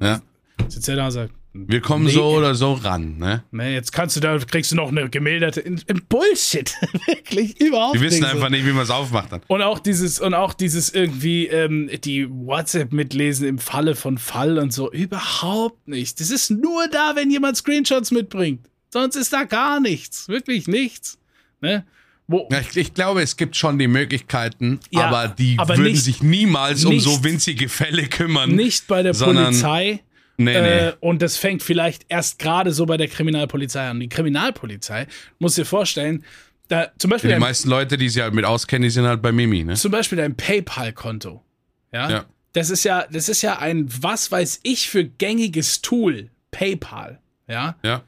Ja. 0.00 0.22
Sitzt 0.68 0.88
er 0.88 0.94
da 0.94 1.06
und 1.06 1.10
sagt, 1.10 1.32
Wir 1.66 1.80
kommen 1.80 2.04
Nee. 2.04 2.12
so 2.12 2.24
oder 2.36 2.54
so 2.54 2.74
ran, 2.74 3.16
ne? 3.18 3.42
ne, 3.50 3.72
jetzt 3.72 3.92
kannst 3.92 4.14
du 4.16 4.20
da, 4.20 4.38
kriegst 4.38 4.70
du 4.72 4.76
noch 4.76 4.88
eine 4.90 5.08
gemilderte, 5.10 5.60
in, 5.60 5.80
in 5.86 6.02
Bullshit. 6.08 6.72
wirklich, 7.06 7.60
überhaupt 7.60 7.94
Wir 7.94 8.02
wissen 8.02 8.20
nicht 8.20 8.28
so. 8.30 8.36
einfach 8.36 8.50
nicht, 8.50 8.64
wie 8.66 8.72
man 8.72 8.82
es 8.84 8.90
aufmacht 8.90 9.32
dann. 9.32 9.40
Und 9.48 9.62
auch 9.62 9.78
dieses, 9.78 10.20
und 10.20 10.34
auch 10.34 10.54
dieses 10.54 10.90
irgendwie, 10.90 11.46
ähm, 11.46 11.90
die 12.04 12.28
WhatsApp 12.30 12.92
mitlesen 12.92 13.48
im 13.48 13.58
Falle 13.58 13.94
von 13.96 14.18
Fall 14.18 14.58
und 14.58 14.72
so. 14.72 14.92
Überhaupt 14.92 15.88
nicht. 15.88 16.20
Das 16.20 16.30
ist 16.30 16.50
nur 16.50 16.86
da, 16.88 17.12
wenn 17.16 17.30
jemand 17.30 17.56
Screenshots 17.56 18.10
mitbringt. 18.10 18.66
Sonst 18.92 19.16
ist 19.16 19.32
da 19.32 19.44
gar 19.44 19.80
nichts. 19.80 20.28
Wirklich 20.28 20.66
nichts. 20.68 21.18
Ne? 21.60 21.84
Wo, 22.26 22.46
Ja, 22.52 22.60
ich, 22.60 22.76
ich 22.76 22.92
glaube, 22.94 23.22
es 23.22 23.36
gibt 23.38 23.56
schon 23.56 23.78
die 23.78 23.88
Möglichkeiten, 23.88 24.80
Ja, 24.90 25.06
aber 25.06 25.28
die 25.28 25.56
aber 25.58 25.76
würden 25.78 25.92
nicht- 25.92 26.04
sich 26.04 26.22
niemals 26.22 26.84
um 26.84 26.92
nicht- 26.92 27.04
so 27.04 27.24
winzige 27.24 27.68
Fälle 27.70 28.04
kümmern. 28.06 28.54
nicht 28.54 28.86
bei 28.86 29.02
der 29.02 29.14
Polizei. 29.14 30.00
Nee, 30.38 30.60
nee. 30.60 30.78
Äh, 30.78 30.92
und 31.00 31.20
das 31.20 31.36
fängt 31.36 31.62
vielleicht 31.62 32.06
erst 32.08 32.38
gerade 32.38 32.72
so 32.72 32.86
bei 32.86 32.96
der 32.96 33.08
Kriminalpolizei 33.08 33.88
an. 33.88 34.00
Die 34.00 34.08
Kriminalpolizei, 34.08 35.06
muss 35.38 35.56
dir 35.56 35.66
vorstellen, 35.66 36.24
da, 36.68 36.92
zum 36.98 37.10
Beispiel 37.10 37.28
die 37.28 37.32
dein, 37.32 37.40
meisten 37.40 37.68
Leute, 37.68 37.98
die 37.98 38.08
sich 38.08 38.22
halt 38.22 38.34
mit 38.34 38.44
auskennen, 38.44 38.84
die 38.84 38.90
sind 38.90 39.04
halt 39.04 39.20
bei 39.20 39.32
Mimi, 39.32 39.64
ne? 39.64 39.74
zum 39.74 39.90
Beispiel 39.90 40.18
dein 40.18 40.36
PayPal-Konto. 40.36 41.42
Ja? 41.92 42.10
Ja. 42.10 42.24
Das 42.52 42.70
ist 42.70 42.84
ja, 42.84 43.06
das 43.10 43.28
ist 43.28 43.42
ja 43.42 43.58
ein, 43.58 43.88
was 44.02 44.30
weiß 44.30 44.60
ich, 44.62 44.88
für 44.88 45.04
gängiges 45.04 45.82
Tool. 45.82 46.30
PayPal. 46.50 47.20
Ja. 47.46 47.76
Ja. 47.82 48.02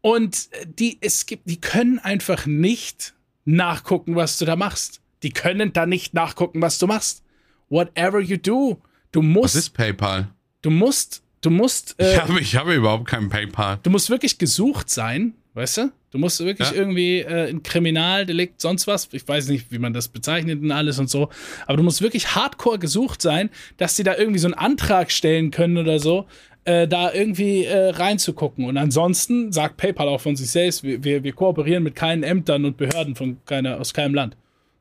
Und 0.00 0.48
die, 0.78 0.98
es 1.00 1.26
gibt, 1.26 1.48
die 1.48 1.60
können 1.60 1.98
einfach 1.98 2.46
nicht 2.46 3.14
nachgucken, 3.44 4.16
was 4.16 4.38
du 4.38 4.44
da 4.44 4.56
machst. 4.56 5.00
Die 5.22 5.30
können 5.30 5.72
da 5.72 5.86
nicht 5.86 6.12
nachgucken, 6.14 6.60
was 6.60 6.78
du 6.78 6.86
machst. 6.86 7.22
Whatever 7.68 8.20
you 8.20 8.36
do, 8.36 8.80
du 9.12 9.20
Was 9.20 9.26
musst, 9.26 9.56
ist 9.56 9.70
PayPal? 9.70 10.28
du 10.62 10.70
musst, 10.70 11.22
du 11.40 11.50
musst, 11.50 11.94
äh, 12.00 12.14
Ich 12.14 12.20
habe 12.20 12.40
ich 12.40 12.56
habe 12.56 12.74
überhaupt 12.74 13.06
kein 13.06 13.28
PayPal. 13.28 13.78
du 13.82 13.90
musst 13.90 14.10
wirklich 14.10 14.38
gesucht 14.38 14.90
sein 14.90 15.34
Weißt 15.56 15.78
du? 15.78 15.90
Du 16.10 16.18
musst 16.18 16.38
wirklich 16.44 16.68
Ja. 16.68 16.74
irgendwie 16.76 17.20
äh, 17.20 17.48
ein 17.48 17.62
Kriminaldelikt, 17.62 18.60
sonst 18.60 18.86
was. 18.86 19.08
Ich 19.12 19.26
weiß 19.26 19.48
nicht, 19.48 19.72
wie 19.72 19.78
man 19.78 19.94
das 19.94 20.08
bezeichnet 20.08 20.60
und 20.60 20.70
alles 20.70 20.98
und 20.98 21.08
so. 21.08 21.30
Aber 21.66 21.78
du 21.78 21.82
musst 21.82 22.02
wirklich 22.02 22.34
hardcore 22.34 22.78
gesucht 22.78 23.22
sein, 23.22 23.48
dass 23.78 23.96
sie 23.96 24.02
da 24.02 24.14
irgendwie 24.16 24.38
so 24.38 24.48
einen 24.48 24.54
Antrag 24.54 25.10
stellen 25.10 25.50
können 25.50 25.78
oder 25.78 25.98
so, 25.98 26.26
äh, 26.66 26.86
da 26.86 27.10
irgendwie 27.10 27.64
äh, 27.64 27.88
reinzugucken. 27.88 28.66
Und 28.66 28.76
ansonsten 28.76 29.50
sagt 29.50 29.78
PayPal 29.78 30.08
auch 30.08 30.20
von 30.20 30.36
sich 30.36 30.50
selbst, 30.50 30.82
wir, 30.82 31.02
wir, 31.02 31.24
wir 31.24 31.32
kooperieren 31.32 31.82
mit 31.84 31.94
keinen 31.94 32.22
Ämtern 32.22 32.66
und 32.66 32.76
Behörden 32.76 33.14
von 33.16 33.38
keiner, 33.46 33.80
aus 33.80 33.94
keinem 33.94 34.14
Land. 34.14 34.36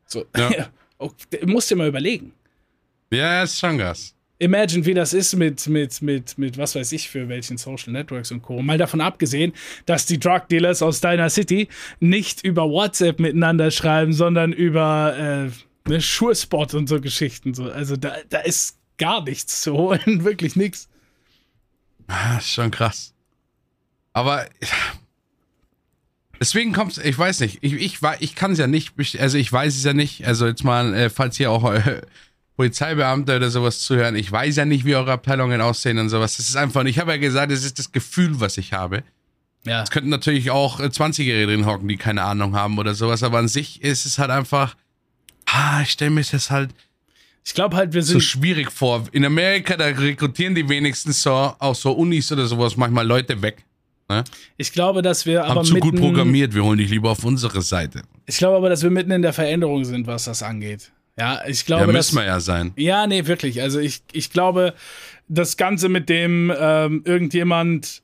So. 0.08 0.26
Ja. 0.36 0.50
Okay, 0.98 1.46
musst 1.46 1.70
dir 1.70 1.76
mal 1.76 1.90
überlegen. 1.90 2.32
Ja, 3.12 3.44
ist 3.44 3.60
schon 3.60 3.78
Gas. 3.78 4.15
Imagine, 4.38 4.86
wie 4.86 4.94
das 4.94 5.14
ist 5.14 5.36
mit, 5.36 5.66
mit, 5.68 6.02
mit, 6.02 6.38
mit, 6.38 6.58
was 6.58 6.76
weiß 6.76 6.92
ich, 6.92 7.10
für 7.10 7.30
welchen 7.30 7.58
Social 7.58 7.94
Networks 7.94 8.32
und 8.32 8.42
Co. 8.42 8.62
Mal 8.62 8.78
davon 8.78 9.00
abgesehen, 9.00 9.54
dass 9.86 10.06
die 10.06 10.20
Drug 10.20 10.42
Dealers 10.50 10.82
aus 10.82 11.00
deiner 11.00 11.30
City 11.30 11.70
nicht 12.02 12.44
über 12.44 12.70
WhatsApp 12.70 13.20
miteinander 13.20 13.72
schreiben, 13.72 14.12
sondern 14.12 14.52
über 14.52 15.16
äh, 15.18 15.90
ne, 15.90 16.02
Schurspot 16.02 16.74
und 16.74 16.88
so 16.88 17.00
Geschichten. 17.00 17.54
So. 17.54 17.72
Also 17.72 17.96
da, 17.96 18.16
da 18.30 18.40
ist 18.40 18.78
gar 18.98 19.24
nichts 19.24 19.62
zu 19.62 19.74
holen, 19.74 20.02
wirklich 20.26 20.58
nichts. 20.58 20.90
Ah, 22.08 22.42
schon 22.42 22.72
krass. 22.72 23.14
Aber 24.12 24.46
deswegen 26.42 26.74
kommt's, 26.74 26.98
ich 26.98 27.18
weiß 27.18 27.40
nicht, 27.40 27.60
ich, 27.62 27.74
ich, 27.74 28.00
ich 28.20 28.36
kann 28.36 28.52
es 28.52 28.60
ja 28.60 28.68
nicht, 28.68 28.94
also 29.20 29.38
ich 29.38 29.52
weiß 29.52 29.76
es 29.76 29.84
ja 29.86 29.94
nicht, 29.94 30.26
also 30.28 30.46
jetzt 30.46 30.66
mal, 30.66 30.94
äh, 30.94 31.10
falls 31.10 31.38
hier 31.38 31.52
auch 31.52 31.64
äh, 32.56 32.58
Polizeibeamte 32.58 33.36
oder 33.36 33.50
sowas 33.50 33.80
zuhören, 33.80 34.16
ich 34.16 34.32
weiß 34.32 34.56
ja 34.56 34.66
nicht, 34.66 34.86
wie 34.86 34.96
eure 34.96 35.12
Abteilungen 35.12 35.62
aussehen 35.62 35.98
und 35.98 36.10
sowas. 36.10 36.38
Das 36.38 36.50
ist 36.50 36.56
einfach, 36.56 36.84
ich 36.86 37.00
habe 37.00 37.12
ja 37.12 37.18
gesagt, 37.18 37.52
das 37.52 37.64
ist 37.64 37.80
das 37.80 37.92
Gefühl, 37.92 38.40
was 38.40 38.58
ich 38.58 38.74
habe. 38.74 39.04
Ja. 39.66 39.82
Es 39.84 39.90
könnten 39.90 40.10
natürlich 40.10 40.52
auch 40.52 40.80
äh, 40.80 40.86
20-Jährige 40.86 41.48
drin 41.48 41.66
hocken, 41.66 41.88
die 41.88 41.98
keine 41.98 42.24
Ahnung 42.24 42.56
haben 42.56 42.78
oder 42.78 42.94
sowas, 42.94 43.24
aber 43.24 43.40
an 43.40 43.48
sich 43.48 43.82
ist 43.82 44.06
es 44.06 44.20
halt 44.20 44.30
einfach, 44.30 44.76
ah, 45.48 45.82
ich 45.82 45.92
stelle 45.92 46.12
mir 46.12 46.24
das 46.24 46.52
halt 46.52 46.70
Ich 47.44 47.54
glaube 47.54 47.76
halt, 47.76 47.94
wir 47.94 48.04
so 48.04 48.14
sind. 48.14 48.22
schwierig 48.22 48.72
vor. 48.72 49.04
In 49.12 49.26
Amerika, 49.26 49.76
da 49.76 49.86
rekrutieren 49.86 50.56
die 50.56 50.70
wenigstens 50.70 51.22
so, 51.22 51.32
aus 51.32 51.82
so 51.82 51.92
Unis 51.92 52.32
oder 52.32 52.46
sowas 52.46 52.78
manchmal 52.78 53.06
Leute 53.06 53.42
weg. 53.42 53.66
Ne? 54.08 54.24
ich 54.56 54.72
glaube, 54.72 55.02
dass 55.02 55.26
wir 55.26 55.44
aber 55.46 55.56
Haben 55.62 55.66
zu 55.66 55.80
gut 55.80 55.96
programmiert, 55.96 56.54
wir 56.54 56.64
holen 56.64 56.78
dich 56.78 56.92
lieber 56.92 57.10
auf 57.10 57.24
unsere 57.24 57.64
Seite. 57.64 58.04
Ich 58.28 58.38
glaube 58.38 58.56
aber, 58.58 58.70
dass 58.70 58.84
wir 58.84 58.92
mitten 58.92 59.10
in 59.10 59.24
der 59.24 59.34
Veränderung 59.34 59.84
sind, 59.84 60.06
was 60.06 60.26
das 60.26 60.44
angeht. 60.44 60.92
Ja, 61.18 61.42
ich 61.48 61.66
glaube, 61.66 61.82
Ja, 61.82 61.88
dass, 61.88 62.12
müssen 62.12 62.18
wir 62.18 62.26
ja 62.26 62.40
sein. 62.40 62.74
Ja, 62.76 63.08
nee, 63.08 63.26
wirklich. 63.26 63.62
Also 63.62 63.80
ich, 63.80 64.04
ich 64.12 64.32
glaube, 64.32 64.74
das 65.28 65.58
Ganze 65.58 65.90
mit 65.90 66.10
dem 66.10 66.54
ähm, 66.58 67.04
irgendjemand 67.06 68.04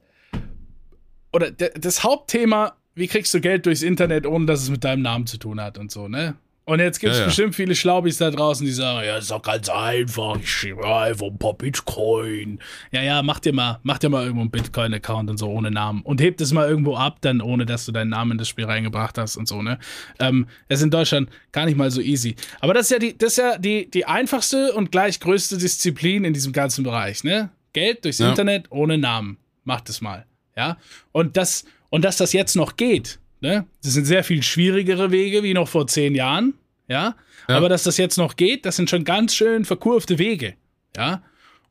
oder 1.34 1.52
de, 1.52 1.78
das 1.78 2.04
Hauptthema, 2.04 2.74
wie 2.96 3.08
kriegst 3.08 3.34
du 3.34 3.42
Geld 3.42 3.66
durchs 3.66 3.82
Internet, 3.82 4.26
ohne 4.26 4.46
dass 4.46 4.62
es 4.62 4.70
mit 4.70 4.84
deinem 4.84 5.02
Namen 5.02 5.28
zu 5.28 5.38
tun 5.38 5.62
hat 5.62 5.78
und 5.78 5.92
so, 5.92 6.08
ne? 6.08 6.36
Und 6.72 6.80
jetzt 6.80 7.00
gibt 7.02 7.12
es 7.12 7.18
Ja, 7.18 7.24
ja. 7.24 7.28
bestimmt 7.28 7.54
viele 7.54 7.76
Schlaubis 7.76 8.18
da 8.18 8.32
draußen, 8.32 8.66
die 8.66 8.72
sagen, 8.72 9.06
ja, 9.06 9.18
ist 9.18 9.30
doch 9.30 9.42
ganz 9.42 9.68
einfach, 9.68 10.38
ich 10.38 10.50
schiebe 10.50 10.86
einfach 10.88 11.28
ein 11.28 11.38
paar 11.38 11.54
Bitcoin. 11.54 12.60
Ja, 12.92 13.02
ja, 13.02 13.22
mach 13.24 13.40
dir 13.40 13.52
mal, 13.52 13.80
mach 13.84 13.98
dir 13.98 14.08
mal 14.08 14.22
irgendwo 14.24 14.42
einen 14.42 14.52
Bitcoin-Account 14.52 15.30
und 15.30 15.38
so 15.38 15.50
ohne 15.50 15.70
Namen 15.70 16.02
und 16.04 16.22
heb 16.22 16.38
das 16.38 16.54
mal 16.54 16.70
irgendwo 16.70 16.96
ab, 16.96 17.18
dann 17.22 17.42
ohne, 17.42 17.66
dass 17.66 17.86
du 17.86 17.92
deinen 17.92 18.08
Namen 18.10 18.32
in 18.32 18.38
das 18.38 18.48
Spiel 18.48 18.64
reingebracht 18.64 19.18
hast 19.18 19.36
und 19.36 19.50
so, 19.50 19.62
ne? 19.62 19.80
Ähm, 20.20 20.48
das 20.70 20.80
ist 20.80 20.84
in 20.86 20.92
Deutschland 20.92 21.30
gar 21.52 21.66
nicht 21.66 21.78
mal 21.78 21.92
so 21.92 22.00
easy. 22.00 22.38
Aber 22.62 22.74
das 22.74 22.86
ist 22.86 22.92
ja 22.92 23.00
die, 23.00 23.18
das 23.18 23.34
ist 23.34 23.38
ja 23.40 23.58
die, 23.58 23.92
die 23.92 24.06
einfachste 24.06 24.72
und 24.72 24.94
gleich 24.94 25.20
größte 25.20 25.58
Disziplin 25.58 26.24
in 26.24 26.34
diesem 26.34 26.54
ganzen 26.54 26.86
Bereich, 26.86 27.26
ne? 27.26 27.50
Geld 27.74 28.06
durchs 28.06 28.20
Ja. 28.20 28.30
Internet 28.30 28.68
ohne 28.70 28.98
Namen. 28.98 29.38
Macht 29.66 29.90
es 29.90 30.00
mal. 30.00 30.26
Ja. 30.56 30.78
Und 31.12 31.36
das, 31.36 31.66
und 31.90 32.06
dass 32.06 32.16
das 32.16 32.32
jetzt 32.32 32.56
noch 32.56 32.78
geht, 32.78 33.20
ne? 33.42 33.66
Das 33.84 33.92
sind 33.92 34.06
sehr 34.06 34.24
viel 34.24 34.42
schwierigere 34.42 35.12
Wege 35.12 35.44
wie 35.44 35.54
noch 35.54 35.68
vor 35.68 35.86
zehn 35.88 36.16
Jahren, 36.16 36.54
ja. 36.92 37.16
Ja. 37.48 37.58
Aber 37.58 37.70
dass 37.70 37.84
das 37.84 37.98
jetzt 37.98 38.18
noch 38.18 38.36
geht, 38.36 38.66
das 38.66 38.76
sind 38.76 38.90
schon 38.90 39.04
ganz 39.04 39.34
schön 39.34 39.66
verkurvte 39.66 40.20
Wege, 40.20 40.56
ja. 40.96 41.24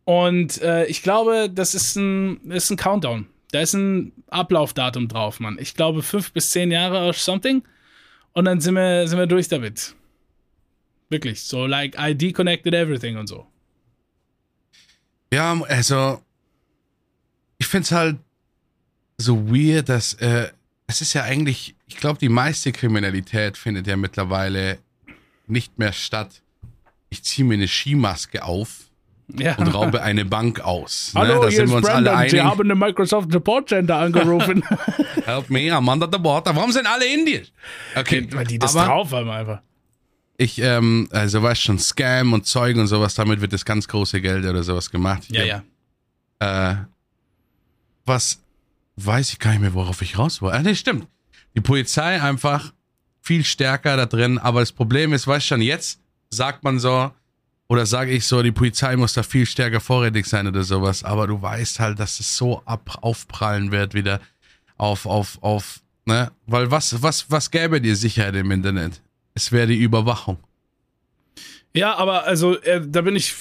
Und 0.05 0.61
äh, 0.63 0.87
ich 0.87 1.03
glaube, 1.03 1.49
das 1.49 1.75
ist 1.75 1.95
ein, 1.97 2.51
ist 2.51 2.71
ein 2.71 2.77
Countdown. 2.77 3.27
Da 3.53 3.61
ist 3.61 3.75
ein 3.75 4.13
Ablaufdatum 4.29 5.09
drauf, 5.09 5.39
Mann. 5.41 5.59
Ich 5.61 5.75
glaube 5.75 6.03
fünf 6.03 6.33
bis 6.33 6.51
zehn 6.51 6.71
Jahre 6.71 7.05
or 7.05 7.13
something. 7.13 7.63
Und 8.33 8.47
dann 8.47 8.61
sind 8.61 8.75
wir, 8.75 9.07
sind 9.07 9.19
wir 9.19 9.27
durch 9.27 9.49
damit. 9.49 9.95
Wirklich. 11.11 11.43
So, 11.43 11.67
like, 11.67 11.97
ID 11.99 12.35
connected 12.35 12.75
everything 12.75 13.17
und 13.17 13.27
so. 13.27 13.47
Ja, 15.33 15.61
also, 15.69 16.23
ich 17.59 17.67
finde 17.67 17.85
es 17.85 17.93
halt 17.93 18.17
so 19.19 19.49
weird, 19.49 19.89
dass 19.89 20.15
äh, 20.15 20.51
es 20.87 21.01
ist 21.01 21.13
ja 21.13 21.23
eigentlich, 21.23 21.77
ich 21.87 21.97
glaube, 21.97 22.19
die 22.19 22.29
meiste 22.29 22.73
Kriminalität 22.73 23.57
findet 23.57 23.87
ja 23.87 23.97
mittlerweile 23.97 24.79
nicht 25.51 25.79
mehr 25.79 25.93
statt. 25.93 26.43
Ich 27.09 27.23
ziehe 27.25 27.47
mir 27.47 27.55
eine 27.55 27.69
Skimaske 27.69 28.45
auf 28.45 28.91
Ja. 29.37 29.57
und 29.57 29.69
raube 29.69 30.03
eine 30.03 30.25
Bank 30.25 30.61
aus. 30.61 31.13
Hallo, 31.15 31.35
ne? 31.35 31.41
Da 31.41 31.49
hier 31.49 31.57
sind 31.57 31.65
ist 31.67 31.71
wir 31.71 31.77
uns 31.79 31.89
alle 31.89 32.11
Brandon. 32.11 32.29
Sie 32.31 32.41
einig. 32.41 32.51
haben 32.53 32.61
eine 32.63 32.75
Microsoft 32.75 33.33
Support 33.33 33.69
Center 33.69 33.97
angerufen. 33.97 34.63
Help 35.25 35.51
me, 35.51 35.61
I'm 35.73 35.91
under 35.93 36.09
the 36.11 36.23
water. 36.23 36.55
Warum 36.55 36.73
sind 36.73 36.87
alle 36.87 37.07
indisch? 37.07 37.53
Okay, 37.97 38.27
Weil 38.33 38.47
die 38.47 38.59
das 38.59 38.75
aber 38.77 38.87
drauf 38.87 39.13
haben 39.13 39.29
einfach. 39.31 39.61
ich, 40.37 40.59
ähm, 40.61 41.09
also 41.13 41.43
weißt 41.43 41.63
schon, 41.63 41.79
Scam 41.79 42.33
und 42.33 42.47
Zeug 42.47 42.77
und 42.77 42.87
sowas, 42.87 43.15
damit 43.15 43.41
wird 43.41 43.53
das 43.53 43.65
ganz 43.65 43.87
große 43.89 44.21
Geld 44.21 44.45
oder 44.45 44.63
sowas 44.63 44.91
gemacht. 44.91 45.25
Ich 45.31 45.37
Ja, 45.37 45.57
hab, 45.59 45.65
ja. 46.43 46.71
Äh, 46.73 46.77
was 48.07 48.41
weiß 48.97 49.33
ich 49.33 49.39
gar 49.39 49.51
nicht 49.53 49.61
mehr, 49.61 49.75
worauf 49.75 50.03
ich 50.03 50.19
raus 50.19 50.43
war. 50.43 50.53
Ah, 50.55 50.63
nee, 50.63 50.75
stimmt. 50.75 51.07
Die 51.55 51.61
Polizei 51.61 52.21
einfach 52.21 52.73
viel 53.23 53.45
stärker 53.45 53.97
da 53.97 54.07
drin, 54.07 54.39
aber 54.39 54.61
das 54.61 54.73
Problem 54.73 55.13
ist, 55.13 55.27
weißt 55.27 55.47
schon, 55.47 55.63
jetzt 55.63 56.01
sagt 56.31 56.65
man 56.65 56.79
so, 56.79 57.11
oder 57.69 57.87
sage 57.87 58.11
ich 58.11 58.27
so, 58.27 58.43
die 58.43 58.53
Polizei 58.53 58.97
muss 58.97 59.13
da 59.13 59.23
viel 59.23 59.47
stärker 59.47 59.81
vorrätig 59.81 60.27
sein 60.27 60.47
oder 60.47 60.65
sowas, 60.65 61.05
aber 61.05 61.27
du 61.27 61.41
weißt 61.41 61.79
halt, 61.79 62.01
dass 62.01 62.19
es 62.19 62.37
so 62.37 62.63
ab, 62.65 62.99
aufprallen 63.01 63.71
wird 63.71 63.95
wieder 63.95 64.21
auf, 64.77 65.07
auf, 65.07 65.39
auf, 65.43 65.81
ne? 66.05 66.33
Weil 66.47 66.71
was, 66.71 67.03
was, 67.03 67.31
was 67.31 67.51
gäbe 67.51 67.81
dir 67.81 67.95
Sicherheit 67.95 68.35
im 68.35 68.51
Internet? 68.51 69.01
Es 69.35 69.53
wäre 69.53 69.69
die 69.69 69.79
Überwachung. 69.79 70.39
Ja, 71.73 71.95
aber 71.97 72.25
also, 72.25 72.59
äh, 72.63 72.81
da 72.85 73.03
bin 73.03 73.15
ich. 73.17 73.35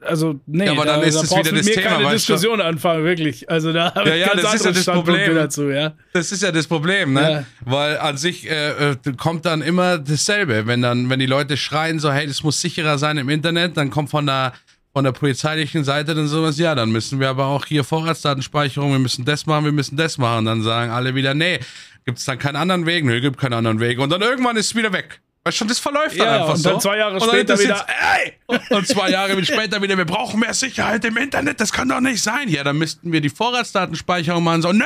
Also, 0.00 0.38
nee, 0.46 0.66
Ja, 0.66 0.72
aber 0.72 0.84
da, 0.84 0.96
dann 0.96 1.02
ist 1.08 1.16
da 1.16 1.22
es 1.22 1.30
wieder 1.30 1.52
mit 1.52 1.60
das 1.60 1.66
mir 1.66 1.74
Thema, 1.74 1.88
keine 1.90 2.04
weißt 2.04 2.28
du? 2.28 2.32
Diskussion 2.34 2.60
anfangen, 2.60 3.04
wirklich. 3.04 3.50
Also, 3.50 3.72
da 3.72 3.94
habe 3.94 4.08
Ja, 4.10 4.14
ich 4.14 4.20
ja, 4.20 4.28
ganz 4.28 4.42
das 4.42 4.54
ist 4.54 4.64
ja 4.66 4.72
das 4.72 4.84
Problem. 4.86 5.34
dazu, 5.34 5.68
ja. 5.70 5.94
Das 6.12 6.30
ist 6.32 6.42
ja 6.42 6.52
das 6.52 6.66
Problem, 6.66 7.12
ne? 7.14 7.30
Ja. 7.30 7.44
Weil 7.64 7.98
an 7.98 8.16
sich 8.16 8.48
äh, 8.48 8.90
äh, 8.90 8.96
kommt 9.16 9.44
dann 9.44 9.60
immer 9.62 9.98
dasselbe. 9.98 10.66
Wenn 10.66 10.82
dann, 10.82 11.10
wenn 11.10 11.18
die 11.18 11.26
Leute 11.26 11.56
schreien 11.56 11.98
so, 11.98 12.12
hey, 12.12 12.26
das 12.26 12.42
muss 12.42 12.60
sicherer 12.60 12.96
sein 12.98 13.18
im 13.18 13.28
Internet, 13.28 13.76
dann 13.76 13.90
kommt 13.90 14.10
von 14.10 14.26
der 14.26 14.52
von 14.94 15.04
der 15.04 15.12
polizeilichen 15.12 15.84
Seite 15.84 16.14
dann 16.14 16.26
sowas, 16.26 16.58
ja, 16.58 16.74
dann 16.74 16.90
müssen 16.90 17.20
wir 17.20 17.28
aber 17.28 17.44
auch 17.46 17.66
hier 17.66 17.84
Vorratsdatenspeicherung, 17.84 18.90
wir 18.90 18.98
müssen 18.98 19.24
das 19.24 19.46
machen, 19.46 19.64
wir 19.66 19.72
müssen 19.72 19.96
das 19.96 20.18
machen. 20.18 20.38
Und 20.38 20.44
dann 20.46 20.62
sagen 20.62 20.90
alle 20.90 21.14
wieder, 21.14 21.34
nee, 21.34 21.60
gibt 22.04 22.18
es 22.18 22.24
dann 22.24 22.38
keinen 22.38 22.56
anderen 22.56 22.86
Weg? 22.86 23.04
Nö, 23.04 23.20
gibt 23.20 23.38
keinen 23.38 23.52
anderen 23.52 23.78
Weg. 23.80 23.98
Und 24.00 24.10
dann 24.10 24.22
irgendwann 24.22 24.56
ist 24.56 24.66
es 24.66 24.74
wieder 24.74 24.92
weg. 24.92 25.20
Weißt 25.48 25.56
schon, 25.56 25.68
das 25.68 25.78
verläuft 25.78 26.18
dann 26.20 26.26
Ja, 26.26 26.36
einfach 26.42 26.50
und 26.50 26.56
so. 26.58 26.68
dann 26.70 26.80
zwei 26.80 26.98
Jahre 26.98 27.18
später 27.20 27.58
wieder, 27.58 27.86
ey! 28.18 28.34
und 28.68 28.86
zwei 28.86 29.08
Jahre 29.10 29.42
später 29.44 29.80
wieder, 29.80 29.96
wir 29.96 30.04
brauchen 30.04 30.40
mehr 30.40 30.52
Sicherheit 30.52 31.02
im 31.06 31.16
Internet, 31.16 31.58
das 31.58 31.72
kann 31.72 31.88
doch 31.88 32.00
nicht 32.00 32.22
sein. 32.22 32.48
Ja, 32.48 32.62
dann 32.64 32.76
müssten 32.76 33.12
wir 33.12 33.22
die 33.22 33.30
Vorratsdatenspeicherung 33.30 34.44
machen. 34.44 34.60
So, 34.60 34.72
nee! 34.72 34.84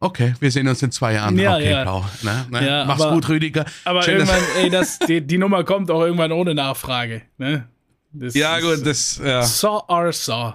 Okay, 0.00 0.32
wir 0.40 0.50
sehen 0.50 0.66
uns 0.68 0.82
in 0.82 0.90
zwei 0.90 1.12
Jahren. 1.14 1.38
Ja, 1.38 1.56
okay, 1.56 1.70
ja. 1.70 1.82
blau. 1.82 2.04
Ne, 2.22 2.46
ne? 2.50 2.66
Ja, 2.66 2.84
Mach's 2.86 3.02
aber- 3.02 3.12
gut, 3.14 3.28
Rüdiger. 3.28 3.66
Aber 3.84 4.02
Schön, 4.02 4.14
irgendwann, 4.14 4.40
ey, 4.56 4.70
das, 4.70 4.98
die, 5.00 5.20
die 5.20 5.36
Nummer 5.38 5.64
kommt 5.64 5.90
auch 5.90 6.00
irgendwann 6.02 6.32
ohne 6.32 6.54
Nachfrage, 6.54 7.22
ne? 7.36 7.68
Das 8.12 8.34
ja, 8.34 8.58
gut, 8.60 8.86
das 8.86 9.20
ja, 9.22 9.42
So 9.42 9.82
or 9.88 10.12
so. 10.12 10.54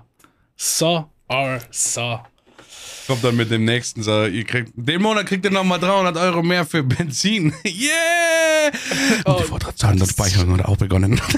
So 0.55 1.09
or 1.27 1.59
so. 1.69 2.19
Kommt 3.09 3.23
dann 3.23 3.35
mit 3.35 3.49
dem 3.49 3.65
nächsten. 3.65 4.03
So, 4.03 4.25
ihr 4.25 4.43
kriegt, 4.43 4.71
den 4.75 5.01
Monat 5.01 5.25
kriegt 5.25 5.43
ihr 5.43 5.49
nochmal 5.49 5.79
300 5.79 6.15
Euro 6.15 6.43
mehr 6.43 6.63
für 6.63 6.83
Benzin. 6.83 7.51
Yeah! 7.65 8.71
Oh, 9.25 9.31
Und 9.31 9.39
die 9.39 9.43
Vorratsdatenspeicherung 9.45 10.59
hat 10.59 10.65
auch 10.65 10.77
begonnen. 10.77 11.19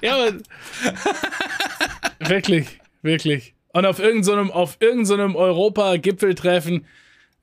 Ja, 0.00 0.14
aber 0.14 0.32
wirklich, 2.20 2.68
wirklich. 3.02 3.54
Und 3.72 3.84
auf 3.84 3.98
irgendeinem 3.98 4.52
auf 4.52 4.76
irgendeinem 4.78 5.34
Europa-Gipfeltreffen 5.34 6.86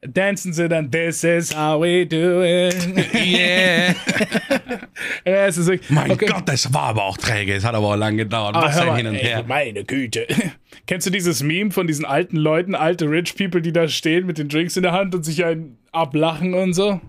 dancen 0.07 0.53
sie 0.53 0.67
dann 0.69 0.91
This 0.91 1.23
is 1.23 1.55
how 1.55 1.81
we 1.81 2.05
do 2.05 2.43
it. 2.43 2.75
yeah! 3.13 3.89
ja, 5.25 5.45
es 5.47 5.57
ist 5.57 5.67
wirklich, 5.67 5.89
Mein 5.89 6.11
okay. 6.11 6.27
Gott, 6.27 6.47
das 6.47 6.73
war 6.73 6.83
aber 6.83 7.03
auch 7.03 7.17
träge. 7.17 7.53
Es 7.53 7.63
hat 7.63 7.75
aber 7.75 7.87
auch 7.87 7.95
lang 7.95 8.17
gedauert. 8.17 8.55
Ah, 8.55 8.63
Was 8.63 8.75
mal, 8.85 8.97
hin 8.97 9.07
und 9.07 9.15
ey, 9.15 9.23
her. 9.23 9.45
meine 9.47 9.83
Güte. 9.83 10.27
Kennst 10.87 11.07
du 11.07 11.11
dieses 11.11 11.41
Meme 11.41 11.71
von 11.71 11.87
diesen 11.87 12.05
alten 12.05 12.37
Leuten, 12.37 12.75
alte 12.75 13.09
Rich 13.09 13.35
People, 13.35 13.61
die 13.61 13.73
da 13.73 13.87
stehen 13.87 14.25
mit 14.25 14.37
den 14.37 14.49
Drinks 14.49 14.77
in 14.77 14.83
der 14.83 14.91
Hand 14.91 15.15
und 15.15 15.23
sich 15.23 15.43
einen 15.43 15.77
ablachen 15.91 16.53
und 16.53 16.73
so? 16.73 17.01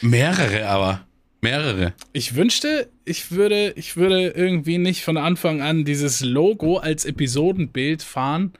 Mehrere 0.00 0.66
aber. 0.66 1.06
Mehrere. 1.40 1.92
Ich 2.14 2.36
wünschte, 2.36 2.88
ich 3.04 3.30
würde, 3.30 3.72
ich 3.76 3.96
würde 3.96 4.28
irgendwie 4.28 4.78
nicht 4.78 5.04
von 5.04 5.18
Anfang 5.18 5.60
an 5.60 5.84
dieses 5.84 6.22
Logo 6.22 6.78
als 6.78 7.04
Episodenbild 7.04 8.02
fahren, 8.02 8.54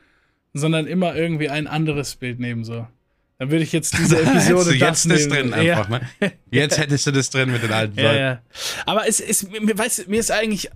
sondern 0.55 0.87
immer 0.87 1.15
irgendwie 1.15 1.49
ein 1.51 1.67
anderes 1.67 2.15
Bild 2.17 2.41
nehmen, 2.41 2.65
so. 2.65 2.87
Dann 3.39 3.51
würde 3.51 3.65
ich 3.65 3.73
jetzt 3.73 3.99
diese 3.99 4.19
Episode 4.23 4.71
du 4.71 4.77
jetzt 4.77 5.11
das, 5.11 5.29
drin 5.29 5.53
einfach, 5.53 5.89
ne? 5.89 6.01
Jetzt 6.51 6.79
hättest 6.79 7.07
du 7.07 7.11
das 7.11 7.29
drin 7.31 7.51
mit 7.51 7.63
den 7.63 7.73
alten 7.73 7.97
Ja, 7.99 8.05
Leuten. 8.05 8.19
ja. 8.19 8.43
Aber 8.87 9.09
es 9.09 9.21
ist, 9.21 9.51
mir, 9.51 9.77
weißt, 9.77 10.07
du, 10.07 10.11
mir 10.11 10.21
ist 10.21 10.31
eigentlich, 10.31 10.71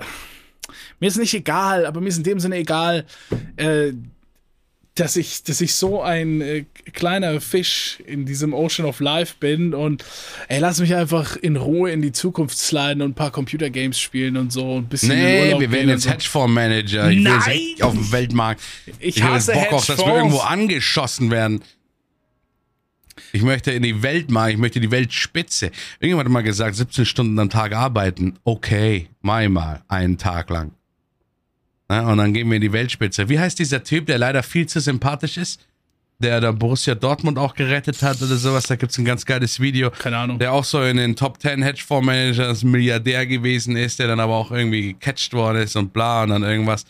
mir 0.98 1.06
ist 1.06 1.16
nicht 1.16 1.32
egal, 1.34 1.86
aber 1.86 2.00
mir 2.00 2.08
ist 2.08 2.18
in 2.18 2.24
dem 2.24 2.40
Sinne 2.40 2.56
egal, 2.56 3.06
äh, 3.56 3.92
dass 5.00 5.16
ich, 5.16 5.42
dass 5.44 5.60
ich 5.60 5.74
so 5.74 6.02
ein 6.02 6.40
äh, 6.40 6.64
kleiner 6.92 7.40
Fisch 7.40 7.98
in 8.06 8.26
diesem 8.26 8.52
Ocean 8.52 8.86
of 8.86 9.00
Life 9.00 9.34
bin 9.38 9.74
und 9.74 10.04
ey, 10.48 10.58
lass 10.58 10.80
mich 10.80 10.94
einfach 10.94 11.36
in 11.36 11.56
Ruhe 11.56 11.90
in 11.90 12.02
die 12.02 12.12
Zukunft 12.12 12.58
sliden 12.58 13.02
und 13.02 13.10
ein 13.10 13.14
paar 13.14 13.30
Computergames 13.30 13.98
spielen 13.98 14.36
und 14.36 14.52
so 14.52 14.74
und 14.76 14.84
ein 14.84 14.88
bisschen 14.88 15.12
in 15.12 15.18
Nee, 15.18 15.58
wir 15.58 15.70
werden 15.70 15.88
jetzt 15.88 16.06
und 16.06 16.12
Hedgefonds-Manager. 16.12 17.10
Ich 17.10 17.20
Nein! 17.20 17.74
auf 17.80 17.92
dem 17.92 18.12
Weltmarkt. 18.12 18.60
Ich 18.98 19.16
Ich 19.16 19.22
habe 19.22 19.34
hasse 19.34 19.52
Bock 19.52 19.72
auch, 19.72 19.84
dass 19.84 19.98
wir 19.98 20.16
irgendwo 20.16 20.38
angeschossen 20.38 21.30
werden. 21.30 21.62
Ich 23.32 23.42
möchte 23.42 23.72
in 23.72 23.82
die 23.82 24.02
Welt 24.02 24.30
mal, 24.30 24.50
ich 24.50 24.58
möchte 24.58 24.80
die 24.80 24.90
Weltspitze. 24.90 25.70
Irgendjemand 26.00 26.26
hat 26.26 26.32
mal 26.32 26.42
gesagt, 26.42 26.76
17 26.76 27.04
Stunden 27.04 27.38
am 27.38 27.50
Tag 27.50 27.72
arbeiten. 27.72 28.38
Okay, 28.44 29.08
ich 29.20 29.48
mal, 29.48 29.82
einen 29.88 30.18
Tag 30.18 30.50
lang. 30.50 30.72
Na, 31.88 32.10
und 32.10 32.18
dann 32.18 32.34
gehen 32.34 32.48
wir 32.48 32.56
in 32.56 32.62
die 32.62 32.72
Weltspitze. 32.72 33.28
Wie 33.28 33.38
heißt 33.38 33.58
dieser 33.58 33.82
Typ, 33.82 34.06
der 34.06 34.18
leider 34.18 34.42
viel 34.42 34.66
zu 34.66 34.80
sympathisch 34.80 35.38
ist? 35.38 35.66
Der 36.20 36.40
da 36.40 36.50
Borussia 36.52 36.94
Dortmund 36.94 37.38
auch 37.38 37.54
gerettet 37.54 38.02
hat 38.02 38.20
oder 38.20 38.36
sowas. 38.36 38.64
Da 38.64 38.76
gibt's 38.76 38.98
ein 38.98 39.04
ganz 39.04 39.24
geiles 39.24 39.60
Video. 39.60 39.90
Keine 39.90 40.18
Ahnung. 40.18 40.38
Der 40.38 40.52
auch 40.52 40.64
so 40.64 40.82
in 40.82 40.96
den 40.96 41.14
Top 41.16 41.40
10 41.40 41.62
Hedgefonds-Managers 41.62 42.64
Milliardär 42.64 43.24
gewesen 43.24 43.76
ist, 43.76 44.00
der 44.00 44.08
dann 44.08 44.20
aber 44.20 44.34
auch 44.34 44.50
irgendwie 44.50 44.94
gecatcht 44.94 45.32
worden 45.32 45.62
ist 45.62 45.76
und 45.76 45.92
bla 45.92 46.24
und 46.24 46.30
dann 46.30 46.42
irgendwas. 46.42 46.84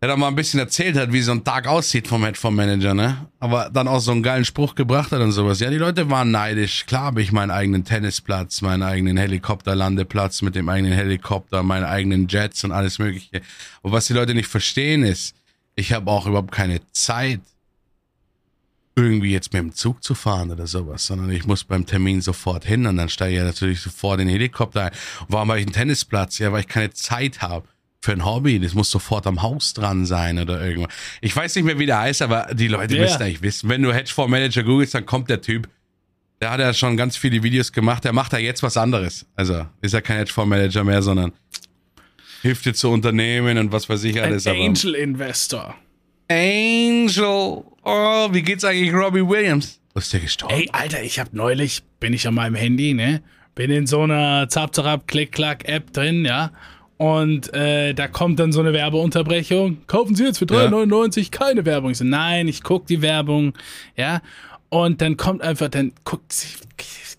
Der 0.00 0.10
dann 0.10 0.20
mal 0.20 0.28
ein 0.28 0.36
bisschen 0.36 0.60
erzählt 0.60 0.96
hat, 0.96 1.12
wie 1.12 1.22
so 1.22 1.32
ein 1.32 1.42
Tag 1.42 1.66
aussieht 1.66 2.06
vom 2.06 2.24
Hedgefonds-Manager, 2.24 2.94
ne? 2.94 3.26
Aber 3.40 3.68
dann 3.68 3.88
auch 3.88 3.98
so 3.98 4.12
einen 4.12 4.22
geilen 4.22 4.44
Spruch 4.44 4.76
gebracht 4.76 5.10
hat 5.10 5.20
und 5.20 5.32
sowas. 5.32 5.58
Ja, 5.58 5.70
die 5.70 5.76
Leute 5.76 6.08
waren 6.08 6.30
neidisch. 6.30 6.86
Klar 6.86 7.02
habe 7.02 7.20
ich 7.20 7.32
meinen 7.32 7.50
eigenen 7.50 7.84
Tennisplatz, 7.84 8.62
meinen 8.62 8.84
eigenen 8.84 9.16
Helikopterlandeplatz 9.16 10.42
mit 10.42 10.54
dem 10.54 10.68
eigenen 10.68 10.92
Helikopter, 10.92 11.64
meine 11.64 11.88
eigenen 11.88 12.28
Jets 12.28 12.62
und 12.62 12.70
alles 12.70 13.00
mögliche. 13.00 13.42
Und 13.82 13.90
was 13.90 14.06
die 14.06 14.12
Leute 14.12 14.34
nicht 14.34 14.46
verstehen 14.46 15.02
ist, 15.02 15.34
ich 15.74 15.92
habe 15.92 16.08
auch 16.12 16.28
überhaupt 16.28 16.52
keine 16.52 16.80
Zeit, 16.92 17.40
irgendwie 18.94 19.32
jetzt 19.32 19.52
mit 19.52 19.62
dem 19.62 19.74
Zug 19.74 20.04
zu 20.04 20.14
fahren 20.14 20.52
oder 20.52 20.68
sowas, 20.68 21.06
sondern 21.06 21.30
ich 21.30 21.44
muss 21.44 21.64
beim 21.64 21.86
Termin 21.86 22.20
sofort 22.20 22.64
hin 22.64 22.86
und 22.86 22.96
dann 22.96 23.08
steige 23.08 23.32
ich 23.32 23.38
ja 23.38 23.44
natürlich 23.44 23.80
sofort 23.80 24.20
in 24.20 24.26
den 24.26 24.34
Helikopter 24.34 24.86
ein. 24.86 24.92
Und 25.20 25.26
warum 25.30 25.48
habe 25.48 25.60
ich 25.60 25.66
einen 25.66 25.74
Tennisplatz? 25.74 26.38
Ja, 26.38 26.52
weil 26.52 26.60
ich 26.60 26.68
keine 26.68 26.90
Zeit 26.90 27.42
habe 27.42 27.66
für 28.00 28.12
ein 28.12 28.24
Hobby. 28.24 28.60
Das 28.60 28.74
muss 28.74 28.90
sofort 28.90 29.26
am 29.26 29.42
Haus 29.42 29.74
dran 29.74 30.06
sein 30.06 30.38
oder 30.38 30.64
irgendwas. 30.64 30.92
Ich 31.20 31.34
weiß 31.34 31.54
nicht 31.56 31.64
mehr, 31.64 31.78
wie 31.78 31.86
der 31.86 31.98
heißt, 32.00 32.22
aber 32.22 32.48
die 32.54 32.68
Leute 32.68 32.96
Ja. 32.96 33.02
müssen 33.02 33.22
eigentlich 33.22 33.42
wissen. 33.42 33.68
Wenn 33.68 33.82
du 33.82 33.92
Hedgefonds 33.92 34.30
Manager 34.30 34.62
googelst, 34.62 34.94
dann 34.94 35.04
kommt 35.06 35.28
der 35.30 35.40
Typ. 35.40 35.68
Der 36.40 36.50
hat 36.52 36.60
ja 36.60 36.72
schon 36.72 36.96
ganz 36.96 37.16
viele 37.16 37.42
Videos 37.42 37.72
gemacht. 37.72 38.04
Der 38.04 38.12
macht 38.12 38.32
da 38.32 38.38
jetzt 38.38 38.62
was 38.62 38.76
anderes. 38.76 39.26
Also 39.34 39.66
ist 39.80 39.94
er 39.94 40.02
kein 40.02 40.18
Hedgefonds 40.18 40.48
Manager 40.48 40.84
mehr, 40.84 41.02
sondern 41.02 41.32
hilft 42.42 42.64
dir 42.66 42.74
zu 42.74 42.90
Unternehmen 42.90 43.58
und 43.58 43.72
was 43.72 43.88
weiß 43.88 44.04
ich 44.04 44.16
Ein 44.18 44.30
alles. 44.30 44.46
aber- 44.46 44.56
Angel 44.60 44.94
Investor. 44.94 45.74
Angel. 46.30 47.64
Oh, 47.82 48.28
wie 48.32 48.42
geht's 48.42 48.64
eigentlich 48.64 48.92
Robbie 48.94 49.26
Williams? 49.26 49.80
Ist 49.94 50.12
der 50.12 50.20
gestorben? 50.20 50.54
Ey, 50.54 50.68
Alter, 50.72 51.02
ich 51.02 51.18
hab 51.18 51.32
neulich, 51.32 51.82
bin 51.98 52.12
ich 52.12 52.28
an 52.28 52.34
meinem 52.34 52.54
Handy, 52.54 52.94
ne? 52.94 53.22
Bin 53.56 53.70
in 53.72 53.88
so 53.88 54.02
einer 54.02 54.48
Zap-Zap-Klick-Klack-App 54.48 55.92
drin, 55.92 56.24
ja? 56.24 56.52
Und 56.98 57.54
äh, 57.54 57.94
da 57.94 58.08
kommt 58.08 58.38
dann 58.40 58.50
so 58.52 58.60
eine 58.60 58.72
Werbeunterbrechung. 58.72 59.78
Kaufen 59.86 60.14
Sie 60.16 60.24
jetzt 60.24 60.38
für 60.38 60.46
3,99 60.46 61.30
keine 61.30 61.64
Werbung. 61.64 61.92
Ich 61.92 61.98
so, 61.98 62.04
nein, 62.04 62.48
ich 62.48 62.62
guck 62.62 62.86
die 62.86 63.00
Werbung, 63.02 63.54
ja? 63.96 64.20
Und 64.68 65.00
dann 65.00 65.16
kommt 65.16 65.40
einfach, 65.40 65.68
dann 65.68 65.92
guckt 66.04 66.32
sie, 66.32 66.48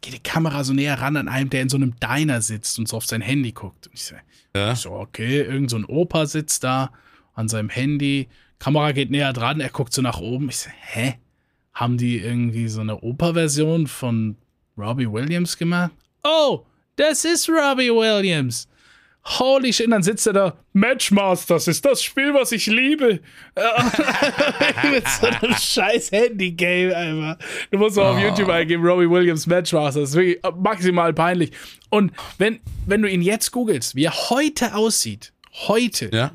geht 0.02 0.14
die 0.14 0.20
Kamera 0.20 0.64
so 0.64 0.74
näher 0.74 1.00
ran 1.02 1.18
an 1.18 1.28
einem, 1.28 1.50
der 1.50 1.62
in 1.64 1.70
so 1.70 1.78
einem 1.78 1.96
Diner 2.00 2.42
sitzt 2.42 2.78
und 2.78 2.88
so 2.88 2.98
auf 2.98 3.06
sein 3.06 3.22
Handy 3.22 3.54
guckt. 3.54 3.88
Und 3.88 3.94
ich 3.94 4.04
so, 4.04 4.16
Ja. 4.56 4.76
so, 4.76 4.92
okay, 4.92 5.42
irgend 5.42 5.70
so 5.72 5.78
ein 5.78 5.86
Opa 5.86 6.26
sitzt 6.28 6.64
da 6.64 6.92
an 7.34 7.48
seinem 7.48 7.70
Handy. 7.70 8.28
Kamera 8.60 8.92
geht 8.92 9.10
näher 9.10 9.34
dran, 9.34 9.62
er 9.62 9.70
guckt 9.70 9.94
so 9.94 10.02
nach 10.02 10.20
oben. 10.20 10.50
Ich 10.50 10.58
so, 10.58 10.70
hä? 10.70 11.16
Haben 11.74 11.98
die 11.98 12.18
irgendwie 12.20 12.68
so 12.68 12.82
eine 12.82 13.00
Oper-Version 13.02 13.88
von 13.88 14.36
Robbie 14.78 15.10
Williams 15.12 15.58
gemacht? 15.58 15.92
Oh, 16.24 16.66
das 16.98 17.24
ist 17.24 17.48
Robbie 17.50 17.90
Williams. 17.90 18.68
Holy 19.38 19.72
shit, 19.72 19.86
und 19.86 19.92
dann 19.92 20.04
sitzt 20.04 20.26
er 20.26 20.34
da. 20.34 20.58
Matchmasters 20.74 21.68
ist 21.68 21.86
das 21.86 22.02
Spiel, 22.02 22.34
was 22.34 22.52
ich 22.52 22.66
liebe. 22.66 23.20
Mit 24.92 25.08
so 25.08 25.28
einem 25.28 25.54
scheiß 25.56 26.12
Handy-Game 26.12 26.92
einfach. 26.94 27.46
Du 27.70 27.78
musst 27.78 28.00
auch 28.00 28.16
auf 28.16 28.20
YouTube 28.22 28.50
eingeben, 28.50 28.84
Robbie 28.84 29.10
Williams 29.10 29.46
Matchmasters. 29.46 30.02
Das 30.02 30.10
ist 30.12 30.16
wirklich 30.16 30.40
maximal 30.58 31.14
peinlich. 31.14 31.52
Und 31.90 32.12
wenn, 32.40 32.60
wenn 32.88 33.02
du 33.04 33.10
ihn 33.10 33.22
jetzt 33.22 33.52
googelst, 33.52 33.96
wie 33.96 34.06
er 34.06 34.30
heute 34.30 34.74
aussieht, 34.76 35.32
heute, 35.68 36.10
Ja? 36.14 36.32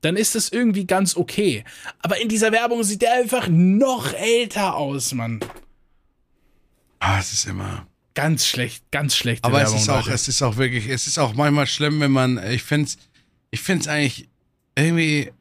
dann 0.00 0.16
ist 0.16 0.34
das 0.34 0.48
irgendwie 0.48 0.84
ganz 0.84 1.16
okay. 1.16 1.62
Aber 2.00 2.20
in 2.20 2.28
dieser 2.28 2.50
Werbung 2.50 2.82
sieht 2.82 3.04
er 3.04 3.14
einfach 3.14 3.46
noch 3.48 4.12
älter 4.14 4.74
aus, 4.74 5.12
Mann. 5.14 5.38
Ah, 6.98 7.18
es 7.20 7.32
ist 7.32 7.46
immer. 7.46 7.86
Ganz 8.14 8.46
schlecht, 8.46 8.84
ganz 8.90 9.16
schlechte 9.16 9.44
Aber 9.44 9.58
Werbung. 9.58 9.76
es 9.76 9.82
ist 9.82 9.88
auch, 9.88 9.96
Leute. 10.04 10.12
es 10.12 10.28
ist 10.28 10.42
auch 10.42 10.56
wirklich, 10.56 10.88
es 10.88 11.06
ist 11.06 11.18
auch 11.18 11.34
manchmal 11.34 11.66
schlimm, 11.66 12.00
wenn 12.00 12.10
man, 12.12 12.38
ich 12.50 12.62
find's, 12.62 12.98
ich 13.50 13.60
find's 13.60 13.88
eigentlich 13.88 14.28
irgendwie, 14.76 15.32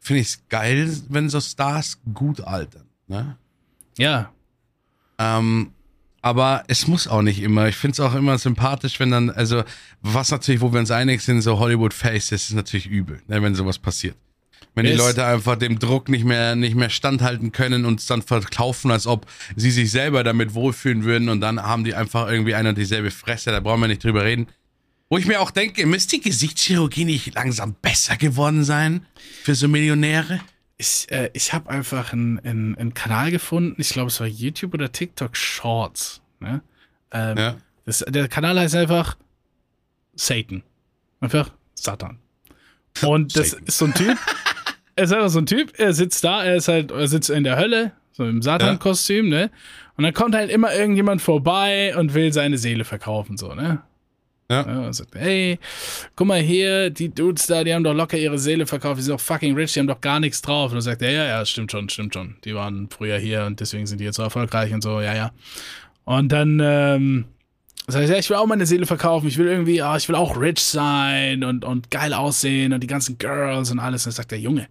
finde 0.00 0.20
ich's 0.20 0.40
geil, 0.48 0.94
wenn 1.08 1.28
so 1.30 1.40
Stars 1.40 1.98
gut 2.12 2.40
altern, 2.42 2.86
ne? 3.06 3.36
ja, 3.96 4.32
Ähm, 5.18 5.72
aber 6.20 6.64
es 6.68 6.86
muss 6.86 7.06
auch 7.08 7.22
nicht 7.22 7.40
immer. 7.40 7.68
Ich 7.68 7.76
finde 7.76 7.92
es 7.92 8.00
auch 8.00 8.14
immer 8.14 8.36
sympathisch, 8.38 8.98
wenn 9.00 9.10
dann, 9.10 9.30
also, 9.30 9.62
was 10.02 10.30
natürlich, 10.30 10.60
wo 10.60 10.72
wir 10.72 10.80
uns 10.80 10.90
einig 10.90 11.22
sind, 11.22 11.40
so 11.42 11.58
Hollywood 11.58 11.94
Faces 11.94 12.50
ist 12.50 12.52
natürlich 12.52 12.86
übel, 12.86 13.22
ne, 13.28 13.40
wenn 13.42 13.54
sowas 13.54 13.78
passiert. 13.78 14.16
Wenn 14.74 14.86
die 14.86 14.92
Leute 14.92 15.24
einfach 15.24 15.56
dem 15.56 15.78
Druck 15.78 16.08
nicht 16.08 16.24
mehr, 16.24 16.54
nicht 16.54 16.76
mehr 16.76 16.90
standhalten 16.90 17.50
können 17.52 17.84
und 17.84 17.98
es 18.00 18.06
dann 18.06 18.22
verkaufen, 18.22 18.90
als 18.90 19.06
ob 19.06 19.26
sie 19.56 19.70
sich 19.72 19.90
selber 19.90 20.22
damit 20.22 20.54
wohlfühlen 20.54 21.04
würden 21.04 21.28
und 21.28 21.40
dann 21.40 21.60
haben 21.62 21.82
die 21.84 21.94
einfach 21.94 22.28
irgendwie 22.30 22.54
eine 22.54 22.68
und 22.70 22.78
dieselbe 22.78 23.10
Fresse, 23.10 23.50
da 23.50 23.60
brauchen 23.60 23.80
wir 23.80 23.88
nicht 23.88 24.04
drüber 24.04 24.24
reden. 24.24 24.46
Wo 25.10 25.18
ich 25.18 25.26
mir 25.26 25.40
auch 25.40 25.50
denke, 25.50 25.84
müsste 25.86 26.16
die 26.16 26.22
Gesichtschirurgie 26.22 27.04
nicht 27.06 27.34
langsam 27.34 27.74
besser 27.80 28.16
geworden 28.16 28.62
sein 28.62 29.06
für 29.42 29.54
so 29.54 29.66
Millionäre? 29.66 30.40
ich, 30.78 31.06
äh, 31.10 31.30
ich 31.32 31.52
habe 31.52 31.68
einfach 31.70 32.12
einen, 32.12 32.38
einen, 32.38 32.78
einen 32.78 32.94
Kanal 32.94 33.30
gefunden. 33.32 33.80
Ich 33.80 33.90
glaube, 33.90 34.08
es 34.08 34.20
war 34.20 34.26
YouTube 34.28 34.74
oder 34.74 34.90
TikTok 34.90 35.36
Shorts. 35.36 36.22
Ne? 36.40 36.62
Ähm, 37.10 37.36
Ja. 37.36 37.56
das, 37.84 38.04
der 38.08 38.28
Kanal 38.28 38.58
heißt 38.58 38.76
einfach 38.76 39.16
Satan. 40.14 40.62
Einfach 41.20 41.50
Satan. 41.74 42.18
Und 43.02 43.36
das 43.36 43.50
Satan. 43.50 43.66
ist 43.66 43.78
so 43.78 43.84
ein 43.86 43.94
Typ. 43.94 44.16
er 44.98 45.04
ist 45.04 45.12
einfach 45.12 45.28
so 45.28 45.38
ein 45.38 45.46
Typ. 45.46 45.72
Er 45.78 45.92
sitzt 45.92 46.24
da. 46.24 46.44
Er 46.44 46.56
ist 46.56 46.68
halt, 46.68 46.90
er 46.90 47.06
sitzt 47.06 47.30
in 47.30 47.44
der 47.44 47.56
Hölle, 47.56 47.92
so 48.12 48.24
im 48.24 48.42
Satan-Kostüm. 48.42 49.28
Ne? 49.28 49.50
Und 49.96 50.04
dann 50.04 50.12
kommt 50.12 50.34
halt 50.34 50.50
immer 50.50 50.74
irgendjemand 50.74 51.22
vorbei 51.22 51.96
und 51.96 52.14
will 52.14 52.32
seine 52.32 52.58
Seele 52.58 52.84
verkaufen, 52.84 53.36
so 53.36 53.54
ne. 53.54 53.82
Ja. 54.50 54.66
Ja, 54.66 54.92
sagt, 54.94 55.14
hey, 55.14 55.58
guck 56.16 56.26
mal 56.26 56.40
hier, 56.40 56.88
die 56.88 57.10
Dudes 57.10 57.46
da, 57.46 57.64
die 57.64 57.74
haben 57.74 57.84
doch 57.84 57.92
locker 57.92 58.16
ihre 58.16 58.38
Seele 58.38 58.66
verkauft, 58.66 58.98
die 58.98 59.02
sind 59.02 59.12
doch 59.12 59.20
fucking 59.20 59.54
rich, 59.54 59.74
die 59.74 59.80
haben 59.80 59.86
doch 59.86 60.00
gar 60.00 60.20
nichts 60.20 60.40
drauf. 60.40 60.70
Und 60.70 60.76
dann 60.76 60.80
sagt 60.80 61.02
er, 61.02 61.10
ja, 61.10 61.24
ja, 61.26 61.44
stimmt 61.44 61.70
schon, 61.70 61.90
stimmt 61.90 62.14
schon. 62.14 62.36
Die 62.44 62.54
waren 62.54 62.88
früher 62.88 63.18
hier 63.18 63.44
und 63.44 63.60
deswegen 63.60 63.86
sind 63.86 64.00
die 64.00 64.04
jetzt 64.04 64.16
so 64.16 64.22
erfolgreich 64.22 64.72
und 64.72 64.82
so, 64.82 65.02
ja, 65.02 65.14
ja. 65.14 65.32
Und 66.04 66.32
dann, 66.32 66.60
ähm, 66.62 67.26
sag 67.86 68.02
ich, 68.02 68.10
ja, 68.10 68.16
ich 68.18 68.28
will 68.30 68.36
auch 68.36 68.46
meine 68.46 68.66
Seele 68.66 68.86
verkaufen, 68.86 69.26
ich 69.28 69.38
will 69.38 69.46
irgendwie, 69.46 69.80
ah, 69.82 69.96
ich 69.96 70.08
will 70.08 70.16
auch 70.16 70.38
rich 70.40 70.60
sein 70.60 71.44
und, 71.44 71.64
und 71.64 71.90
geil 71.90 72.12
aussehen 72.12 72.72
und 72.72 72.80
die 72.82 72.86
ganzen 72.86 73.18
Girls 73.18 73.70
und 73.70 73.78
alles. 73.78 74.02
Und 74.06 74.12
dann 74.12 74.16
sagt 74.16 74.30
der 74.32 74.40
Junge, 74.40 74.68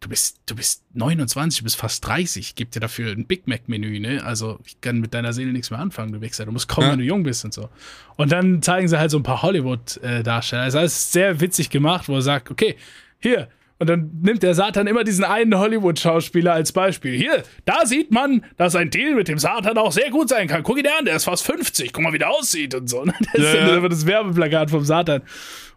du 0.00 0.08
bist, 0.08 0.38
du 0.46 0.54
bist 0.56 0.82
29, 0.94 1.58
du 1.58 1.64
bist 1.64 1.76
fast 1.76 2.06
30, 2.06 2.38
ich 2.50 2.54
geb 2.54 2.70
dir 2.70 2.80
dafür 2.80 3.12
ein 3.12 3.26
Big 3.26 3.46
Mac-Menü, 3.46 4.00
ne? 4.00 4.22
Also 4.24 4.58
ich 4.64 4.80
kann 4.80 4.98
mit 5.00 5.12
deiner 5.14 5.32
Seele 5.32 5.52
nichts 5.52 5.70
mehr 5.70 5.80
anfangen, 5.80 6.12
du 6.12 6.20
Wichser. 6.20 6.46
Du 6.46 6.52
musst 6.52 6.68
kommen, 6.68 6.86
Ja. 6.86 6.92
wenn 6.92 7.00
du 7.00 7.04
jung 7.04 7.22
bist 7.24 7.44
und 7.44 7.52
so. 7.52 7.68
Und 8.16 8.32
dann 8.32 8.62
zeigen 8.62 8.88
sie 8.88 8.98
halt 8.98 9.10
so 9.10 9.18
ein 9.18 9.22
paar 9.24 9.42
Hollywood-Darsteller. 9.42 10.62
Also 10.62 10.78
das 10.78 10.92
ist 10.94 11.12
sehr 11.12 11.40
witzig 11.40 11.70
gemacht, 11.70 12.08
wo 12.08 12.14
er 12.16 12.22
sagt, 12.22 12.50
okay, 12.50 12.76
hier. 13.20 13.48
Und 13.80 13.88
dann 13.88 14.10
nimmt 14.22 14.42
der 14.42 14.54
Satan 14.54 14.88
immer 14.88 15.04
diesen 15.04 15.24
einen 15.24 15.56
Hollywood-Schauspieler 15.56 16.52
als 16.52 16.72
Beispiel. 16.72 17.16
Hier, 17.16 17.44
da 17.64 17.86
sieht 17.86 18.10
man, 18.10 18.44
dass 18.56 18.74
ein 18.74 18.90
Deal 18.90 19.14
mit 19.14 19.28
dem 19.28 19.38
Satan 19.38 19.78
auch 19.78 19.92
sehr 19.92 20.10
gut 20.10 20.28
sein 20.28 20.48
kann. 20.48 20.64
Guck 20.64 20.78
ihn 20.78 20.82
dir 20.84 20.98
an, 20.98 21.04
der 21.04 21.14
ist 21.14 21.24
fast 21.24 21.44
50. 21.46 21.92
Guck 21.92 22.02
mal, 22.02 22.12
wie 22.12 22.18
der 22.18 22.30
aussieht 22.30 22.74
und 22.74 22.88
so. 22.90 23.04
Das 23.04 23.14
ist 23.34 23.54
Ja, 23.54 23.68
ja. 23.68 23.76
immer 23.76 23.88
das 23.88 24.04
Werbeplakat 24.04 24.70
vom 24.70 24.84
Satan. 24.84 25.22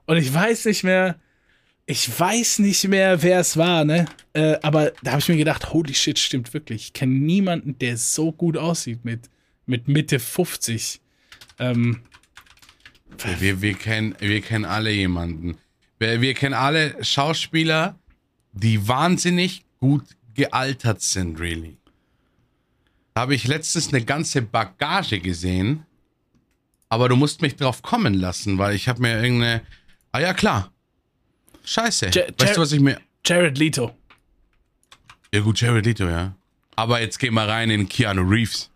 Und 0.08 0.18
ich 0.18 0.34
weiß 0.34 0.66
nicht 0.66 0.84
mehr, 0.84 1.16
ich 1.86 2.10
weiß 2.20 2.60
nicht 2.60 2.88
mehr, 2.88 3.22
wer 3.22 3.39
es 3.39 3.56
war, 3.58 3.86
ne? 3.86 4.06
Äh, 4.34 4.58
aber 4.64 4.93
da 5.04 5.12
habe 5.12 5.20
ich 5.20 5.30
mir 5.30 5.38
gedacht, 5.38 5.72
holy 5.74 5.93
shit, 5.93 6.18
stimmt 6.18 6.54
wirklich. 6.54 6.84
Ich 6.86 6.93
kenne 6.93 7.14
niemanden, 7.14 7.78
der 7.78 7.97
so 7.97 8.32
gut 8.32 8.58
aussieht 8.58 9.06
mit, 9.06 9.30
mit 9.66 9.88
Mitte 9.88 10.20
50. 10.20 11.02
Ähm, 11.60 12.02
Wir, 13.39 13.62
wir, 13.62 13.74
kennen, 13.76 14.16
wir 14.20 14.41
kennen 14.41 14.66
alle 14.66 14.89
jemanden. 14.91 15.58
Wir, 16.02 16.20
wir 16.20 16.34
kennen 16.34 16.56
alle 16.56 16.95
Schauspieler, 17.04 17.95
die 18.54 18.88
wahnsinnig 18.88 19.64
gut 19.80 20.04
gealtert 20.34 21.02
sind, 21.04 21.39
really. 21.39 21.78
Da 23.14 23.22
habe 23.22 23.36
ich 23.36 23.45
letztens 23.45 23.89
eine 23.93 24.04
ganze 24.04 24.41
Bagage 24.41 25.20
gesehen, 25.20 25.86
aber 26.89 27.08
du 27.08 27.16
musst 27.16 27.43
mich 27.43 27.56
drauf 27.56 27.84
kommen 27.84 28.16
lassen, 28.16 28.58
weil 28.58 28.74
ich 28.74 28.88
habe 28.88 28.99
mir 28.99 29.22
irgendeine. 29.22 29.62
Ah 30.12 30.20
ja, 30.20 30.34
klar. 30.34 30.72
Scheiße. 31.64 32.08
Ja- 32.14 32.24
weißt 32.39 32.58
du, 32.58 32.62
was 32.62 32.72
ich 32.72 32.80
mir. 32.80 32.99
Jared 33.24 33.60
Leto. 33.60 33.95
Ja, 35.32 35.41
gut, 35.41 35.62
Jared 35.62 35.86
Leto, 35.86 36.08
ja. 36.10 36.36
Aber 36.76 36.99
jetzt 36.99 37.20
geh 37.20 37.30
mal 37.30 37.47
rein 37.47 37.70
in 37.70 37.88
Keanu 37.88 38.24
Reeves. 38.28 38.72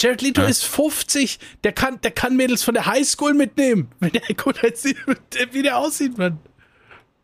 Jared 0.00 0.22
Leto 0.22 0.40
Ja. 0.40 0.48
ist 0.48 0.64
50. 0.64 1.38
Der 1.62 1.72
kann, 1.72 2.00
der 2.00 2.10
kann 2.12 2.36
Mädels 2.36 2.62
von 2.62 2.72
der 2.72 2.86
Highschool 2.86 3.34
mitnehmen. 3.34 3.88
Wenn 4.00 4.12
der 4.12 4.22
gut 4.34 4.64
aussieht, 4.64 4.96
wie 5.52 5.62
der 5.62 5.76
aussieht, 5.76 6.16
Mann. 6.16 6.38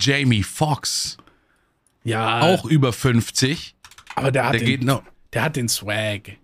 Jamie 0.00 0.42
Foxx, 0.42 1.16
Ja, 2.04 2.40
auch 2.40 2.64
über 2.64 2.92
50. 2.92 3.74
aber 4.14 4.32
der 4.32 4.46
hat, 4.46 4.52
Der 4.54 4.60
den, 4.60 4.66
geht 4.68 4.82
noch. 4.84 5.02
der 5.32 5.42
hat 5.44 5.56
den 5.56 5.68
Swag. 5.68 6.36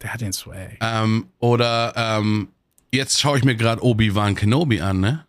Der 0.00 0.12
hat 0.12 0.20
den 0.20 0.32
Swag. 0.32 0.78
Ähm, 0.80 1.26
oder 1.38 1.92
ähm, 1.96 2.48
jetzt 2.92 3.20
schaue 3.20 3.38
ich 3.38 3.44
mir 3.44 3.54
gerade 3.54 3.82
Obi-Wan 3.84 4.34
Kenobi 4.34 4.80
an, 4.80 5.00
ne? 5.00 5.26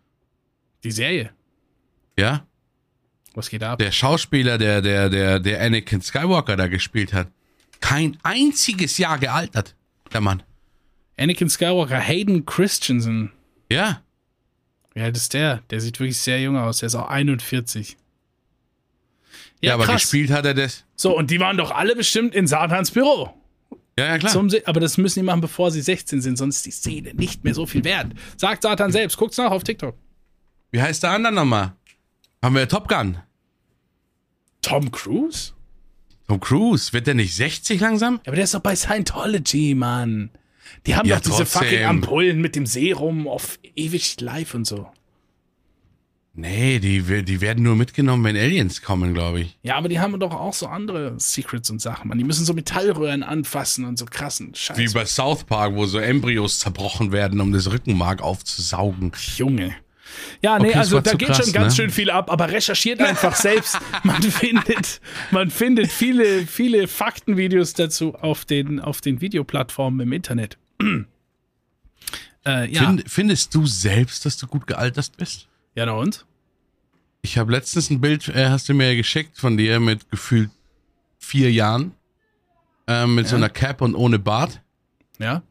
Die 0.84 0.91
Serie. 0.91 1.31
Ja? 2.17 2.45
Was 3.36 3.49
geht 3.49 3.63
ab? 3.63 3.79
Der 3.79 3.91
Schauspieler, 3.91 4.57
der, 4.57 4.81
der, 4.81 5.09
der, 5.09 5.39
der 5.39 5.61
Anakin 5.61 6.01
Skywalker 6.01 6.55
da 6.55 6.67
gespielt 6.67 7.13
hat. 7.13 7.27
Kein 7.79 8.17
einziges 8.23 8.97
Jahr 8.97 9.17
gealtert, 9.17 9.75
der 10.13 10.21
Mann. 10.21 10.43
Anakin 11.17 11.49
Skywalker, 11.49 11.99
Hayden 11.99 12.45
Christensen. 12.45 13.31
Ja. 13.71 14.03
Wie 14.94 15.02
alt 15.02 15.18
ist 15.18 15.34
der? 15.34 15.64
Der 15.70 15.82
sieht 15.82 16.00
wirklich 16.00 16.18
sehr 16.18 16.39
jung 16.41 16.58
aus. 16.58 16.80
Der 16.80 16.88
ist 16.88 16.96
auch 16.96 17.10
41. 17.10 17.98
Ja, 19.62 19.76
aber 19.76 19.86
krass. 19.86 20.02
gespielt 20.02 20.30
hat 20.30 20.46
er 20.46 20.54
das. 20.54 20.86
So, 20.96 21.18
und 21.18 21.32
die 21.32 21.39
waren 21.39 21.58
doch 21.58 21.72
alle 21.72 21.96
bestimmt 21.96 22.36
in 22.36 22.48
Satans 22.48 22.91
Büro. 22.91 23.34
Ja, 23.98 24.06
ja, 24.06 24.18
klar. 24.18 24.32
Zum 24.32 24.50
aber 24.66 24.80
das 24.80 24.98
müssen 24.98 25.20
die 25.20 25.26
machen, 25.26 25.41
bevor 25.41 25.72
sie 25.72 25.82
16 25.82 26.22
sind, 26.22 26.38
sonst 26.38 26.58
ist 26.58 26.66
die 26.66 26.72
Szene 26.72 27.14
nicht 27.14 27.44
mehr 27.44 27.54
so 27.54 27.66
viel 27.66 27.84
wert. 27.84 28.08
Sagt 28.38 28.64
Satan 28.64 28.91
selbst. 28.91 29.18
Guckt's 29.18 29.38
nach 29.38 29.52
auf 29.52 29.64
TikTok. 29.64 29.96
Wie 30.72 30.82
heißt 30.82 31.04
der 31.04 31.12
andere 31.12 31.34
nochmal? 31.34 31.74
Haben 32.41 32.56
wir 32.56 32.68
Top 32.68 32.88
Gun? 32.89 33.18
Tom 34.62 34.91
Cruise? 34.91 35.54
Tom 36.28 36.39
Cruise, 36.39 36.91
wird 36.94 37.08
der 37.08 37.14
nicht 37.14 37.36
60 37.36 37.80
langsam? 37.80 38.16
Ja, 38.16 38.22
aber 38.28 38.36
der 38.36 38.46
ist 38.46 38.54
doch 38.54 38.62
bei 38.62 38.76
Scientology, 38.76 39.76
Mann. 39.76 40.30
Die 40.86 40.95
haben 40.95 41.07
Ja, 41.07 41.16
doch 41.16 41.24
diese 41.24 41.38
trotzdem. 41.38 41.61
fucking 41.61 41.84
Ampullen 41.86 42.41
mit 42.41 42.55
dem 42.55 42.66
Serum 42.66 43.28
auf 43.28 43.59
ewig 43.76 44.20
live 44.20 44.53
und 44.53 44.66
so. 44.66 44.88
Nee, 46.36 46.80
die, 46.80 47.03
die 47.24 47.41
werden 47.41 47.64
nur 47.64 47.76
mitgenommen, 47.76 48.24
wenn 48.24 48.36
Aliens 48.36 48.82
kommen, 48.82 49.14
glaube 49.14 49.41
ich. 49.41 49.59
Ja, 49.61 49.76
aber 49.76 49.88
die 49.88 49.99
haben 49.99 50.20
doch 50.20 50.34
auch 50.34 50.53
so 50.53 50.66
andere 50.66 51.14
Secrets 51.20 51.70
und 51.70 51.80
Sachen, 51.80 52.07
Mann. 52.07 52.18
Die 52.18 52.24
müssen 52.24 52.43
so 52.43 52.53
Metallröhren 52.55 53.22
anfassen 53.22 53.86
und 53.86 53.99
so 53.99 54.05
krassen 54.05 54.55
Scheiß. 54.55 54.78
Wie 54.80 54.88
bei 54.91 55.05
South 55.05 55.43
Park, 55.43 55.76
wo 55.76 55.86
so 55.86 55.99
Embryos 55.99 56.57
zerbrochen 56.57 57.11
werden, 57.11 57.39
um 57.39 57.51
das 57.51 57.72
Rückenmark 57.72 58.24
aufzusaugen. 58.24 59.11
Junge. 59.38 59.76
Ja, 60.41 60.59
nee, 60.59 60.70
Okay, 60.70 60.78
also 60.78 60.99
da 60.99 61.14
geht 61.14 61.30
krass, 61.30 61.43
schon 61.43 61.53
ganz 61.53 61.74
ne? 61.74 61.84
schön 61.84 61.89
viel 61.89 62.09
ab, 62.09 62.32
aber 62.32 62.49
recherchiert 62.49 63.01
einfach 63.01 63.36
selbst. 63.36 63.78
Man 64.03 64.22
findet, 64.22 65.01
man 65.32 65.49
findet 65.49 65.91
viele, 65.91 66.45
viele 66.45 66.88
Faktenvideos 66.88 67.74
dazu 67.74 68.16
auf 68.16 68.45
den, 68.45 68.80
auf 68.80 69.01
den 69.01 69.22
Videoplattformen 69.22 70.01
im 70.01 70.14
Internet. 70.14 70.57
äh, 72.45 72.70
ja. 72.70 72.86
Find, 72.86 73.03
findest 73.07 73.55
du 73.55 73.66
selbst, 73.66 74.26
dass 74.26 74.38
du 74.38 74.47
gut 74.47 74.68
gealtert 74.68 75.11
bist? 75.18 75.47
ja, 75.76 75.86
na 75.86 75.93
und? 75.93 76.26
Ich 77.22 77.38
habe 77.38 77.51
letztens 77.53 77.89
ein 77.89 78.01
Bild, 78.01 78.28
äh, 78.30 78.49
hast 78.49 78.68
du 78.68 78.74
mir 78.74 78.95
geschickt 78.95 79.38
von 79.38 79.55
dir 79.55 79.80
mit 79.80 80.09
gefühlt 80.11 80.49
vier 81.20 81.51
Jahren. 81.51 81.93
Ähm, 82.86 83.16
mit 83.16 83.28
so 83.30 83.38
einer 83.38 83.49
Cap 83.49 83.80
und 83.80 83.95
ohne 83.95 84.20
Bart. 84.20 84.61
Ja. 85.18 85.41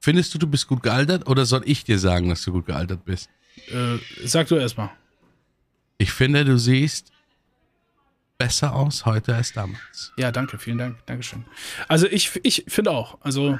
Findest 0.00 0.34
du, 0.34 0.38
du 0.38 0.46
bist 0.46 0.66
gut 0.66 0.82
gealtert 0.82 1.28
oder 1.28 1.46
soll 1.46 1.62
ich 1.64 1.84
dir 1.84 1.98
sagen, 1.98 2.28
dass 2.28 2.42
du 2.42 2.52
gut 2.52 2.66
gealtert 2.66 3.04
bist? 3.04 3.28
Äh, 3.68 3.98
sag 4.24 4.48
du 4.48 4.56
erstmal. 4.56 4.90
Ich 5.98 6.12
finde, 6.12 6.44
du 6.44 6.58
siehst 6.58 7.10
besser 8.38 8.74
aus 8.74 9.04
heute 9.04 9.34
als 9.34 9.52
damals. 9.52 10.12
Ja, 10.16 10.30
danke, 10.30 10.58
vielen 10.58 10.78
Dank, 10.78 11.04
Dankeschön. 11.06 11.44
Also 11.88 12.06
ich, 12.06 12.38
ich 12.44 12.64
finde 12.68 12.92
auch, 12.92 13.18
also 13.20 13.58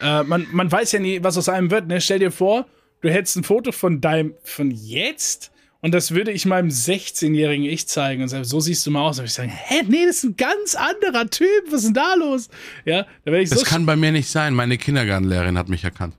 äh, 0.00 0.22
man, 0.22 0.46
man 0.52 0.70
weiß 0.70 0.92
ja 0.92 1.00
nie, 1.00 1.22
was 1.22 1.38
aus 1.38 1.48
einem 1.48 1.70
wird. 1.70 1.86
Ne? 1.86 2.00
Stell 2.00 2.18
dir 2.18 2.30
vor, 2.30 2.66
du 3.00 3.10
hättest 3.10 3.36
ein 3.36 3.44
Foto 3.44 3.72
von 3.72 4.00
deinem, 4.00 4.34
von 4.44 4.70
jetzt 4.70 5.50
und 5.80 5.94
das 5.94 6.12
würde 6.12 6.30
ich 6.30 6.44
meinem 6.44 6.68
16-jährigen 6.68 7.64
Ich 7.64 7.88
zeigen 7.88 8.22
und 8.22 8.28
sagen, 8.28 8.44
so 8.44 8.60
siehst 8.60 8.86
du 8.86 8.90
mal 8.90 9.00
aus. 9.00 9.18
Und 9.18 9.24
ich 9.24 9.32
sagen, 9.32 9.50
hä, 9.50 9.82
nee, 9.88 10.04
das 10.06 10.16
ist 10.18 10.24
ein 10.24 10.36
ganz 10.36 10.74
anderer 10.74 11.28
Typ, 11.30 11.48
was 11.70 11.80
ist 11.80 11.86
denn 11.86 11.94
da 11.94 12.14
los? 12.14 12.48
Ja, 12.84 13.06
da 13.24 13.32
ich 13.32 13.48
Das 13.48 13.60
so, 13.60 13.64
kann 13.64 13.86
bei 13.86 13.96
mir 13.96 14.12
nicht 14.12 14.28
sein. 14.28 14.54
Meine 14.54 14.76
Kindergartenlehrerin 14.76 15.56
hat 15.56 15.70
mich 15.70 15.82
erkannt. 15.82 16.14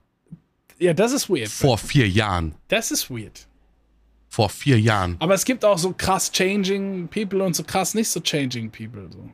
Ja, 0.82 0.92
das 0.94 1.12
ist 1.12 1.28
weird. 1.30 1.48
Vor 1.48 1.78
vier 1.78 2.08
Jahren. 2.08 2.54
Das 2.68 2.90
ist 2.90 3.10
weird. 3.10 3.46
Vor 4.28 4.48
vier 4.48 4.80
Jahren. 4.80 5.16
Aber 5.18 5.34
es 5.34 5.44
gibt 5.44 5.64
auch 5.64 5.78
so 5.78 5.92
krass 5.96 6.32
changing 6.32 7.08
people 7.08 7.42
und 7.42 7.54
so 7.54 7.62
krass 7.64 7.94
nicht 7.94 8.08
so 8.08 8.20
changing 8.20 8.70
people. 8.70 9.08
So. 9.12 9.28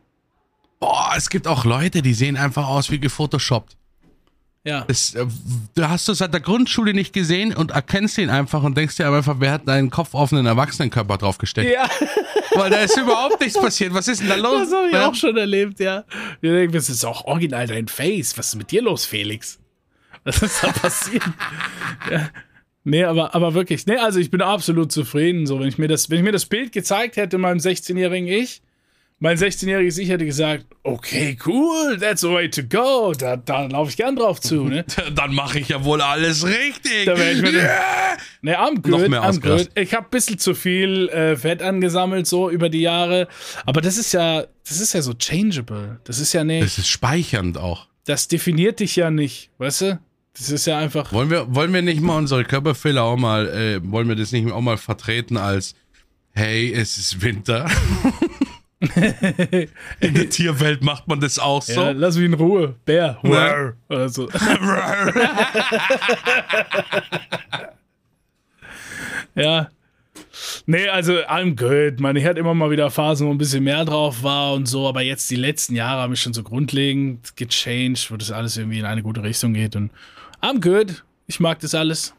Boah, 0.80 1.12
es 1.16 1.28
gibt 1.30 1.46
auch 1.46 1.64
Leute, 1.64 2.02
die 2.02 2.14
sehen 2.14 2.36
einfach 2.36 2.66
aus 2.68 2.90
wie 2.90 2.98
gefotoshoppt. 2.98 3.76
Ja. 4.64 4.84
Das, 4.86 5.14
äh, 5.14 5.24
du 5.76 5.88
hast 5.88 6.06
du 6.08 6.14
seit 6.14 6.32
der 6.34 6.40
Grundschule 6.40 6.92
nicht 6.92 7.12
gesehen 7.12 7.54
und 7.54 7.70
erkennst 7.70 8.18
ihn 8.18 8.28
einfach 8.28 8.62
und 8.64 8.76
denkst 8.76 8.96
dir 8.96 9.08
einfach, 9.10 9.36
wer 9.38 9.52
hat 9.52 9.68
deinen 9.68 9.88
Kopf 9.88 10.14
auf 10.14 10.32
einen 10.32 10.46
Erwachsenenkörper 10.46 11.16
draufgesteckt? 11.16 11.70
Ja. 11.72 11.88
Weil 12.54 12.70
da 12.70 12.78
ist 12.80 12.96
überhaupt 12.98 13.40
nichts 13.40 13.58
passiert. 13.60 13.94
Was 13.94 14.08
ist 14.08 14.20
denn 14.20 14.28
da 14.28 14.34
los? 14.34 14.68
Das 14.68 14.72
habe 14.72 14.86
ich 14.88 14.92
Ja? 14.94 15.08
auch 15.08 15.14
schon 15.14 15.36
erlebt, 15.36 15.78
ja. 15.80 16.04
Ich 16.42 16.50
denke, 16.50 16.72
das 16.76 16.90
ist 16.90 17.04
auch 17.04 17.24
original 17.24 17.66
dein 17.68 17.86
Face. 17.88 18.36
Was 18.36 18.48
ist 18.48 18.54
mit 18.56 18.70
dir 18.72 18.82
los, 18.82 19.04
Felix? 19.06 19.57
Was 20.40 20.42
ist 20.42 20.62
da 20.62 20.72
passiert? 20.72 21.22
ja. 22.10 22.28
Nee, 22.84 23.04
aber, 23.04 23.34
aber 23.34 23.52
wirklich, 23.54 23.84
nee, 23.86 23.96
also 23.96 24.18
ich 24.18 24.30
bin 24.30 24.40
absolut 24.40 24.90
zufrieden. 24.92 25.46
So, 25.46 25.60
wenn 25.60 25.68
ich 25.68 25.76
mir 25.78 25.88
das, 25.88 26.08
wenn 26.10 26.18
ich 26.18 26.24
mir 26.24 26.32
das 26.32 26.46
Bild 26.46 26.72
gezeigt 26.72 27.16
hätte, 27.16 27.36
meinem 27.36 27.58
16-jährigen 27.58 28.28
Ich, 28.28 28.62
mein 29.18 29.36
16-jähriges 29.36 29.98
Ich 29.98 30.08
hätte 30.08 30.24
gesagt, 30.24 30.64
okay, 30.84 31.36
cool, 31.44 31.98
that's 32.00 32.22
the 32.22 32.30
way 32.30 32.48
to 32.48 32.62
go. 32.62 33.12
Da, 33.18 33.36
da 33.36 33.66
laufe 33.66 33.90
ich 33.90 33.96
gern 33.98 34.16
drauf 34.16 34.40
zu, 34.40 34.64
ne? 34.64 34.84
Dann 35.14 35.34
mache 35.34 35.58
ich 35.58 35.68
ja 35.68 35.84
wohl 35.84 36.00
alles 36.00 36.46
richtig. 36.46 37.04
Da 37.04 37.14
ich 37.30 37.42
mir- 37.42 37.52
yeah! 37.52 38.16
Ne, 38.40 38.56
am 38.58 38.74
Noch 38.74 38.82
gut, 39.00 39.08
mehr 39.08 39.22
ausgerastet. 39.24 39.74
gut. 39.74 39.82
Ich 39.82 39.92
habe 39.92 40.06
ein 40.06 40.10
bisschen 40.10 40.38
zu 40.38 40.54
viel 40.54 41.08
äh, 41.10 41.36
Fett 41.36 41.60
angesammelt 41.62 42.26
so 42.26 42.48
über 42.48 42.68
die 42.70 42.80
Jahre, 42.82 43.28
aber 43.66 43.80
das 43.82 43.98
ist 43.98 44.12
ja, 44.12 44.44
das 44.66 44.80
ist 44.80 44.94
ja 44.94 45.02
so 45.02 45.12
changeable. 45.14 46.00
Das 46.04 46.20
ist 46.20 46.32
ja 46.32 46.42
nicht, 46.44 46.64
Das 46.64 46.78
ist 46.78 46.88
speichernd 46.88 47.58
auch. 47.58 47.86
das 48.06 48.28
definiert 48.28 48.80
dich 48.80 48.96
ja 48.96 49.10
nicht, 49.10 49.50
weißt 49.58 49.80
du? 49.82 49.98
Das 50.38 50.50
ist 50.50 50.66
ja 50.66 50.78
einfach. 50.78 51.12
Wollen 51.12 51.30
wir, 51.30 51.52
wollen 51.52 51.72
wir 51.72 51.82
nicht 51.82 52.00
mal 52.00 52.16
unsere 52.16 52.44
Körperfehler 52.44 53.02
auch 53.02 53.16
mal, 53.16 53.48
äh, 53.48 53.80
wollen 53.90 54.08
wir 54.08 54.14
das 54.14 54.30
nicht 54.30 54.50
auch 54.52 54.60
mal 54.60 54.76
vertreten 54.78 55.36
als, 55.36 55.74
hey, 56.32 56.72
es 56.72 56.96
ist 56.96 57.20
Winter? 57.22 57.68
In 60.00 60.14
der 60.14 60.30
Tierwelt 60.30 60.84
macht 60.84 61.08
man 61.08 61.18
das 61.18 61.40
auch 61.40 61.62
so. 61.62 61.72
Ja, 61.72 61.90
lass 61.90 62.14
mich 62.16 62.26
in 62.26 62.34
Ruhe. 62.34 62.76
Bär. 62.84 63.18
Ja. 63.24 63.72
Oder 63.88 64.08
so. 64.08 64.28
ja. 69.34 69.68
Nee, 70.66 70.86
also 70.88 71.14
I'm 71.24 71.56
good. 71.56 71.98
Man, 71.98 72.14
ich 72.14 72.24
hatte 72.24 72.38
immer 72.38 72.54
mal 72.54 72.70
wieder 72.70 72.88
Phasen, 72.88 73.26
wo 73.26 73.32
ein 73.32 73.38
bisschen 73.38 73.64
mehr 73.64 73.84
drauf 73.84 74.22
war 74.22 74.52
und 74.52 74.66
so, 74.66 74.86
aber 74.86 75.02
jetzt 75.02 75.28
die 75.28 75.36
letzten 75.36 75.74
Jahre 75.74 76.02
haben 76.02 76.10
mich 76.10 76.20
schon 76.20 76.34
so 76.34 76.44
grundlegend 76.44 77.36
gechanged, 77.36 78.12
wo 78.12 78.16
das 78.16 78.30
alles 78.30 78.56
irgendwie 78.56 78.78
in 78.78 78.84
eine 78.84 79.02
gute 79.02 79.24
Richtung 79.24 79.54
geht 79.54 79.74
und 79.74 79.90
I'm 80.42 80.60
good. 80.60 81.04
Ich 81.26 81.40
mag 81.40 81.58
das 81.60 81.74
alles. 81.74 82.14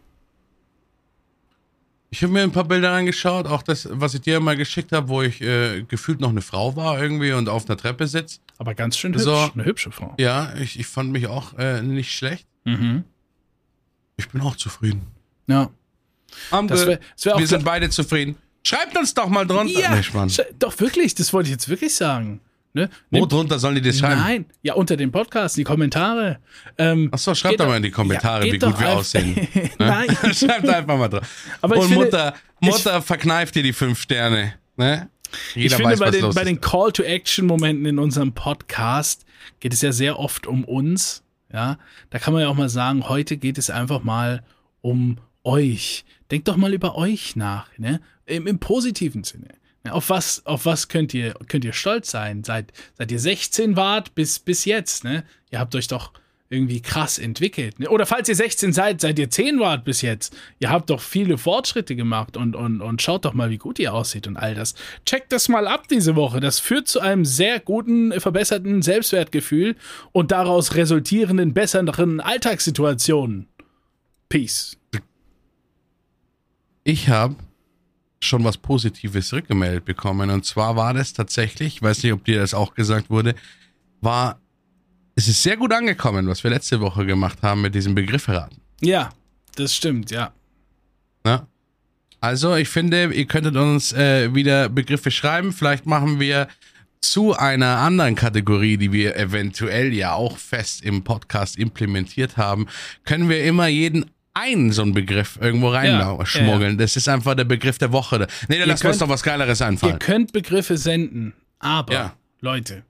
Ich 2.12 2.24
habe 2.24 2.34
mir 2.34 2.42
ein 2.42 2.52
paar 2.52 2.64
Bilder 2.64 2.92
angeschaut, 2.92 3.46
auch 3.46 3.62
das, 3.62 3.88
was 3.92 4.16
ich 4.16 4.22
dir 4.22 4.40
mal 4.40 4.58
geschickt 4.58 4.92
habe, 4.92 5.10
wo 5.10 5.22
ich 5.22 5.42
äh, 5.42 5.84
gefühlt 5.84 6.20
noch 6.20 6.30
eine 6.30 6.42
Frau 6.42 6.76
war 6.76 7.00
irgendwie 7.02 7.34
und 7.34 7.48
auf 7.50 7.68
einer 7.70 7.78
Treppe 7.78 8.08
sitzt. 8.08 8.42
Aber 8.58 8.74
ganz 8.74 8.98
schön 8.98 9.14
hübsch. 9.14 9.24
So. 9.24 9.36
Eine 9.54 9.66
hübsche 9.66 9.92
Frau. 9.92 10.16
Ja, 10.18 10.54
ich, 10.56 10.80
ich 10.80 10.88
fand 10.88 11.12
mich 11.12 11.28
auch 11.28 11.58
äh, 11.60 11.82
nicht 11.84 12.12
schlecht. 12.14 12.48
Mhm. 12.66 13.04
Ich 14.18 14.28
bin 14.30 14.42
auch 14.42 14.56
zufrieden. 14.56 15.04
Ja. 15.48 15.70
Das 16.68 16.86
wär- 16.88 17.00
das 17.16 17.26
wär 17.26 17.38
wir 17.38 17.48
sind 17.48 17.64
beide 17.64 17.90
zufrieden. 17.90 18.38
Schreibt 18.64 18.98
uns 18.98 19.14
doch 19.14 19.28
mal 19.30 19.46
drunter. 19.46 19.80
Ja, 19.80 19.92
Nee, 20.40 20.46
doch 20.58 20.80
wirklich, 20.80 21.16
das 21.16 21.32
wollte 21.32 21.48
ich 21.48 21.54
jetzt 21.54 21.70
wirklich 21.70 21.94
sagen. 21.96 22.40
Ne? 22.74 22.90
Wo 23.10 23.26
drunter 23.26 23.58
sollen 23.58 23.76
die 23.76 23.82
das 23.82 23.98
schreiben? 23.98 24.22
Nein, 24.22 24.46
ja, 24.62 24.76
unter 24.76 24.96
dem 24.96 25.12
Podcast, 25.12 25.58
die 25.58 25.64
Kommentare. 25.64 26.38
Ähm, 26.78 27.10
Achso, 27.12 27.34
schreibt 27.34 27.60
doch 27.60 27.68
mal 27.68 27.78
in 27.78 27.84
die 27.84 27.92
Kommentare, 27.92 28.46
ja, 28.46 28.54
wie 28.54 28.60
gut 28.60 28.80
wir 28.80 28.90
aussehen. 28.90 29.36
Ne? 29.56 29.70
Nein. 29.80 30.08
schreibt 30.34 30.70
einfach 30.70 30.98
mal 30.98 31.08
drauf. 31.08 31.28
Aber 31.62 31.76
ich 31.76 31.82
Und 31.82 31.88
finde- 31.90 32.06
Mutter, 32.06 32.34
Mutter 32.60 33.02
verkneift 33.02 33.56
dir 33.56 33.64
die 33.64 33.74
fünf 33.74 34.00
Sterne. 34.02 34.54
Ne? 34.78 35.10
ich 35.56 35.64
Jeder 35.64 35.78
finde, 35.78 35.92
weiß, 35.92 36.00
bei 36.00 36.12
den, 36.12 36.34
bei 36.34 36.44
den 36.44 36.62
Call-to-Action-Momenten 36.62 37.86
in 37.86 38.00
unserem 38.00 38.34
Podcast 38.34 39.26
geht 39.60 39.74
es 39.74 39.82
ja 39.82 39.92
sehr 39.92 40.20
oft 40.20 40.46
um 40.48 40.64
uns. 40.64 41.24
Ja, 41.52 41.80
da 42.12 42.20
kann 42.20 42.34
man 42.34 42.44
ja 42.44 42.50
auch 42.50 42.56
mal 42.56 42.70
sagen, 42.70 43.10
heute 43.10 43.38
geht 43.38 43.58
es 43.58 43.70
einfach 43.72 44.04
mal 44.04 44.44
um 44.82 45.18
euch. 45.44 46.06
Denkt 46.30 46.48
doch 46.48 46.58
mal 46.58 46.74
über 46.74 46.96
euch 46.96 47.36
nach, 47.36 47.68
ne? 47.80 48.00
Im, 48.28 48.46
im 48.46 48.60
positiven 48.60 49.24
Sinne. 49.24 49.48
Auf 49.90 50.10
was, 50.10 50.46
auf 50.46 50.66
was 50.66 50.88
könnt 50.90 51.14
ihr, 51.14 51.34
könnt 51.48 51.64
ihr 51.64 51.74
stolz 51.74 52.12
sein? 52.12 52.44
Seit, 52.44 52.74
seit 52.98 53.12
ihr 53.12 53.20
16 53.20 53.76
wart 53.76 54.14
bis, 54.14 54.40
bis 54.40 54.66
jetzt, 54.66 55.04
ne? 55.04 55.24
Ihr 55.52 55.60
habt 55.60 55.74
euch 55.74 55.88
doch 55.88 56.12
irgendwie 56.50 56.82
krass 56.82 57.20
entwickelt. 57.20 57.80
Ne? 57.80 57.90
Oder 57.90 58.06
falls 58.06 58.28
ihr 58.28 58.36
16 58.36 58.74
seid, 58.74 59.02
seid 59.02 59.20
ihr 59.20 59.30
10 59.30 59.60
wart 59.60 59.86
bis 59.86 60.02
jetzt. 60.02 60.36
Ihr 60.60 60.72
habt 60.72 60.90
doch 60.90 61.00
viele 61.00 61.38
Fortschritte 61.38 61.96
gemacht 61.96 62.38
und, 62.38 62.56
und, 62.56 62.82
und 62.82 63.02
schaut 63.02 63.26
doch 63.26 63.34
mal, 63.34 63.52
wie 63.52 63.60
gut 63.60 63.78
ihr 63.78 63.94
aussieht 63.94 64.28
und 64.28 64.36
all 64.36 64.56
das. 64.56 64.74
Checkt 65.06 65.32
das 65.32 65.48
mal 65.48 65.68
ab 65.68 65.88
diese 65.88 66.16
Woche. 66.16 66.40
Das 66.40 66.60
führt 66.60 66.88
zu 66.88 67.00
einem 67.00 67.24
sehr 67.24 67.60
guten, 67.60 68.20
verbesserten 68.20 68.82
Selbstwertgefühl 68.82 69.76
und 70.12 70.32
daraus 70.32 70.76
resultierenden 70.76 71.54
besseren 71.54 72.20
Alltagssituationen. 72.20 73.48
Peace. 74.28 74.76
Ich 76.84 77.10
habe 77.10 77.36
schon 78.20 78.44
was 78.44 78.58
Positives 78.58 79.32
rückgemeldet 79.34 79.86
bekommen. 79.86 80.30
Und 80.30 80.46
zwar 80.46 80.76
war 80.76 80.94
das 80.94 81.14
tatsächlich, 81.14 81.76
ich 81.76 81.82
weiß 81.82 82.04
nicht, 82.04 82.14
ob 82.14 82.26
dir 82.26 82.40
das 82.40 82.54
auch 82.54 82.74
gesagt 82.76 83.10
wurde, 83.10 83.36
war, 84.02 84.40
es 85.16 85.28
ist 85.28 85.44
sehr 85.44 85.58
gut 85.58 85.74
angekommen, 85.74 86.28
was 86.28 86.44
wir 86.44 86.52
letzte 86.52 86.80
Woche 86.80 87.06
gemacht 87.06 87.40
haben 87.42 87.62
mit 87.62 87.76
diesem 87.76 87.96
Begriffe 87.96 88.36
Ja, 88.82 89.10
das 89.56 89.76
stimmt, 89.76 90.12
ja. 90.12 90.32
Ja. 91.26 91.48
Also, 92.22 92.56
ich 92.56 92.68
finde, 92.68 93.14
ihr 93.14 93.26
könntet 93.26 93.56
uns 93.56 93.94
äh, 93.94 94.34
wieder 94.34 94.68
Begriffe 94.70 95.12
schreiben. 95.12 95.54
Vielleicht 95.54 95.86
machen 95.86 96.20
wir 96.20 96.48
zu 97.02 97.34
einer 97.34 97.78
anderen 97.78 98.16
Kategorie, 98.16 98.78
die 98.78 98.92
wir 98.92 99.16
eventuell 99.16 99.94
ja 99.94 100.14
auch 100.14 100.38
fest 100.38 100.84
im 100.84 101.04
Podcast 101.04 101.58
implementiert 101.58 102.38
haben, 102.38 102.68
können 103.06 103.30
wir 103.30 103.44
immer 103.46 103.68
jeden 103.68 104.06
einen 104.40 104.72
so 104.72 104.82
einen 104.82 104.94
Begriff 104.94 105.38
irgendwo 105.42 105.70
reinschmuggeln. 105.70 106.62
Ja, 106.62 106.70
ja. 106.70 106.76
Das 106.76 106.96
ist 106.96 107.08
einfach 107.08 107.36
der 107.36 107.46
Begriff 107.46 107.78
der 107.78 107.92
Woche. 107.92 108.28
Nee, 108.48 108.60
dann 108.60 108.70
lass 108.70 108.84
uns 108.84 108.98
doch 108.98 109.10
was 109.10 109.24
Geileres 109.24 109.62
einfallen. 109.62 109.94
Ihr 109.94 110.00
könnt 110.00 110.34
Begriffe 110.34 110.78
senden, 110.78 111.34
aber, 111.60 111.94
ja. 111.94 112.14
Leute, 112.42 112.84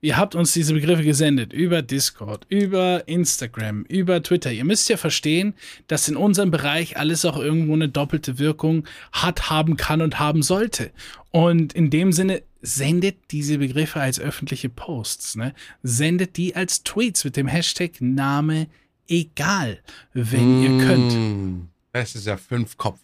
ihr 0.00 0.16
habt 0.16 0.34
uns 0.34 0.52
diese 0.52 0.74
Begriffe 0.74 1.02
gesendet 1.02 1.52
über 1.52 1.82
Discord, 1.82 2.46
über 2.48 3.06
Instagram, 3.06 3.84
über 3.84 4.22
Twitter. 4.22 4.52
Ihr 4.52 4.64
müsst 4.64 4.88
ja 4.88 4.96
verstehen, 4.96 5.54
dass 5.86 6.08
in 6.08 6.16
unserem 6.16 6.50
Bereich 6.50 6.96
alles 6.96 7.24
auch 7.24 7.36
irgendwo 7.36 7.74
eine 7.74 7.88
doppelte 7.88 8.38
Wirkung 8.38 8.86
hat, 9.12 9.50
haben 9.50 9.76
kann 9.76 10.00
und 10.00 10.18
haben 10.18 10.42
sollte. 10.42 10.90
Und 11.30 11.72
in 11.72 11.90
dem 11.90 12.12
Sinne, 12.12 12.42
sendet 12.64 13.30
diese 13.30 13.58
Begriffe 13.58 14.00
als 14.00 14.18
öffentliche 14.18 14.70
Posts. 14.70 15.36
Ne? 15.36 15.54
Sendet 15.82 16.38
die 16.38 16.56
als 16.56 16.82
Tweets 16.82 17.24
mit 17.24 17.36
dem 17.36 17.46
Hashtag 17.46 18.00
Name 18.00 18.68
egal, 19.08 19.80
wenn 20.12 20.60
mm, 20.60 20.62
ihr 20.62 20.86
könnt. 20.86 21.68
Das 21.92 22.14
ist 22.14 22.26
ja 22.26 22.36
fünf 22.36 22.76
Kopf. 22.76 23.00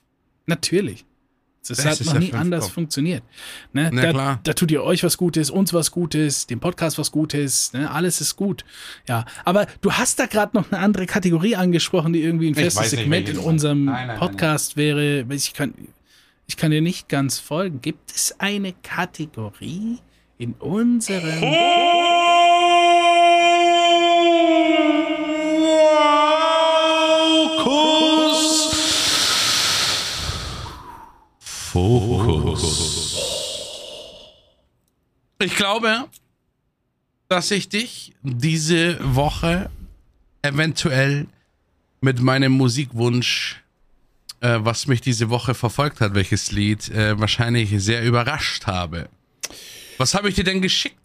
Natürlich. 0.47 1.05
Das, 1.67 1.77
das 1.77 2.01
hat 2.01 2.07
noch 2.07 2.19
nie 2.19 2.33
anders 2.33 2.65
Kopf. 2.65 2.73
funktioniert. 2.73 3.23
Ne? 3.73 3.91
Da, 3.93 4.41
da, 4.43 4.53
tut 4.55 4.71
ihr 4.71 4.83
euch 4.83 5.05
was 5.05 5.19
Gutes, 5.19 5.51
uns 5.51 5.75
was 5.75 5.91
Gutes, 5.91 6.47
dem 6.47 6.59
Podcast 6.59 6.99
was 6.99 7.13
Gutes, 7.13 7.73
ne? 7.75 7.91
alles 7.91 8.21
ist 8.21 8.37
gut. 8.37 8.65
Ja, 9.07 9.27
aber 9.45 9.67
du 9.83 9.93
hast 9.93 10.19
da 10.19 10.27
gerade 10.27 10.57
noch 10.57 10.73
eine 10.73 10.81
andere 10.81 11.07
Kategorie 11.07 11.57
angesprochen, 11.57 12.15
die 12.15 12.23
irgendwie 12.23 12.49
ein 12.49 12.55
festes 12.55 12.91
Segment 12.91 13.29
in 13.29 13.39
unserem 13.39 13.85
nein, 13.85 14.09
nein, 14.09 14.19
Podcast 14.19 14.77
nein, 14.77 14.85
wäre. 14.85 15.27
Ich 15.35 15.53
kann, 15.53 15.75
ich 16.47 16.57
kann 16.57 16.71
dir 16.71 16.81
nicht 16.81 17.09
ganz 17.11 17.39
folgen. 17.39 17.83
Gibt 17.83 18.11
es 18.11 18.35
eine 18.41 18.73
Kategorie 18.83 19.99
in 20.39 20.55
unserem. 20.55 21.43
Fokus. 31.73 32.67
Ich 35.41 35.55
glaube, 35.55 36.07
dass 37.29 37.53
ich 37.53 37.69
dich 37.69 38.13
diese 38.23 38.99
Woche 39.15 39.71
eventuell 40.43 41.29
mit 42.01 42.21
meinem 42.21 42.51
Musikwunsch, 42.53 43.63
äh, 44.41 44.59
was 44.61 44.89
mich 44.89 45.01
diese 45.01 45.31
Woche 45.31 45.55
verfolgt 45.55 46.01
hat, 46.01 46.15
welches 46.15 46.51
Lied, 46.51 46.89
äh, 46.89 47.21
wahrscheinlich 47.21 47.71
sehr 47.77 48.03
überrascht 48.03 48.67
habe. 48.67 49.09
Was 49.99 50.15
habe 50.15 50.29
ich 50.29 50.35
dir 50.35 50.45
denn 50.45 50.61
geschickt? 50.61 50.97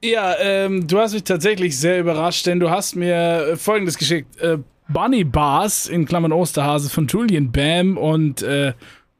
Ja, 0.00 0.36
ähm, 0.38 0.86
du 0.86 1.00
hast 1.00 1.12
mich 1.12 1.24
tatsächlich 1.24 1.76
sehr 1.76 1.98
überrascht, 1.98 2.46
denn 2.46 2.60
du 2.60 2.70
hast 2.70 2.94
mir 2.94 3.56
folgendes 3.56 3.98
geschickt. 3.98 4.36
Äh, 4.40 4.58
Bunny 4.88 5.24
Bars 5.24 5.86
in 5.88 6.06
Klammern 6.06 6.32
Osterhase 6.32 6.88
von 6.88 7.08
Julian 7.08 7.50
Bam 7.50 7.98
und 7.98 8.42
äh, 8.42 8.74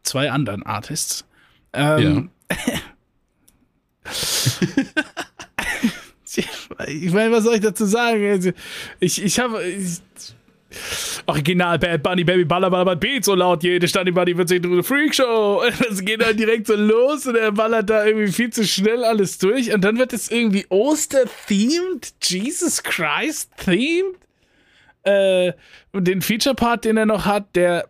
zwei 0.08 0.30
anderen 0.30 0.64
Artists. 0.64 1.24
Ähm, 1.72 2.30
ja. 2.50 2.56
ich 6.86 7.12
meine, 7.12 7.32
was 7.32 7.44
soll 7.44 7.56
ich 7.56 7.60
dazu 7.60 7.84
sagen? 7.84 8.30
Also, 8.30 8.52
ich, 9.00 9.22
ich 9.22 9.38
habe. 9.38 9.62
Original 11.24 11.78
Bad 11.78 12.02
Bunny 12.02 12.24
Baby 12.24 12.44
Baller 12.44 12.70
Baller 12.70 12.94
Beat 12.94 13.24
so 13.24 13.34
laut 13.34 13.62
jede 13.62 13.88
Stand 13.88 14.14
Bunny 14.14 14.36
wird 14.36 14.48
sich 14.48 14.62
eine 14.62 14.82
Freakshow. 14.82 15.62
Das 15.88 16.04
geht 16.04 16.20
dann 16.20 16.36
direkt 16.36 16.66
so 16.66 16.74
los 16.74 17.26
und 17.26 17.36
er 17.36 17.52
ballert 17.52 17.88
da 17.88 18.04
irgendwie 18.04 18.32
viel 18.32 18.50
zu 18.50 18.66
schnell 18.66 19.02
alles 19.02 19.38
durch 19.38 19.72
und 19.72 19.82
dann 19.82 19.98
wird 19.98 20.12
es 20.12 20.30
irgendwie 20.30 20.66
Oster-themed, 20.68 22.12
Jesus 22.22 22.82
Christ-themed. 22.82 24.16
Äh, 25.04 25.54
und 25.92 26.06
den 26.06 26.20
Feature-Part, 26.20 26.84
den 26.84 26.98
er 26.98 27.06
noch 27.06 27.24
hat, 27.24 27.56
der 27.56 27.88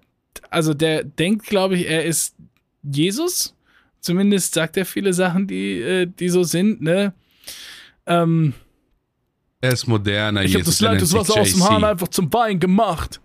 also 0.51 0.75
der 0.75 1.05
denkt, 1.05 1.47
glaube 1.47 1.77
ich, 1.77 1.89
er 1.89 2.05
ist 2.05 2.35
Jesus. 2.83 3.55
Zumindest 4.01 4.55
sagt 4.55 4.77
er 4.77 4.87
viele 4.87 5.13
Sachen, 5.13 5.47
die, 5.47 5.81
äh, 5.81 6.07
die 6.07 6.29
so 6.29 6.45
sind, 6.45 6.81
ne? 6.81 7.13
Ähm, 8.07 8.55
er 9.61 9.73
ist 9.73 9.87
moderner. 9.87 10.45
Ich 10.45 10.55
habe 10.55 10.65
das 10.65 10.81
Leitungswasser 10.81 11.41
aus 11.41 11.53
dem 11.53 11.69
Hahn 11.69 11.85
einfach 11.85 12.09
zum 12.09 12.33
Wein 12.33 12.61
gemacht. 12.61 13.21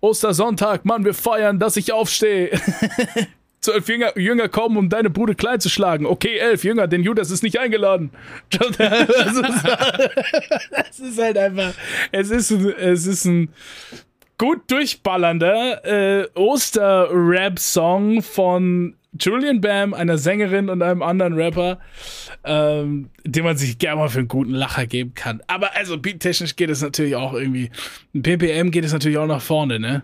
Ostersonntag, 0.00 0.84
Mann, 0.84 1.04
wir 1.04 1.14
feiern, 1.14 1.58
dass 1.58 1.76
ich 1.76 1.92
aufstehe. 1.92 2.50
Zwölf 3.60 3.88
Jünger, 3.88 4.16
Jünger 4.16 4.48
kommen, 4.48 4.76
um 4.76 4.88
deine 4.88 5.10
Bude 5.10 5.34
klein 5.34 5.58
zu 5.60 5.68
schlagen. 5.68 6.06
Okay, 6.06 6.38
elf 6.38 6.62
Jünger, 6.62 6.86
denn 6.86 7.02
Judas 7.02 7.32
ist 7.32 7.42
nicht 7.42 7.58
eingeladen. 7.58 8.12
das, 8.50 8.68
ist, 11.00 11.18
halt 11.18 11.36
einfach. 11.36 11.74
Es 12.12 12.30
ist, 12.30 12.50
es 12.52 13.06
ist 13.06 13.24
ein 13.24 13.52
gut 14.38 14.70
durchballernder 14.70 15.84
äh, 15.84 16.28
Oster-Rap-Song 16.34 18.22
von 18.22 18.94
Julian 19.20 19.60
Bam, 19.60 19.94
einer 19.94 20.16
Sängerin 20.16 20.68
und 20.68 20.82
einem 20.82 21.02
anderen 21.02 21.34
Rapper, 21.34 21.80
ähm, 22.44 23.10
den 23.24 23.44
man 23.44 23.56
sich 23.56 23.78
gerne 23.78 24.00
mal 24.00 24.08
für 24.08 24.20
einen 24.20 24.28
guten 24.28 24.52
Lacher 24.52 24.86
geben 24.86 25.14
kann. 25.14 25.42
Aber 25.48 25.74
also 25.76 25.98
beattechnisch 25.98 26.56
geht 26.56 26.70
es 26.70 26.82
natürlich 26.82 27.16
auch 27.16 27.34
irgendwie. 27.34 27.70
Ein 28.14 28.22
PPM 28.22 28.70
geht 28.70 28.84
es 28.84 28.92
natürlich 28.92 29.18
auch 29.18 29.26
nach 29.26 29.42
vorne, 29.42 29.80
ne? 29.80 30.02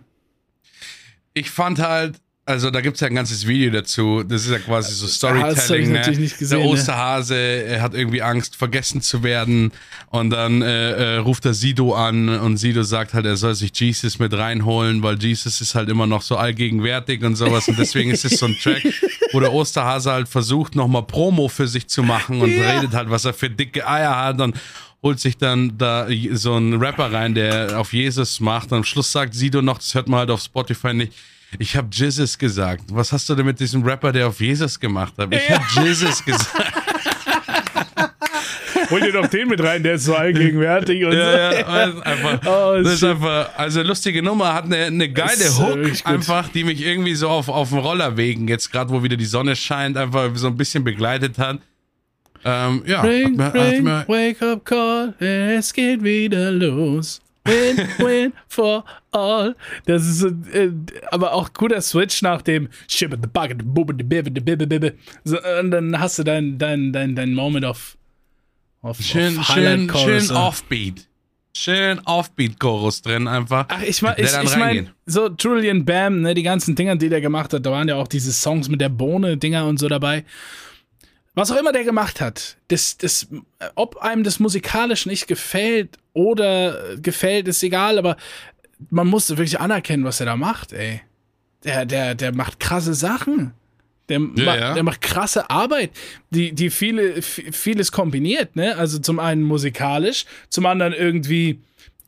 Ich 1.33 1.51
fand 1.51 1.81
halt, 1.81 2.21
also 2.47 2.71
da 2.71 2.83
gibt 2.83 2.97
es 2.97 3.01
ja 3.01 3.07
ein 3.07 3.15
ganzes 3.15 3.47
Video 3.47 3.71
dazu. 3.71 4.23
Das 4.23 4.45
ist 4.45 4.51
ja 4.51 4.59
quasi 4.59 4.93
so 4.93 5.07
Storytelling. 5.07 5.95
Ja, 5.95 6.07
ne? 6.07 6.17
gesehen, 6.17 6.51
der 6.51 6.59
ne? 6.59 6.65
Osterhase 6.67 7.35
er 7.35 7.81
hat 7.81 7.95
irgendwie 7.95 8.21
Angst, 8.21 8.57
vergessen 8.57 9.01
zu 9.01 9.23
werden. 9.23 9.73
Und 10.11 10.31
dann 10.31 10.61
äh, 10.61 11.15
äh, 11.15 11.17
ruft 11.19 11.47
er 11.47 11.55
Sido 11.55 11.95
an 11.95 12.29
und 12.29 12.59
Sido 12.59 12.83
sagt 12.83 13.15
halt, 13.15 13.25
er 13.25 13.37
soll 13.37 13.55
sich 13.55 13.73
Jesus 13.75 14.19
mit 14.19 14.35
reinholen, 14.35 15.03
weil 15.03 15.21
Jesus 15.23 15.63
ist 15.63 15.75
halt 15.75 15.89
immer 15.89 16.07
noch 16.07 16.21
so 16.21 16.37
allgegenwärtig 16.37 17.23
und 17.23 17.37
sowas. 17.37 17.67
Und 17.69 17.79
deswegen 17.79 18.11
ist 18.11 18.27
es 18.27 18.39
so 18.39 18.47
ein 18.47 18.57
Track, 18.63 18.83
wo 19.33 19.41
der 19.41 19.53
Osterhase 19.53 20.13
halt 20.13 20.29
versucht, 20.29 20.75
nochmal 20.75 21.05
Promo 21.05 21.49
für 21.49 21.67
sich 21.67 21.89
zu 21.89 22.03
machen 22.03 22.43
und 22.43 22.51
ja. 22.51 22.73
redet 22.73 22.93
halt, 22.93 23.09
was 23.09 23.25
er 23.25 23.33
für 23.33 23.49
dicke 23.49 23.89
Eier 23.89 24.17
hat 24.17 24.41
und 24.43 24.55
holt 25.03 25.19
sich 25.19 25.39
dann 25.39 25.79
da 25.79 26.09
so 26.33 26.55
einen 26.55 26.75
Rapper 26.75 27.11
rein, 27.11 27.35
der 27.35 27.81
auf 27.81 27.95
Jesus 27.95 28.39
macht. 28.41 28.71
Und 28.71 28.79
am 28.79 28.85
Schluss 28.85 29.11
sagt 29.11 29.35
Sido 29.35 29.63
noch, 29.63 29.79
das 29.79 29.95
hört 29.95 30.09
man 30.09 30.21
halt 30.21 30.31
auf 30.31 30.43
Spotify 30.43 30.93
nicht 30.93 31.13
ich 31.59 31.77
habe 31.77 31.89
Jesus 31.93 32.39
gesagt. 32.39 32.85
Was 32.91 33.13
hast 33.13 33.29
du 33.29 33.35
denn 33.35 33.47
mit 33.47 33.61
diesem 33.61 33.83
Rapper, 33.83 34.13
der 34.13 34.29
auf 34.29 34.41
Jesus 34.41 34.79
gemacht 34.79 35.15
hat? 35.17 35.33
Ich 35.33 35.49
ja. 35.49 35.59
habe 35.59 35.87
Jesus 35.87 36.25
gesagt. 36.25 36.85
Hol 38.91 39.01
dir 39.01 39.13
doch 39.13 39.27
den 39.27 39.49
mit 39.49 39.63
rein, 39.63 39.83
der 39.83 39.95
ist 39.95 40.05
so 40.05 40.15
allgegenwärtig 40.15 41.05
und 41.05 41.13
ja, 41.13 41.51
so. 41.51 41.57
Ja, 41.57 41.67
also 41.67 42.01
einfach, 42.03 42.41
oh, 42.47 42.83
das 42.83 42.95
ist 42.95 43.05
einfach, 43.05 43.51
also 43.57 43.83
lustige 43.83 44.23
Nummer, 44.23 44.53
hat 44.53 44.65
eine, 44.65 44.85
eine 44.85 45.09
geile 45.09 45.49
Hook, 45.59 46.07
einfach, 46.07 46.49
die 46.49 46.65
mich 46.65 46.85
irgendwie 46.85 47.15
so 47.15 47.29
auf, 47.29 47.49
auf 47.49 47.71
dem 47.71 47.79
Rollerwegen, 47.79 48.47
jetzt 48.47 48.71
gerade 48.71 48.91
wo 48.91 49.03
wieder 49.03 49.17
die 49.17 49.25
Sonne 49.25 49.57
scheint, 49.57 49.97
einfach 49.97 50.31
so 50.35 50.49
ein 50.49 50.57
bisschen 50.57 50.85
begleitet 50.85 51.39
hat. 51.39 51.61
Ähm, 52.45 52.83
ja, 52.87 53.01
ring, 53.01 53.41
hat 53.41 53.55
mir, 53.55 53.63
ring, 53.63 53.89
hat 53.89 54.09
mir, 54.09 54.15
wake 54.15 54.43
up 54.43 54.65
call, 54.65 55.15
es 55.19 55.73
geht 55.73 56.05
wieder 56.05 56.51
los. 56.51 57.23
Win, 57.45 57.89
win 57.99 58.33
for 58.49 58.85
all. 59.11 59.55
Das 59.85 60.07
ist 60.07 60.25
äh, 60.53 60.71
aber 61.11 61.35
auch 61.35 61.53
guter 61.53 61.83
Switch 61.83 62.23
nach 62.23 62.41
dem 62.41 62.69
so, 62.89 63.07
und 65.61 65.71
dann 65.71 66.01
hast 66.01 66.19
du 66.19 66.25
dein, 66.25 66.59
dein, 66.59 66.93
dein, 66.93 67.15
dein 67.15 67.35
Moment 67.35 67.67
of, 67.67 67.99
of 68.81 68.99
schön, 68.99 69.39
of 69.39 69.47
schön, 69.47 69.91
schön 69.95 70.31
Offbeat. 70.31 71.07
schön 71.55 72.01
Offbeat-Chorus 72.07 73.03
drin 73.03 73.29
einfach. 73.29 73.67
Ach, 73.69 73.83
ich 73.83 74.01
meine, 74.01 74.19
ich, 74.19 74.27
ich 74.27 74.57
mein, 74.57 74.63
reingeht. 74.63 74.95
so 75.05 75.29
Julian 75.29 75.85
Bam, 75.85 76.23
ne, 76.23 76.33
die 76.33 76.43
ganzen 76.43 76.75
Dinger, 76.75 76.97
die 76.97 77.11
der 77.11 77.21
gemacht 77.21 77.53
hat, 77.53 77.67
da 77.67 77.71
waren 77.71 77.89
ja 77.89 77.97
auch 77.97 78.09
diese 78.09 78.33
Songs 78.33 78.71
mit 78.71 78.81
der 78.81 78.89
Bohne, 78.89 79.37
Dinger 79.37 79.67
und 79.67 79.79
so 79.79 79.89
dabei. 79.89 80.25
Was 81.35 81.51
auch 81.51 81.57
immer 81.57 81.73
der 81.73 81.85
gemacht 81.85 82.21
hat, 82.21 82.57
das, 82.69 82.97
das, 82.97 83.27
ob 83.75 83.97
einem 83.97 84.23
das 84.23 84.39
musikalisch 84.39 85.05
nicht 85.07 85.27
gefällt 85.27 85.99
oder 86.13 86.97
gefällt, 86.97 87.49
ist 87.49 87.63
egal, 87.63 87.99
aber 87.99 88.17
man 88.91 89.09
muss 89.09 89.29
wirklich 89.31 89.59
anerkennen, 89.59 90.05
was 90.05 90.21
er 90.21 90.27
da 90.27 90.37
macht, 90.37 90.73
ey. 90.73 91.01
Der, 91.65 91.87
der, 91.87 92.15
der 92.15 92.35
macht 92.35 92.61
krasse 92.61 92.95
Sachen. 92.95 93.53
Der, 94.09 94.21
ma 94.21 94.57
ja. 94.57 94.75
der 94.75 94.83
macht 94.83 95.01
krasse 95.01 95.49
Arbeit, 95.49 95.91
die, 96.29 96.53
die 96.53 96.69
viele, 96.69 97.23
vieles 97.23 97.91
kombiniert, 97.91 98.55
ne? 98.55 98.77
Also 98.77 98.99
zum 98.99 99.19
einen 99.19 99.43
musikalisch, 99.43 100.27
zum 100.51 100.67
anderen 100.67 100.93
irgendwie 100.93 101.61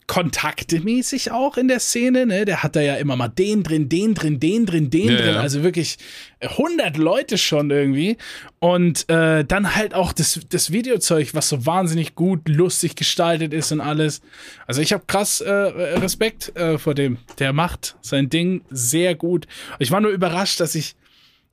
kontaktemäßig 0.07 1.33
auch 1.33 1.57
in 1.57 1.69
der 1.69 1.81
Szene, 1.81 2.27
ne? 2.27 2.45
Der 2.45 2.63
hat 2.63 2.77
da 2.77 2.81
ja 2.81 2.95
immer 2.97 3.17
mal 3.17 3.29
den 3.29 3.63
drin, 3.63 3.89
den 3.89 4.15
drin, 4.15 4.39
den 4.41 4.67
drin, 4.67 4.91
den 4.91 5.09
Ja, 5.11 5.17
drin. 5.17 5.35
ja. 5.35 5.41
Also 5.41 5.63
wirklich 5.63 5.99
100 6.41 6.97
Leute 6.97 7.39
schon 7.39 7.71
irgendwie. 7.71 8.17
Und 8.59 9.09
äh, 9.11 9.45
dann 9.45 9.75
halt 9.75 9.95
auch 9.95 10.13
das, 10.13 10.41
das 10.49 10.71
Videozeug, 10.73 11.35
was 11.35 11.49
so 11.49 11.67
wahnsinnig 11.67 12.15
gut, 12.15 12.49
lustig 12.49 12.95
gestaltet 12.95 13.53
ist 13.53 13.73
und 13.73 13.81
alles. 13.81 14.21
Also 14.67 14.81
ich 14.81 14.93
habe 14.93 15.05
krass 15.07 15.41
äh, 15.41 15.51
Respekt 15.51 16.57
äh, 16.57 16.79
vor 16.79 16.95
dem. 16.95 17.19
Der 17.39 17.53
macht 17.53 17.97
sein 18.01 18.29
Ding 18.29 18.63
sehr 18.71 19.15
gut. 19.15 19.47
Ich 19.79 19.91
war 19.91 20.01
nur 20.01 20.11
überrascht, 20.13 20.61
dass 20.61 20.75
ich 20.75 20.95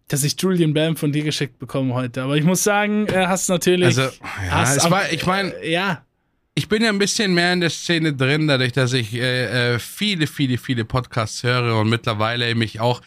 dass 0.09 0.23
ich 0.25 0.35
Julian 0.39 0.73
Bam 0.73 0.97
von 0.97 1.13
dir 1.13 1.23
geschickt 1.23 1.57
bekomme 1.59 1.93
heute. 1.93 2.23
Aber 2.23 2.35
ich 2.35 2.43
muss 2.43 2.61
sagen, 2.61 3.07
er 3.07 3.29
hast 3.29 3.47
natürlich. 3.47 3.87
Also, 3.97 4.01
ja, 4.01 4.51
hast 4.51 4.77
es 4.77 4.91
war, 4.91 5.11
ich 5.11 5.25
meine, 5.25 5.53
äh, 5.55 5.71
ja. 5.71 6.03
Ich 6.55 6.67
bin 6.67 6.83
ja 6.83 6.89
ein 6.89 6.99
bisschen 6.99 7.33
mehr 7.33 7.53
in 7.53 7.61
der 7.61 7.69
Szene 7.69 8.13
drin, 8.13 8.47
dadurch, 8.47 8.73
dass 8.73 8.93
ich 8.93 9.13
äh, 9.13 9.73
äh, 9.73 9.79
viele, 9.79 10.27
viele, 10.27 10.57
viele 10.57 10.85
Podcasts 10.85 11.43
höre 11.43 11.79
und 11.79 11.89
mittlerweile 11.89 12.53
mich 12.55 12.79
auch. 12.79 13.01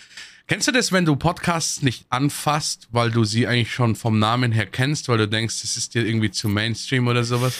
Kennst 0.49 0.68
du 0.68 0.72
das, 0.72 0.92
wenn 0.92 1.05
du 1.05 1.16
Podcasts 1.16 1.82
nicht 1.82 2.07
anfasst, 2.09 2.86
weil 2.92 3.11
du 3.11 3.24
sie 3.24 3.49
eigentlich 3.49 3.72
schon 3.72 3.97
vom 3.97 4.20
Namen 4.20 4.53
her 4.53 4.66
kennst, 4.66 5.09
weil 5.09 5.18
du 5.18 5.26
denkst, 5.26 5.61
das 5.62 5.76
ist 5.76 5.94
dir 5.94 6.07
irgendwie 6.07 6.30
zu 6.30 6.49
Mainstream 6.49 7.09
oder 7.09 7.24
sowas? 7.24 7.57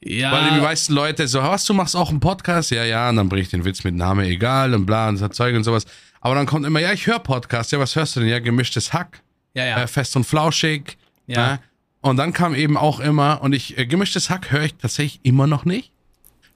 Ja. 0.00 0.30
Weil 0.30 0.54
die 0.54 0.60
meisten 0.60 0.92
Leute 0.92 1.26
so, 1.26 1.42
was, 1.42 1.64
du 1.64 1.74
machst 1.74 1.96
auch 1.96 2.10
einen 2.10 2.20
Podcast? 2.20 2.70
Ja, 2.70 2.84
ja, 2.84 3.08
und 3.08 3.16
dann 3.16 3.28
bringe 3.28 3.42
ich 3.42 3.48
den 3.48 3.64
Witz 3.64 3.82
mit 3.82 3.96
Name 3.96 4.26
egal 4.26 4.74
und 4.74 4.86
bla 4.86 5.08
und 5.08 5.16
so 5.16 5.26
Zeug 5.28 5.56
und 5.56 5.64
sowas. 5.64 5.86
Aber 6.20 6.36
dann 6.36 6.46
kommt 6.46 6.66
immer, 6.66 6.78
ja, 6.78 6.92
ich 6.92 7.06
höre 7.06 7.18
Podcasts. 7.18 7.72
Ja, 7.72 7.80
was 7.80 7.96
hörst 7.96 8.14
du 8.14 8.20
denn? 8.20 8.28
Ja, 8.28 8.38
gemischtes 8.38 8.92
Hack, 8.92 9.22
ja, 9.54 9.64
ja. 9.64 9.82
äh, 9.82 9.86
fest 9.88 10.14
und 10.14 10.24
flauschig. 10.24 10.98
Ja. 11.26 11.54
Ne? 11.54 11.60
Und 12.00 12.16
dann 12.16 12.32
kam 12.32 12.54
eben 12.54 12.76
auch 12.76 13.00
immer, 13.00 13.42
und 13.42 13.52
ich, 13.52 13.76
äh, 13.76 13.86
gemischtes 13.86 14.30
Hack 14.30 14.50
höre 14.50 14.64
ich 14.64 14.74
tatsächlich 14.74 15.20
immer 15.22 15.46
noch 15.46 15.64
nicht. 15.64 15.92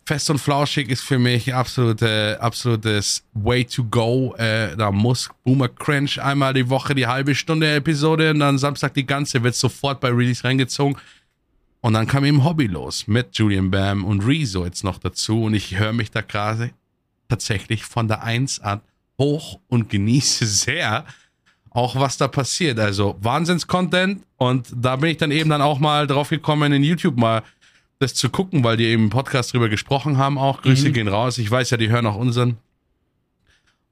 Fest 0.06 0.28
und 0.28 0.38
flauschig 0.38 0.90
ist 0.90 1.02
für 1.02 1.18
mich 1.18 1.54
absolute, 1.54 2.38
absolutes 2.40 3.24
Way 3.32 3.64
to 3.64 3.84
go. 3.84 4.34
Äh, 4.36 4.76
da 4.76 4.90
muss 4.90 5.30
Boomer 5.44 5.68
Cringe 5.68 6.10
einmal 6.22 6.52
die 6.52 6.68
Woche 6.68 6.94
die 6.94 7.06
halbe 7.06 7.34
Stunde 7.34 7.74
Episode 7.74 8.30
und 8.30 8.40
dann 8.40 8.58
Samstag 8.58 8.92
die 8.94 9.06
ganze, 9.06 9.42
wird 9.42 9.54
sofort 9.54 10.00
bei 10.00 10.10
Release 10.10 10.44
reingezogen. 10.44 10.98
Und 11.80 11.94
dann 11.94 12.06
kam 12.06 12.24
eben 12.24 12.44
Hobby 12.44 12.66
los 12.66 13.06
mit 13.06 13.36
Julian 13.36 13.70
Bam 13.70 14.04
und 14.04 14.26
Rezo 14.26 14.64
jetzt 14.64 14.84
noch 14.84 14.98
dazu. 14.98 15.44
Und 15.44 15.54
ich 15.54 15.78
höre 15.78 15.92
mich 15.92 16.10
da 16.10 16.20
gerade 16.20 16.70
tatsächlich 17.28 17.84
von 17.84 18.08
der 18.08 18.22
Eins 18.22 18.60
an 18.60 18.80
hoch 19.18 19.58
und 19.68 19.88
genieße 19.88 20.46
sehr 20.46 21.04
auch, 21.74 21.96
was 21.96 22.16
da 22.16 22.28
passiert. 22.28 22.78
Also 22.78 23.16
Wahnsinns-Content. 23.20 24.22
Und 24.38 24.68
da 24.74 24.96
bin 24.96 25.10
ich 25.10 25.18
dann 25.18 25.30
eben 25.30 25.50
dann 25.50 25.60
auch 25.60 25.78
mal 25.78 26.06
drauf 26.06 26.30
gekommen, 26.30 26.72
in 26.72 26.82
YouTube 26.82 27.18
mal 27.18 27.42
das 27.98 28.14
zu 28.14 28.30
gucken, 28.30 28.64
weil 28.64 28.76
die 28.76 28.84
eben 28.84 29.04
im 29.04 29.10
Podcast 29.10 29.52
drüber 29.52 29.68
gesprochen 29.68 30.16
haben 30.16 30.38
auch. 30.38 30.62
Grüße 30.62 30.92
gehen 30.92 31.08
raus. 31.08 31.36
Ich 31.36 31.50
weiß 31.50 31.70
ja, 31.70 31.76
die 31.76 31.90
hören 31.90 32.06
auch 32.06 32.16
unseren. 32.16 32.56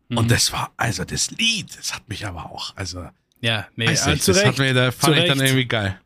Und 0.09 0.31
das 0.31 0.53
war, 0.53 0.71
also 0.77 1.05
das 1.05 1.31
Lied, 1.31 1.77
das 1.77 1.95
hat 1.95 2.09
mich 2.09 2.27
aber 2.27 2.51
auch, 2.51 2.77
also, 2.77 3.09
ja, 3.41 3.67
nee, 3.77 3.87
weiß 3.87 4.09
äh, 4.09 4.13
ich, 4.15 4.23
zu 4.23 4.33
das 4.33 4.43
Recht, 4.43 4.49
hat 4.49 4.59
mir, 4.59 4.75
da 4.75 4.91
fand 4.93 5.17
ich 5.17 5.25
dann 5.25 5.41
irgendwie 5.41 5.65
geil. 5.65 5.99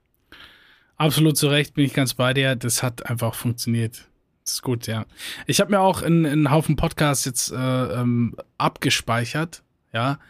Absolut 0.96 1.36
zu 1.36 1.48
Recht 1.48 1.74
bin 1.74 1.84
ich 1.84 1.92
ganz 1.92 2.14
bei 2.14 2.32
dir. 2.32 2.54
Das 2.54 2.82
hat 2.82 3.04
einfach 3.06 3.34
funktioniert. 3.34 4.06
Das 4.44 4.54
ist 4.54 4.62
gut, 4.62 4.86
ja. 4.86 5.04
Ich 5.46 5.60
habe 5.60 5.72
mir 5.72 5.80
auch 5.80 6.02
einen, 6.02 6.24
einen 6.24 6.50
Haufen 6.50 6.76
Podcasts 6.76 7.24
jetzt 7.24 7.50
äh, 7.50 7.56
ähm, 7.56 8.36
abgespeichert, 8.58 9.62
ja, 9.92 10.20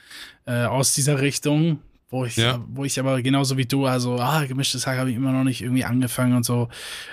äh, 0.47 0.65
aus 0.65 0.95
dieser 0.95 1.21
Richtung, 1.21 1.81
wo 2.09 2.25
ich, 2.25 2.37
Ja. 2.37 2.65
wo 2.69 2.85
ich 2.85 3.01
aber 3.01 3.21
genauso 3.21 3.57
wie 3.57 3.65
du, 3.67 3.85
also, 3.87 4.17
ah, 4.21 4.45
gemischtes 4.47 4.87
Hack 4.87 4.99
habe 4.99 5.11
ich 5.11 5.17
immer 5.17 5.33
noch 5.33 5.43
nicht 5.45 5.61
irgendwie 5.63 5.85
angefangen 5.85 6.37
und 6.37 6.45
so. 6.45 6.69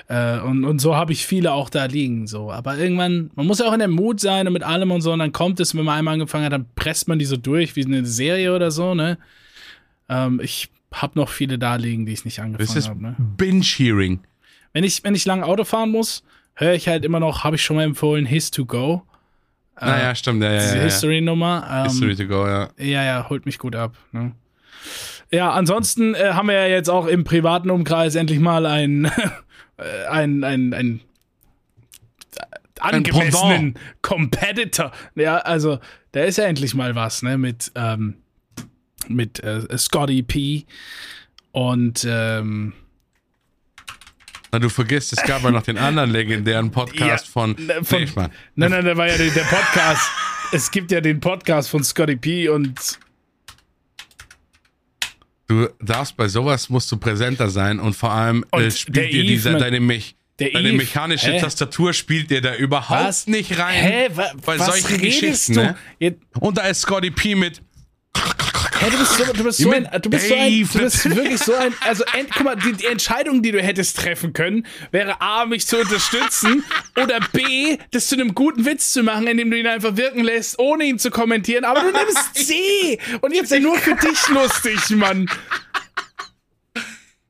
Äh, 0.07 0.39
und, 0.39 0.65
und 0.65 0.79
so 0.79 0.95
habe 0.95 1.11
ich 1.13 1.25
viele 1.25 1.51
auch 1.53 1.69
da 1.71 1.85
liegen, 1.85 2.27
so. 2.27 2.51
Aber 2.51 2.77
irgendwann, 2.77 3.31
man 3.35 3.47
muss 3.47 3.59
ja 3.59 3.65
auch 3.67 3.73
in 3.73 3.79
der 3.79 3.87
Mut 3.87 4.19
sein 4.19 4.45
und 4.45 4.53
mit 4.53 4.61
allem 4.63 4.91
und 4.91 5.01
so, 5.01 5.11
und 5.11 5.19
dann 5.19 5.31
kommt 5.31 5.59
es, 5.59 5.75
wenn 5.75 5.83
man 5.83 5.97
einmal 5.97 6.13
angefangen 6.13 6.45
hat, 6.45 6.53
dann 6.53 6.67
presst 6.75 7.07
man 7.07 7.17
die 7.17 7.25
so 7.25 7.37
durch 7.37 7.75
wie 7.75 7.85
eine 7.85 8.05
Serie 8.05 8.55
oder 8.55 8.69
so, 8.71 8.93
ne? 8.93 9.17
Ähm, 10.09 10.39
ich 10.43 10.69
habe 10.93 11.17
noch 11.17 11.29
viele 11.29 11.57
da 11.57 11.75
liegen, 11.75 12.05
die 12.05 12.13
ich 12.13 12.23
nicht 12.23 12.39
angefangen 12.39 12.85
habe, 12.85 13.01
ne? 13.01 13.15
Binge-Hearing. 13.37 14.19
Wenn 14.73 14.83
ich, 14.83 15.03
wenn 15.03 15.15
ich 15.15 15.25
lang 15.25 15.41
Auto 15.43 15.63
fahren 15.63 15.89
muss, 15.89 16.23
höre 16.53 16.73
ich 16.75 16.87
halt 16.87 17.03
immer 17.03 17.19
noch, 17.19 17.43
habe 17.43 17.55
ich 17.55 17.63
schon 17.63 17.77
mal 17.77 17.83
empfohlen, 17.83 18.27
His 18.27 18.51
to 18.51 18.65
Go. 18.65 19.01
Naja, 19.79 20.15
stimmt, 20.15 20.43
ja, 20.43 20.51
ja, 20.51 20.59
Diese 20.59 20.75
ja. 20.75 20.77
ja. 20.77 20.83
History-Nummer. 20.83 21.67
Ähm, 21.69 21.83
History 21.89 22.15
to 22.15 22.27
go, 22.27 22.47
ja. 22.47 22.69
Ja, 22.77 23.03
ja, 23.03 23.29
holt 23.29 23.45
mich 23.45 23.57
gut 23.57 23.75
ab. 23.75 23.97
Ne? 24.11 24.33
Ja, 25.31 25.51
ansonsten 25.51 26.13
äh, 26.13 26.33
haben 26.33 26.47
wir 26.47 26.55
ja 26.55 26.67
jetzt 26.67 26.89
auch 26.89 27.07
im 27.07 27.23
privaten 27.23 27.69
Umkreis 27.69 28.15
endlich 28.15 28.39
mal 28.39 28.65
einen, 28.65 29.05
äh, 29.77 30.05
ein, 30.09 30.43
ein, 30.43 30.73
ein 30.73 31.01
angemessenen 32.79 33.75
Competitor. 34.01 34.91
Ja, 35.15 35.37
also 35.37 35.79
da 36.11 36.21
ist 36.21 36.37
ja 36.37 36.45
endlich 36.45 36.75
mal 36.75 36.95
was, 36.95 37.23
ne, 37.23 37.37
mit, 37.37 37.71
ähm, 37.75 38.15
mit 39.07 39.43
äh, 39.43 39.77
Scotty 39.77 40.21
P. 40.21 40.65
Und 41.51 42.05
ähm, 42.07 42.73
Na, 44.53 44.59
du 44.59 44.69
vergisst, 44.69 45.11
es 45.13 45.23
gab 45.23 45.41
ja 45.43 45.49
noch 45.49 45.63
den 45.63 45.79
anderen 45.79 46.11
legendären 46.11 46.69
Podcast 46.69 47.25
Ja, 47.25 47.31
von, 47.31 47.57
von- 47.57 47.97
nee, 47.97 48.03
ich 48.03 48.15
mein, 48.15 48.29
Nein, 48.53 48.69
nein, 48.69 48.85
da 48.85 48.95
war 48.95 49.07
ja 49.07 49.17
der, 49.17 49.31
der 49.31 49.41
Podcast. 49.45 50.03
es 50.51 50.69
gibt 50.69 50.91
ja 50.91 51.01
den 51.01 51.19
Podcast 51.19 51.71
von 51.71 51.83
Scotty 51.83 52.15
P 52.17 52.49
und 52.49 52.79
du 55.47 55.67
darfst 55.81 56.15
bei 56.15 56.27
sowas 56.27 56.69
musst 56.69 56.91
du 56.91 56.97
präsenter 56.97 57.49
sein 57.49 57.79
und 57.79 57.95
vor 57.95 58.11
allem 58.11 58.45
äh, 58.51 58.57
Und 58.65 58.73
spielt 58.73 58.95
der 58.97 59.07
dir 59.07 59.23
Yves, 59.23 59.29
dieser, 59.29 59.53
deine, 59.57 59.79
der 60.39 60.49
deine 60.51 60.69
Yves, 60.69 60.77
mechanische 60.77 61.31
hä? 61.31 61.39
Tastatur 61.41 61.91
spielt 61.93 62.29
dir 62.29 62.41
da 62.41 62.53
überhaupt 62.55 62.91
Was? 63.07 63.25
nicht 63.25 63.57
rein. 63.57 63.73
Hä, 63.73 64.09
wa, 64.13 64.31
bei 64.45 64.59
was 64.59 64.67
solchen 64.67 64.99
redest 65.01 65.19
Geschichten, 65.47 65.53
du? 65.55 65.61
ne? 65.99 66.15
Und 66.39 66.59
da 66.59 66.67
ist 66.67 66.81
Scotty 66.81 67.09
P 67.09 67.33
mit 67.33 67.59
hä, 68.83 68.89
du 68.89 68.97
bist 68.97 69.17
so, 69.17 69.33
du 69.33 69.43
bist 69.43 69.57
so 69.59 69.71
ein, 69.71 69.87
du 70.01 70.09
bist 70.09 70.27
so 70.27 70.35
ein, 70.35 70.69
du 70.71 70.79
bist 70.79 71.15
wirklich 71.15 71.39
so 71.39 71.53
ein, 71.53 71.73
also 71.81 72.03
ent, 72.17 72.29
guck 72.33 72.43
mal, 72.43 72.55
die, 72.55 72.73
die 72.73 72.85
Entscheidung, 72.85 73.41
die 73.41 73.51
du 73.51 73.61
hättest 73.61 73.97
treffen 73.97 74.33
können, 74.33 74.65
wäre 74.91 75.21
A, 75.21 75.45
mich 75.45 75.65
zu 75.67 75.79
unterstützen 75.79 76.63
oder 77.01 77.19
B, 77.31 77.77
das 77.91 78.07
zu 78.07 78.15
einem 78.15 78.33
guten 78.35 78.65
Witz 78.65 78.93
zu 78.93 79.03
machen, 79.03 79.27
indem 79.27 79.51
du 79.51 79.57
ihn 79.57 79.67
einfach 79.67 79.95
wirken 79.97 80.23
lässt, 80.23 80.59
ohne 80.59 80.85
ihn 80.85 80.99
zu 80.99 81.11
kommentieren, 81.11 81.65
aber 81.65 81.81
du 81.81 81.91
nimmst 81.91 82.35
C 82.35 82.99
und 83.21 83.33
jetzt 83.33 83.51
nur 83.59 83.77
für 83.77 83.95
dich 83.95 84.27
lustig, 84.29 84.89
Mann. 84.91 85.29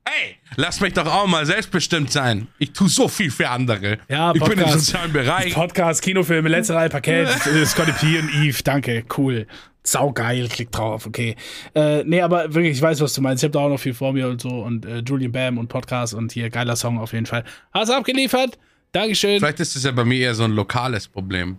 Hey, 0.06 0.36
lass 0.56 0.80
mich 0.80 0.92
doch 0.92 1.06
auch 1.06 1.26
mal 1.26 1.46
selbstbestimmt 1.46 2.12
sein. 2.12 2.48
Ich 2.58 2.72
tue 2.72 2.88
so 2.88 3.08
viel 3.08 3.30
für 3.30 3.48
andere. 3.48 3.98
Ja, 4.08 4.32
ich 4.34 4.42
bin 4.42 4.52
im 4.52 4.58
Podcast. 4.58 4.86
sozialen 4.86 5.12
Bereich. 5.12 5.54
Podcast, 5.54 6.02
Kinofilme, 6.02 6.48
letzte 6.48 6.74
Reihe 6.74 6.90
Parkett, 6.90 7.28
äh, 7.46 7.64
Scotty 7.64 7.92
P 7.92 8.18
und 8.18 8.34
Eve, 8.34 8.62
danke, 8.62 9.04
cool. 9.16 9.46
Saugeil, 9.86 10.48
klick 10.48 10.72
drauf, 10.72 11.06
okay. 11.06 11.36
Äh, 11.74 12.04
nee, 12.04 12.22
aber 12.22 12.54
wirklich, 12.54 12.72
ich 12.76 12.82
weiß, 12.82 13.00
was 13.02 13.12
du 13.12 13.20
meinst. 13.20 13.42
Ich 13.42 13.44
habe 13.48 13.52
da 13.52 13.58
auch 13.60 13.68
noch 13.68 13.78
viel 13.80 13.92
vor 13.94 14.12
mir 14.14 14.28
und 14.28 14.40
so 14.40 14.48
und 14.48 14.86
äh, 14.86 15.00
Julian 15.06 15.30
Bam 15.32 15.58
und 15.58 15.68
Podcast 15.68 16.14
und 16.14 16.32
hier 16.32 16.48
geiler 16.48 16.74
Song 16.76 16.98
auf 16.98 17.12
jeden 17.12 17.26
Fall. 17.26 17.44
Hast 17.72 17.90
du 17.90 17.94
abgeliefert? 17.96 18.58
Dankeschön. 18.92 19.40
Vielleicht 19.40 19.60
ist 19.60 19.76
es 19.76 19.84
ja 19.84 19.90
bei 19.92 20.04
mir 20.04 20.18
eher 20.20 20.34
so 20.34 20.44
ein 20.44 20.52
lokales 20.52 21.06
Problem. 21.06 21.58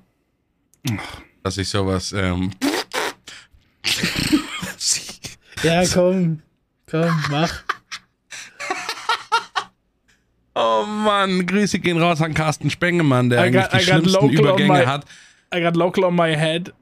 Dass 1.44 1.58
ich 1.58 1.70
sowas, 1.70 2.14
ähm, 2.14 2.50
Ja, 5.64 5.84
komm, 5.94 6.42
komm, 6.90 7.24
mach. 7.30 7.64
Oh 10.58 10.86
Mann, 10.86 11.46
Grüße 11.46 11.80
gehen 11.80 12.00
raus 12.02 12.22
an 12.22 12.34
Carsten 12.34 12.70
Spengemann, 12.70 13.30
der 13.30 13.40
I 13.40 13.42
eigentlich 13.48 13.64
got- 13.64 13.74
die 13.74 13.86
schlimmsten 13.86 14.30
Übergänge 14.30 14.74
my- 14.74 14.86
hat. 14.86 15.06
I 15.54 15.62
got 15.62 15.76
local 15.76 16.06
on 16.06 16.16
my 16.16 16.34
head. 16.36 16.74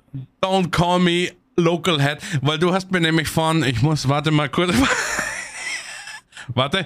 Don't 0.42 0.70
call 0.72 1.00
me 1.00 1.32
local 1.58 2.00
head, 2.02 2.18
weil 2.42 2.58
du 2.60 2.74
hast 2.74 2.92
mir 2.92 3.00
nämlich 3.02 3.28
von, 3.28 3.64
ich 3.64 3.82
muss, 3.82 4.08
warte 4.10 4.32
mal 4.32 4.50
kurz, 4.50 4.74
warte, 6.48 6.86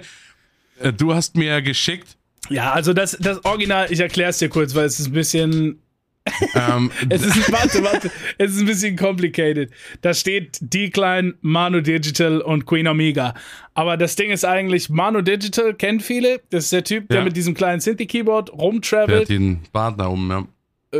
Äh, 0.80 0.93
du 0.93 1.13
hast 1.13 1.36
mir 1.36 1.61
geschickt, 1.61 2.17
Ja, 2.49 2.71
also 2.73 2.93
das, 2.93 3.17
das 3.19 3.43
Original, 3.45 3.88
ich 3.91 3.99
erkläre 3.99 4.30
es 4.30 4.38
dir 4.38 4.49
kurz, 4.49 4.75
weil 4.75 4.86
es 4.86 4.99
ist 4.99 5.07
ein 5.07 5.13
bisschen, 5.13 5.82
ähm, 6.55 6.91
Es 7.09 7.23
ist, 7.25 7.51
warte, 7.51 7.84
warte, 7.84 8.11
es 8.38 8.51
ist 8.53 8.59
ein 8.59 8.65
bisschen 8.65 8.95
complicated. 8.97 9.71
Da 10.01 10.13
steht 10.13 10.57
Decline, 10.61 11.36
Manu 11.41 11.80
Digital 11.82 12.41
und 12.41 12.65
Queen 12.65 12.88
Omega. 12.88 13.34
Aber 13.73 13.95
das 13.97 14.15
Ding 14.17 14.30
ist 14.32 14.43
eigentlich, 14.45 14.89
Manu 14.89 15.21
Digital 15.21 15.73
kennt 15.73 16.03
viele. 16.03 16.41
Das 16.49 16.65
ist 16.65 16.73
der 16.73 16.84
Typ, 16.84 17.07
der 17.09 17.19
Ja. 17.19 17.23
mit 17.23 17.38
diesem 17.38 17.53
kleinen 17.53 17.80
Synthi-Keyboard 17.80 18.49
der 18.49 18.55
hat 18.57 18.61
rumtravelt. 18.61 19.30
den 19.30 19.61
Bart 19.71 19.99
da 19.99 20.07
oben, 20.07 20.30
ja. 20.30 20.45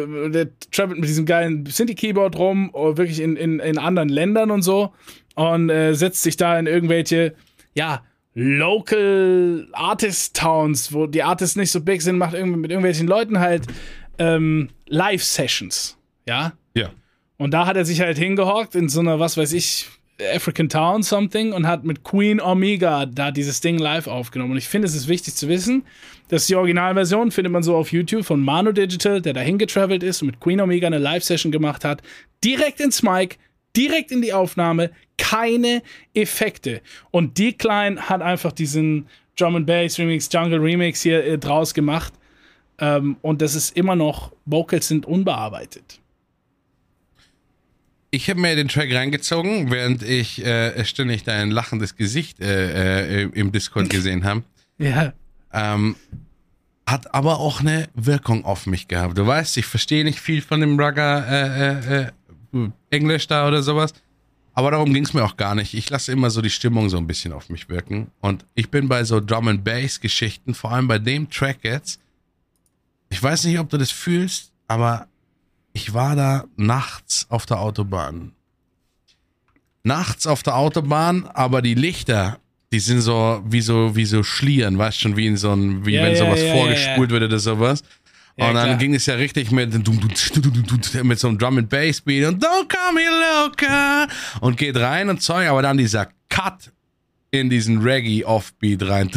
Äh, 0.04 0.30
Der 0.30 0.48
travelt 0.72 1.00
mit 1.00 1.10
diesem 1.10 1.26
geilen 1.26 1.66
Synthi-Keyboard 1.66 2.38
rum, 2.38 2.70
oh, 2.74 2.98
wirklich 2.98 3.20
in, 3.20 3.36
in, 3.36 3.60
in 3.60 3.78
anderen 3.78 4.10
Ländern 4.10 4.52
und 4.52 4.62
so. 4.62 4.94
Und 5.36 5.70
äh, 5.70 5.94
setzt 5.94 6.24
sich 6.24 6.38
da 6.38 6.58
in 6.58 6.68
irgendwelche, 6.68 7.36
ja, 7.74 8.04
Local 8.34 9.68
Artist 9.74 10.36
Towns, 10.36 10.94
wo 10.94 11.08
die 11.08 11.24
Artists 11.24 11.56
nicht 11.56 11.72
so 11.72 11.82
big 11.82 12.04
sind, 12.04 12.18
macht 12.18 12.36
irgendwie 12.36 12.60
mit 12.60 12.70
irgendwelchen 12.70 13.08
Leuten 13.08 13.40
halt 13.40 13.66
ähm, 14.20 14.70
Live-Sessions. 14.88 15.98
Ja. 16.28 16.54
Ja. 16.76 16.92
Und 17.38 17.52
da 17.52 17.66
hat 17.66 17.78
er 17.78 17.86
sich 17.86 18.02
halt 18.02 18.18
hingehockt 18.18 18.76
in 18.76 18.90
so 18.90 19.00
einer, 19.00 19.20
was 19.20 19.38
weiß 19.38 19.54
ich, 19.54 19.88
African 20.22 20.68
Town 20.70 21.04
something 21.04 21.54
und 21.54 21.68
hat 21.68 21.84
mit 21.84 22.04
Queen 22.04 22.42
Omega 22.42 23.06
da 23.06 23.32
dieses 23.32 23.62
Ding 23.62 23.78
live 23.78 24.08
aufgenommen. 24.08 24.52
Und 24.52 24.58
ich 24.58 24.68
finde, 24.68 24.88
es 24.88 24.96
ist 24.96 25.08
wichtig 25.08 25.36
zu 25.36 25.48
wissen, 25.48 25.84
dass 26.30 26.48
die 26.48 26.56
Originalversion 26.56 27.32
findet 27.32 27.54
man 27.54 27.64
so 27.64 27.76
auf 27.76 27.92
YouTube 27.92 28.26
von 28.26 28.42
Mano 28.42 28.72
Digital, 28.72 29.22
der 29.22 29.34
dahin 29.34 29.58
getravelt 29.58 30.04
ist 30.04 30.22
und 30.22 30.28
mit 30.28 30.40
Queen 30.40 30.60
Omega 30.60 30.88
eine 30.88 30.98
Live-Session 30.98 31.52
gemacht 31.52 31.86
hat. 31.86 32.02
Direkt 32.44 32.80
ins 32.80 33.04
Mic, 33.04 33.38
direkt 33.76 34.12
in 34.12 34.22
die 34.22 34.34
Aufnahme, 34.34 34.92
keine 35.18 35.84
Effekte. 36.14 36.82
Und 37.12 37.38
Decline 37.38 38.10
hat 38.10 38.22
einfach 38.22 38.52
diesen 38.52 39.08
Drum 39.38 39.56
and 39.56 39.68
Bass 39.68 40.00
Remix, 40.00 40.30
Jungle 40.32 40.60
Remix 40.60 41.02
hier 41.02 41.24
äh, 41.24 41.38
draus 41.38 41.74
gemacht. 41.74 42.14
Ähm, 42.80 43.18
und 43.22 43.42
das 43.42 43.56
ist 43.56 43.78
immer 43.78 43.96
noch, 43.96 44.32
Vocals 44.46 44.88
sind 44.88 45.06
unbearbeitet. 45.06 46.00
Ich 48.10 48.30
habe 48.30 48.40
mir 48.40 48.56
den 48.56 48.70
Track 48.70 48.94
reingezogen, 48.94 49.70
während 49.70 50.02
ich 50.02 50.44
äh, 50.46 50.84
ständig 50.86 51.24
dein 51.24 51.52
lachendes 51.52 51.96
Gesicht 51.96 52.40
äh, 52.40 53.24
äh, 53.24 53.30
im 53.34 53.52
Discord 53.52 53.90
gesehen 53.90 54.24
habe. 54.24 54.44
Ja. 54.80 55.14
Ähm, 55.52 55.96
hat 56.86 57.16
aber 57.16 57.40
auch 57.40 57.62
eine 57.62 57.90
Wirkung 57.96 58.46
auf 58.46 58.68
mich 58.68 58.88
gehabt. 58.88 59.18
Du 59.18 59.26
weißt, 59.26 59.58
ich 59.58 59.66
verstehe 59.66 60.04
nicht 60.04 60.20
viel 60.20 60.44
von 60.44 60.62
dem 60.62 60.80
Rugger 60.80 61.28
äh, 61.28 62.04
äh, 62.04 62.70
Englisch 62.92 63.26
da 63.26 63.48
oder 63.48 63.64
sowas. 63.64 63.96
Aber 64.54 64.72
darum 64.72 64.94
ging 64.94 65.04
es 65.04 65.14
mir 65.14 65.24
auch 65.24 65.36
gar 65.36 65.54
nicht. 65.54 65.74
Ich 65.74 65.90
lasse 65.90 66.12
immer 66.12 66.30
so 66.30 66.42
die 66.42 66.50
Stimmung 66.50 66.90
so 66.90 66.98
ein 66.98 67.08
bisschen 67.08 67.34
auf 67.34 67.50
mich 67.50 67.70
wirken. 67.70 68.12
Und 68.22 68.46
ich 68.56 68.70
bin 68.70 68.88
bei 68.88 69.04
so 69.04 69.20
Drum 69.20 69.48
and 69.48 69.64
Bass 69.64 70.00
Geschichten, 70.00 70.54
vor 70.54 70.72
allem 70.72 70.88
bei 70.88 70.98
dem 71.00 71.30
Track 71.30 71.60
jetzt. 71.64 72.00
Ich 73.10 73.22
weiß 73.22 73.44
nicht, 73.44 73.60
ob 73.60 73.70
du 73.70 73.78
das 73.78 73.92
fühlst, 73.92 74.52
aber 74.68 75.08
ich 75.78 75.94
war 75.94 76.16
da 76.16 76.46
nachts 76.56 77.28
auf 77.30 77.46
der 77.46 77.60
Autobahn. 77.60 78.32
Nachts 79.84 80.26
auf 80.26 80.42
der 80.42 80.56
Autobahn, 80.56 81.28
aber 81.28 81.62
die 81.62 81.76
Lichter, 81.76 82.40
die 82.72 82.80
sind 82.80 83.02
so 83.02 83.44
wie 83.46 83.62
so 83.62 83.96
wie 83.96 84.06
so 84.06 84.24
Schlieren, 84.24 84.80
weißt 84.80 85.00
schon, 85.00 85.16
wie 85.16 85.28
in 85.28 85.38
so 85.38 85.52
ein, 85.54 85.86
wie 85.86 85.94
Ja, 85.94 86.04
wenn 86.04 86.14
ja, 86.14 86.18
sowas 86.18 86.42
ja, 86.42 86.52
vorgespult 86.52 87.12
wird 87.12 87.24
oder 87.24 87.38
sowas. 87.38 87.84
Und 88.40 88.54
dann 88.54 88.66
klar. 88.66 88.76
ging 88.78 88.96
es 88.96 89.06
ja 89.06 89.16
richtig 89.16 89.52
mit, 89.52 89.72
mit 89.72 91.20
so 91.20 91.28
einem 91.28 91.38
Drum 91.38 91.58
and 91.60 91.70
Bass 91.70 92.02
Beat 92.02 92.28
und 92.28 92.44
Don't 92.44 92.68
Call 92.68 92.94
Me 92.94 93.02
Loca 93.46 94.08
und 94.42 94.58
geht 94.58 94.78
rein 94.78 95.10
und 95.10 95.22
Zeug, 95.22 95.48
aber 95.48 95.62
dann 95.62 95.78
dieser 95.78 96.08
Cut 96.30 96.72
in 97.32 97.50
diesen 97.50 97.80
Reggae 97.80 98.24
Offbeat 98.26 98.84
rein, 98.84 99.12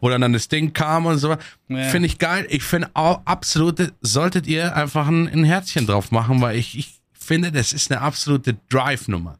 wo 0.00 0.08
dann, 0.08 0.20
dann 0.20 0.32
das 0.32 0.48
Ding 0.48 0.72
kam 0.72 1.06
und 1.06 1.18
so. 1.18 1.36
Ja. 1.68 1.88
Finde 1.88 2.06
ich 2.06 2.18
geil. 2.18 2.46
Ich 2.48 2.62
finde 2.62 2.90
auch 2.94 3.20
absolute, 3.24 3.92
solltet 4.00 4.46
ihr 4.46 4.74
einfach 4.74 5.06
ein, 5.06 5.28
ein 5.28 5.44
Herzchen 5.44 5.86
drauf 5.86 6.10
machen, 6.10 6.40
weil 6.40 6.56
ich, 6.56 6.78
ich 6.78 7.00
finde, 7.12 7.52
das 7.52 7.72
ist 7.72 7.90
eine 7.90 8.00
absolute 8.00 8.56
Drive-Nummer. 8.70 9.38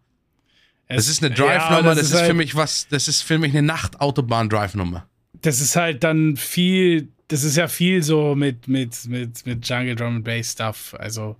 Das 0.88 1.08
ist 1.08 1.22
eine 1.22 1.32
Drive-Nummer, 1.32 1.94
das, 1.94 2.08
ist, 2.08 2.14
halt, 2.14 2.26
für 2.26 2.34
mich 2.34 2.56
was, 2.56 2.88
das 2.88 3.06
ist 3.06 3.22
für 3.22 3.38
mich 3.38 3.52
eine 3.52 3.62
Nacht-Autobahn-Drive-Nummer. 3.62 5.06
Das 5.40 5.60
ist 5.60 5.76
halt 5.76 6.02
dann 6.02 6.36
viel, 6.36 7.08
das 7.28 7.44
ist 7.44 7.56
ja 7.56 7.68
viel 7.68 8.02
so 8.02 8.34
mit, 8.34 8.66
mit, 8.66 9.06
mit, 9.06 9.46
mit 9.46 9.68
Jungle 9.68 9.94
Drum 9.94 10.16
and 10.16 10.24
Bass 10.24 10.52
Stuff. 10.52 10.94
Also, 10.98 11.36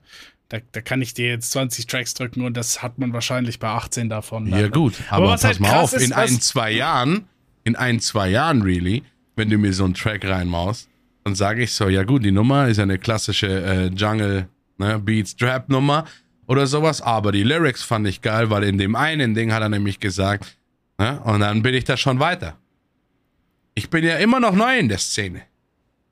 da, 0.51 0.59
da 0.73 0.81
kann 0.81 1.01
ich 1.01 1.15
dir 1.15 1.29
jetzt 1.29 1.53
20 1.53 1.87
Tracks 1.87 2.13
drücken 2.13 2.43
und 2.43 2.57
das 2.57 2.83
hat 2.83 2.99
man 2.99 3.13
wahrscheinlich 3.13 3.59
bei 3.61 3.69
18 3.69 4.09
davon. 4.09 4.47
Ja, 4.49 4.69
gut, 4.69 4.95
aber, 5.09 5.29
was 5.29 5.43
pass 5.43 5.45
halt 5.45 5.61
mal 5.61 5.81
auf, 5.81 5.93
ist, 5.93 6.05
in 6.05 6.13
ein, 6.13 6.41
zwei 6.41 6.73
Jahren, 6.73 7.25
in 7.65 7.77
ein, 7.77 8.01
zwei 8.01 8.29
Jahren, 8.29 8.63
really, 8.63 9.05
wenn 9.37 9.49
du 9.49 9.59
mir 9.59 9.73
so 9.73 9.85
einen 9.85 9.95
Track 9.95 10.25
reinmaust, 10.25 10.89
dann 11.25 11.37
sage 11.37 11.63
ich 11.63 11.73
so, 11.73 11.89
ja 11.89 12.03
gut, 12.03 12.25
die 12.25 12.33
Nummer 12.33 12.67
ist 12.67 12.79
ja 12.79 12.83
eine 12.83 12.99
klassische 12.99 13.47
äh, 13.47 13.87
Jungle 13.95 14.49
ne, 14.79 14.99
Beats 14.99 15.37
Trap 15.37 15.69
Nummer 15.69 16.05
oder 16.49 16.67
sowas, 16.67 17.01
aber 17.01 17.31
die 17.31 17.45
Lyrics 17.45 17.85
fand 17.85 18.09
ich 18.09 18.21
geil, 18.21 18.51
weil 18.51 18.65
in 18.65 18.77
dem 18.77 18.97
einen 18.97 19.35
Ding 19.35 19.53
hat 19.53 19.63
er 19.63 19.69
nämlich 19.69 20.01
gesagt, 20.01 20.57
ne, 20.99 21.21
und 21.21 21.41
dann 21.41 21.63
bin 21.63 21.75
ich 21.75 21.85
da 21.85 21.97
schon 21.97 22.19
weiter. 22.19 22.57
Ich 23.75 23.89
bin 23.89 24.05
ja 24.05 24.17
immer 24.17 24.41
noch 24.41 24.55
neu 24.55 24.77
in 24.77 24.89
der 24.89 24.99
Szene. 24.99 25.43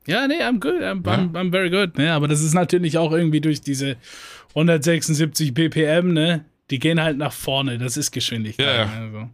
Ja, 0.09 0.27
nee, 0.27 0.43
I'm 0.43 0.59
good. 0.59 0.83
I'm, 0.83 1.03
I'm, 1.03 1.33
I'm 1.35 1.51
very 1.51 1.69
good. 1.69 1.99
Ne? 1.99 2.11
Aber 2.11 2.29
das 2.29 2.43
ist 2.43 2.55
natürlich 2.55 2.97
auch 2.97 3.13
irgendwie 3.13 3.43
durch 3.43 3.61
diese 3.61 3.97
176 4.51 5.53
BPM, 5.53 6.15
ne? 6.15 6.47
Die 6.71 6.79
gehen 6.79 7.01
halt 7.01 7.19
nach 7.19 7.33
vorne. 7.33 7.77
Das 7.79 7.97
ist 7.99 8.11
Geschwindigkeit. 8.11 8.67
Ja, 8.67 8.75
ja. 8.75 9.01
Ne? 9.01 9.11
So. 9.13 9.29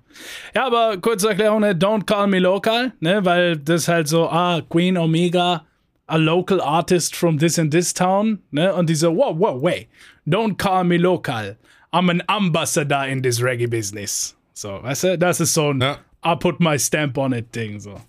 ja 0.55 0.67
aber 0.67 0.97
kurze 0.99 1.29
Erklärung, 1.29 1.61
ne? 1.61 1.75
Don't 1.75 2.07
call 2.07 2.27
me 2.27 2.41
local, 2.41 2.93
ne? 2.99 3.25
Weil 3.25 3.57
das 3.57 3.87
halt 3.87 4.09
so, 4.09 4.29
ah, 4.29 4.63
Queen 4.69 4.97
Omega, 4.99 5.65
a 6.09 6.17
local 6.17 6.61
artist 6.61 7.15
from 7.15 7.39
this 7.39 7.57
and 7.57 7.71
this 7.71 7.95
town, 7.95 8.41
ne? 8.51 8.75
Und 8.75 8.91
die 8.91 8.97
so, 8.97 9.17
wow, 9.17 9.39
wow, 9.39 9.63
wait. 9.63 9.87
Don't 10.27 10.57
call 10.59 10.83
me 10.83 10.97
local. 10.97 11.57
I'm 11.93 12.11
an 12.11 12.21
ambassador 12.27 13.07
in 13.07 13.23
this 13.23 13.41
reggae 13.41 13.69
business. 13.69 14.37
So, 14.55 14.83
weißt 14.83 15.05
du? 15.05 15.19
Das 15.19 15.39
ist 15.39 15.55
so 15.55 15.71
ein 15.71 15.81
Ja. 15.81 15.99
I 16.27 16.35
put 16.35 16.59
my 16.59 16.77
stamp 16.79 17.17
on 17.17 17.33
it 17.33 17.55
Ding, 17.55 17.79
so. 17.79 18.01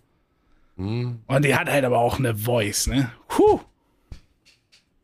Und 0.77 1.41
die 1.45 1.55
hat 1.55 1.69
halt 1.69 1.85
aber 1.85 1.99
auch 1.99 2.19
eine 2.19 2.35
Voice, 2.35 2.87
ne? 2.87 3.11
Puh. 3.29 3.61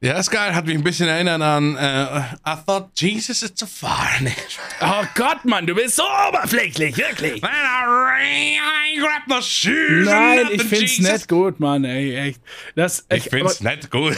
Ja, 0.03 0.17
ist 0.17 0.31
geil, 0.31 0.55
hat 0.55 0.65
mich 0.65 0.75
ein 0.75 0.83
bisschen 0.83 1.07
erinnert 1.07 1.43
an 1.43 1.77
äh, 1.77 2.21
I 2.43 2.55
thought 2.65 2.89
Jesus 2.99 3.43
is 3.43 3.53
too 3.53 3.67
far. 3.67 4.09
Nee. 4.19 4.33
Oh 4.81 5.03
Gott, 5.13 5.45
Mann, 5.45 5.67
du 5.67 5.75
bist 5.75 5.95
so 5.95 6.01
oberflächlich, 6.27 6.97
wirklich. 6.97 7.41
When 7.43 7.51
I, 7.51 8.57
I 8.57 8.99
grab 8.99 9.27
my 9.27 9.41
shoes 9.43 10.07
Nein, 10.07 10.47
ich 10.51 10.63
find's 10.63 10.97
Jesus. 10.97 11.11
nicht 11.11 11.27
gut, 11.29 11.59
Mann, 11.59 11.83
ey, 11.83 12.15
echt. 12.15 12.41
Das, 12.75 13.05
Ich 13.13 13.25
find's 13.25 13.61
nicht 13.61 13.91
gut. 13.91 14.17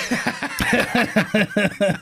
aber, 0.71 1.99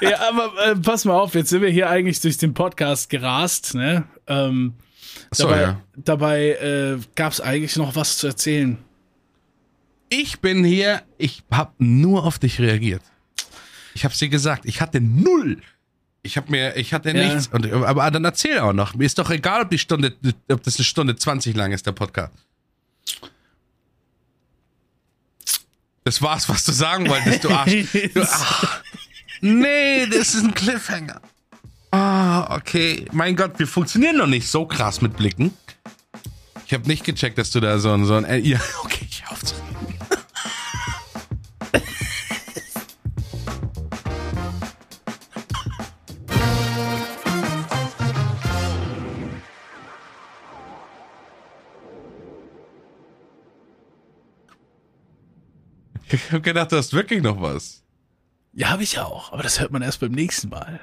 ja, 0.02 0.28
aber 0.28 0.66
äh, 0.66 0.76
pass 0.76 1.06
mal 1.06 1.14
auf, 1.18 1.34
jetzt 1.34 1.48
sind 1.48 1.62
wir 1.62 1.70
hier 1.70 1.88
eigentlich 1.88 2.20
durch 2.20 2.36
den 2.36 2.52
Podcast 2.52 3.08
gerast, 3.08 3.74
ne? 3.74 4.04
Ähm, 4.26 4.74
So, 5.34 5.44
dabei 5.48 5.60
ja. 5.62 5.80
dabei 5.96 6.48
äh, 6.50 6.98
gab's 7.14 7.40
eigentlich 7.40 7.76
noch 7.76 7.94
was 7.96 8.18
zu 8.18 8.26
erzählen. 8.28 8.78
Ich 10.08 10.40
bin 10.40 10.64
hier, 10.64 11.02
ich 11.18 11.42
hab 11.50 11.74
nur 11.78 12.24
auf 12.24 12.38
dich 12.38 12.60
reagiert. 12.60 13.02
Ich 13.94 14.04
hab's 14.04 14.18
dir 14.18 14.28
gesagt, 14.28 14.64
ich 14.66 14.80
hatte 14.80 15.00
null. 15.00 15.60
Ich 16.22 16.36
hab 16.36 16.48
mir, 16.50 16.76
ich 16.76 16.94
hatte 16.94 17.10
Ja. 17.10 17.34
nichts. 17.34 17.48
Und, 17.48 17.70
aber 17.72 18.10
dann 18.10 18.24
erzähl 18.24 18.58
auch 18.60 18.72
noch. 18.72 18.94
Mir 18.94 19.04
ist 19.04 19.18
doch 19.18 19.30
egal, 19.30 19.62
ob 19.62 19.70
die 19.70 19.78
Stunde, 19.78 20.14
ob 20.50 20.62
das 20.62 20.76
eine 20.76 20.84
Stunde 20.84 21.16
20 21.16 21.54
lang 21.54 21.72
ist, 21.72 21.86
der 21.86 21.92
Podcast. 21.92 22.32
Das 26.04 26.20
war's, 26.20 26.48
was 26.48 26.64
du 26.64 26.72
sagen 26.72 27.08
wolltest, 27.08 27.44
du 27.44 27.50
Arsch. 27.50 27.72
Du, 28.14 28.22
ach, 28.22 28.82
nee, 29.40 30.06
das 30.06 30.34
ist 30.34 30.44
ein 30.44 30.54
Cliffhanger. 30.54 31.20
Ah, 31.96 32.56
okay. 32.56 33.04
Mein 33.12 33.36
Gott, 33.36 33.56
wir 33.60 33.68
funktionieren 33.68 34.16
noch 34.16 34.26
nicht 34.26 34.48
so 34.48 34.66
krass 34.66 35.00
mit 35.00 35.16
Blicken. 35.16 35.56
Ich 36.66 36.74
habe 36.74 36.88
nicht 36.88 37.04
gecheckt, 37.04 37.38
dass 37.38 37.52
du 37.52 37.60
da 37.60 37.78
so 37.78 37.92
ein, 37.92 38.04
so 38.04 38.14
ein, 38.14 38.24
äh, 38.24 38.38
ja, 38.38 38.58
okay, 38.82 39.06
ich 39.08 39.22
hör. 39.30 39.38
Ich 56.10 56.32
hab 56.32 56.42
gedacht, 56.42 56.70
du 56.72 56.76
hast 56.76 56.92
wirklich 56.92 57.22
noch 57.22 57.40
was. 57.40 57.82
Ja, 58.52 58.70
habe 58.70 58.82
ich 58.82 58.98
auch, 58.98 59.32
aber 59.32 59.42
das 59.42 59.60
hört 59.60 59.72
man 59.72 59.82
erst 59.82 60.00
beim 60.00 60.12
nächsten 60.12 60.48
Mal. 60.48 60.80